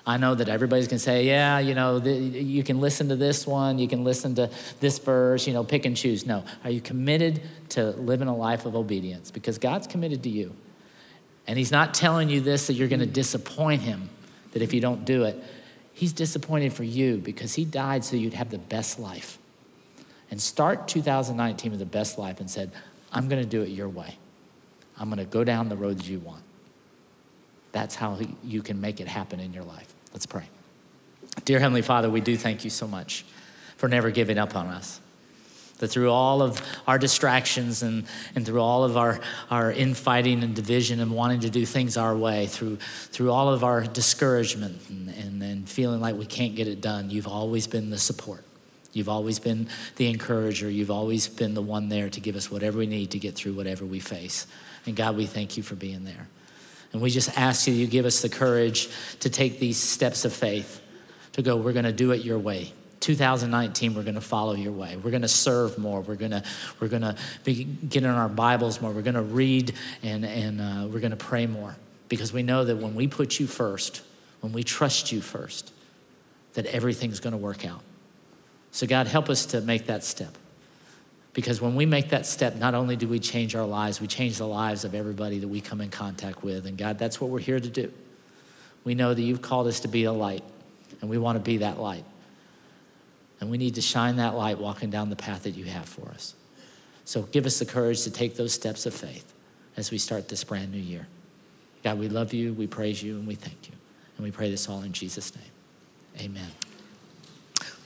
I 0.05 0.17
know 0.17 0.33
that 0.35 0.47
everybody's 0.47 0.87
going 0.87 0.99
to 0.99 1.03
say, 1.03 1.25
yeah, 1.25 1.59
you 1.59 1.75
know, 1.75 1.97
you 1.97 2.63
can 2.63 2.79
listen 2.79 3.09
to 3.09 3.17
this 3.17 3.45
one, 3.45 3.77
you 3.77 3.89
can 3.89 4.05
listen 4.05 4.35
to 4.35 4.49
this 4.79 4.99
verse, 4.99 5.45
you 5.45 5.53
know, 5.53 5.65
pick 5.65 5.85
and 5.85 5.97
choose. 5.97 6.25
No. 6.25 6.45
Are 6.63 6.69
you 6.69 6.79
committed 6.79 7.41
to 7.69 7.91
living 7.91 8.29
a 8.29 8.35
life 8.35 8.65
of 8.65 8.73
obedience? 8.75 9.31
Because 9.31 9.57
God's 9.57 9.85
committed 9.85 10.23
to 10.23 10.29
you. 10.29 10.55
And 11.45 11.57
He's 11.57 11.71
not 11.71 11.93
telling 11.93 12.29
you 12.29 12.39
this 12.39 12.67
that 12.67 12.73
you're 12.73 12.87
going 12.87 13.01
to 13.01 13.05
disappoint 13.05 13.81
Him, 13.81 14.09
that 14.53 14.61
if 14.61 14.73
you 14.73 14.79
don't 14.79 15.03
do 15.03 15.23
it, 15.23 15.43
He's 15.93 16.13
disappointed 16.13 16.73
for 16.73 16.83
you 16.83 17.17
because 17.17 17.55
He 17.55 17.65
died 17.65 18.05
so 18.05 18.15
you'd 18.15 18.33
have 18.33 18.49
the 18.49 18.57
best 18.57 18.99
life 18.99 19.37
and 20.29 20.41
start 20.41 20.87
2019 20.87 21.71
with 21.71 21.79
the 21.79 21.85
best 21.85 22.17
life 22.17 22.39
and 22.39 22.49
said, 22.49 22.71
I'm 23.11 23.29
going 23.29 23.41
to 23.41 23.47
do 23.47 23.61
it 23.61 23.69
your 23.69 23.89
way. 23.89 24.17
I'm 24.97 25.09
going 25.09 25.19
to 25.19 25.25
go 25.25 25.43
down 25.43 25.69
the 25.69 25.77
road 25.77 25.99
that 25.99 26.07
you 26.07 26.19
want. 26.19 26.43
That's 27.71 27.95
how 27.95 28.19
you 28.43 28.61
can 28.61 28.81
make 28.81 28.99
it 28.99 29.07
happen 29.07 29.39
in 29.39 29.53
your 29.53 29.63
life. 29.63 29.93
Let's 30.11 30.25
pray. 30.25 30.49
Dear 31.45 31.59
Heavenly 31.59 31.81
Father, 31.81 32.09
we 32.09 32.21
do 32.21 32.35
thank 32.35 32.63
you 32.63 32.69
so 32.69 32.87
much 32.87 33.25
for 33.77 33.87
never 33.87 34.09
giving 34.09 34.37
up 34.37 34.55
on 34.55 34.67
us. 34.67 34.99
That 35.77 35.89
through 35.89 36.09
all 36.09 36.41
of 36.41 36.59
our 36.87 36.97
distractions 36.97 37.83
and, 37.83 38.05
and 38.33 38.43
through 38.43 38.61
all 38.61 38.83
of 38.83 38.97
our, 38.97 39.19
our 39.51 39.71
infighting 39.71 40.43
and 40.43 40.55
division 40.55 40.99
and 40.99 41.11
wanting 41.11 41.41
to 41.41 41.51
do 41.51 41.67
things 41.67 41.97
our 41.97 42.15
way, 42.17 42.47
through, 42.47 42.77
through 43.11 43.31
all 43.31 43.49
of 43.49 43.63
our 43.63 43.83
discouragement 43.83 44.81
and, 44.89 45.09
and, 45.09 45.43
and 45.43 45.69
feeling 45.69 46.01
like 46.01 46.15
we 46.15 46.25
can't 46.25 46.55
get 46.55 46.67
it 46.67 46.81
done, 46.81 47.11
you've 47.11 47.27
always 47.27 47.67
been 47.67 47.91
the 47.91 47.99
support. 47.99 48.43
You've 48.93 49.09
always 49.09 49.39
been 49.39 49.67
the 49.97 50.09
encourager. 50.09 50.69
You've 50.69 50.91
always 50.91 51.27
been 51.27 51.53
the 51.53 51.61
one 51.61 51.89
there 51.89 52.09
to 52.09 52.19
give 52.19 52.35
us 52.35 52.49
whatever 52.49 52.79
we 52.79 52.87
need 52.87 53.11
to 53.11 53.19
get 53.19 53.35
through 53.35 53.53
whatever 53.53 53.85
we 53.85 53.99
face. 53.99 54.47
And 54.85 54.95
God, 54.95 55.15
we 55.15 55.25
thank 55.25 55.57
you 55.57 55.63
for 55.63 55.75
being 55.75 56.03
there. 56.03 56.27
And 56.93 57.01
we 57.01 57.09
just 57.09 57.37
ask 57.37 57.67
you, 57.67 57.73
you 57.73 57.87
give 57.87 58.05
us 58.05 58.21
the 58.21 58.29
courage 58.29 58.89
to 59.19 59.29
take 59.29 59.59
these 59.59 59.77
steps 59.77 60.25
of 60.25 60.33
faith, 60.33 60.81
to 61.33 61.41
go, 61.41 61.57
we're 61.57 61.73
going 61.73 61.85
to 61.85 61.91
do 61.91 62.11
it 62.11 62.23
your 62.23 62.39
way. 62.39 62.71
2019 62.99 63.93
we're 63.93 64.01
going 64.01 64.15
to 64.15 64.21
follow 64.21 64.55
your 64.55 64.71
way 64.71 64.97
we're 64.97 65.11
going 65.11 65.21
to 65.21 65.27
serve 65.27 65.77
more 65.77 66.01
we're 66.01 66.15
going 66.15 66.31
to 66.31 66.43
we're 66.79 66.87
going 66.87 67.03
to 67.03 67.15
be, 67.43 67.63
get 67.63 68.03
in 68.03 68.09
our 68.09 68.27
bibles 68.27 68.81
more 68.81 68.91
we're 68.91 69.03
going 69.03 69.13
to 69.13 69.21
read 69.21 69.73
and 70.01 70.25
and 70.25 70.59
uh, 70.59 70.87
we're 70.91 70.99
going 70.99 71.11
to 71.11 71.15
pray 71.15 71.45
more 71.45 71.75
because 72.09 72.33
we 72.33 72.41
know 72.41 72.65
that 72.65 72.77
when 72.77 72.95
we 72.95 73.07
put 73.07 73.39
you 73.39 73.45
first 73.45 74.01
when 74.41 74.51
we 74.51 74.63
trust 74.63 75.11
you 75.11 75.21
first 75.21 75.71
that 76.55 76.65
everything's 76.65 77.19
going 77.19 77.33
to 77.33 77.37
work 77.37 77.65
out 77.65 77.81
so 78.71 78.85
god 78.87 79.07
help 79.07 79.29
us 79.29 79.45
to 79.45 79.61
make 79.61 79.85
that 79.85 80.03
step 80.03 80.37
because 81.37 81.61
when 81.61 81.75
we 81.75 81.85
make 81.85 82.09
that 82.09 82.25
step, 82.25 82.55
not 82.55 82.73
only 82.73 82.95
do 82.95 83.07
we 83.07 83.19
change 83.19 83.53
our 83.53 83.67
lives, 83.67 84.01
we 84.01 84.07
change 84.07 84.39
the 84.39 84.47
lives 84.47 84.83
of 84.83 84.95
everybody 84.95 85.37
that 85.37 85.47
we 85.47 85.61
come 85.61 85.81
in 85.81 85.91
contact 85.91 86.43
with. 86.43 86.65
And 86.65 86.75
God, 86.79 86.97
that's 86.97 87.21
what 87.21 87.29
we're 87.29 87.37
here 87.37 87.59
to 87.59 87.69
do. 87.69 87.93
We 88.83 88.95
know 88.95 89.13
that 89.13 89.21
you've 89.21 89.43
called 89.43 89.67
us 89.67 89.81
to 89.81 89.87
be 89.87 90.05
a 90.05 90.11
light, 90.11 90.43
and 90.99 91.11
we 91.11 91.19
want 91.19 91.35
to 91.37 91.43
be 91.43 91.57
that 91.57 91.79
light. 91.79 92.05
And 93.39 93.51
we 93.51 93.59
need 93.59 93.75
to 93.75 93.83
shine 93.83 94.15
that 94.15 94.33
light 94.33 94.57
walking 94.57 94.89
down 94.89 95.11
the 95.11 95.15
path 95.15 95.43
that 95.43 95.51
you 95.51 95.65
have 95.65 95.87
for 95.87 96.09
us. 96.09 96.33
So 97.05 97.21
give 97.21 97.45
us 97.45 97.59
the 97.59 97.67
courage 97.67 98.01
to 98.05 98.09
take 98.09 98.35
those 98.35 98.51
steps 98.51 98.87
of 98.87 98.95
faith 98.95 99.31
as 99.75 99.91
we 99.91 99.99
start 99.99 100.29
this 100.29 100.43
brand 100.43 100.71
new 100.71 100.79
year. 100.79 101.05
God, 101.83 101.99
we 101.99 102.09
love 102.09 102.33
you, 102.33 102.53
we 102.53 102.65
praise 102.65 103.03
you, 103.03 103.15
and 103.15 103.27
we 103.27 103.35
thank 103.35 103.69
you. 103.69 103.75
And 104.17 104.25
we 104.25 104.31
pray 104.31 104.49
this 104.49 104.67
all 104.67 104.81
in 104.81 104.91
Jesus' 104.91 105.35
name. 105.35 106.31
Amen. 106.31 106.66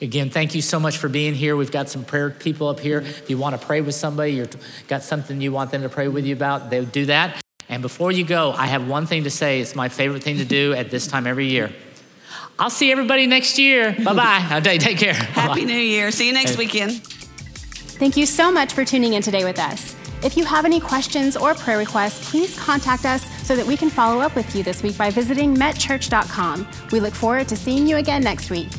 Again, 0.02 0.32
thank 0.32 0.56
you 0.56 0.64
so 0.64 0.80
much 0.80 0.98
for 0.98 1.10
being 1.10 1.36
here. 1.36 1.56
We've 1.56 1.72
got 1.72 1.88
some 1.88 2.04
prayer 2.04 2.32
people 2.32 2.68
up 2.68 2.80
here. 2.80 3.02
If 3.02 3.30
you 3.30 3.38
want 3.38 3.60
to 3.60 3.66
pray 3.66 3.82
with 3.82 3.94
somebody, 3.94 4.34
you've 4.34 4.86
got 4.88 5.04
something 5.04 5.40
you 5.40 5.52
want 5.52 5.70
them 5.70 5.84
to 5.84 5.90
pray 5.90 6.08
with 6.08 6.26
you 6.26 6.34
about, 6.34 6.72
they'll 6.72 6.86
do 6.86 7.06
that. 7.06 7.40
And 7.70 7.84
before 7.84 8.12
you 8.12 8.24
go, 8.24 8.52
I 8.52 8.66
have 8.66 8.88
one 8.88 9.06
thing 9.06 9.24
to 9.26 9.30
say. 9.30 9.62
It's 9.62 9.76
my 9.76 9.90
favorite 9.90 10.24
thing 10.24 10.38
to 10.38 10.46
do 10.46 10.74
at 10.74 10.90
this 10.90 11.06
time 11.06 11.28
every 11.28 11.48
year. 11.48 11.72
I'll 12.58 12.72
see 12.72 12.92
everybody 12.92 13.28
next 13.28 13.60
year. 13.60 13.94
Bye 14.04 14.14
bye. 14.14 14.60
take 14.64 14.98
care. 14.98 15.14
Happy 15.14 15.62
Bye-bye. 15.62 15.64
New 15.64 15.78
Year. 15.78 16.12
See 16.12 16.28
you 16.28 16.34
next 16.34 16.58
weekend. 16.58 17.04
Thank 17.04 18.18
you 18.18 18.26
so 18.26 18.52
much 18.52 18.74
for 18.74 18.84
tuning 18.84 19.14
in 19.14 19.22
today 19.22 19.44
with 19.44 19.60
us. 19.60 19.96
If 20.24 20.36
you 20.36 20.46
have 20.46 20.66
any 20.66 20.80
questions 20.80 21.38
or 21.38 21.54
prayer 21.54 21.78
requests, 21.78 22.30
please 22.30 22.60
contact 22.60 23.06
us 23.06 23.26
so 23.48 23.56
that 23.56 23.66
we 23.66 23.78
can 23.78 23.90
follow 23.90 24.20
up 24.22 24.36
with 24.36 24.56
you 24.56 24.64
this 24.64 24.84
week 24.84 24.98
by 24.98 25.10
visiting 25.10 25.56
metchurch.com. 25.56 26.68
We 26.92 27.00
look 27.00 27.14
forward 27.14 27.48
to 27.48 27.56
seeing 27.56 27.88
you 27.88 27.98
again 27.98 28.22
next 28.22 28.50
week. 28.50 28.70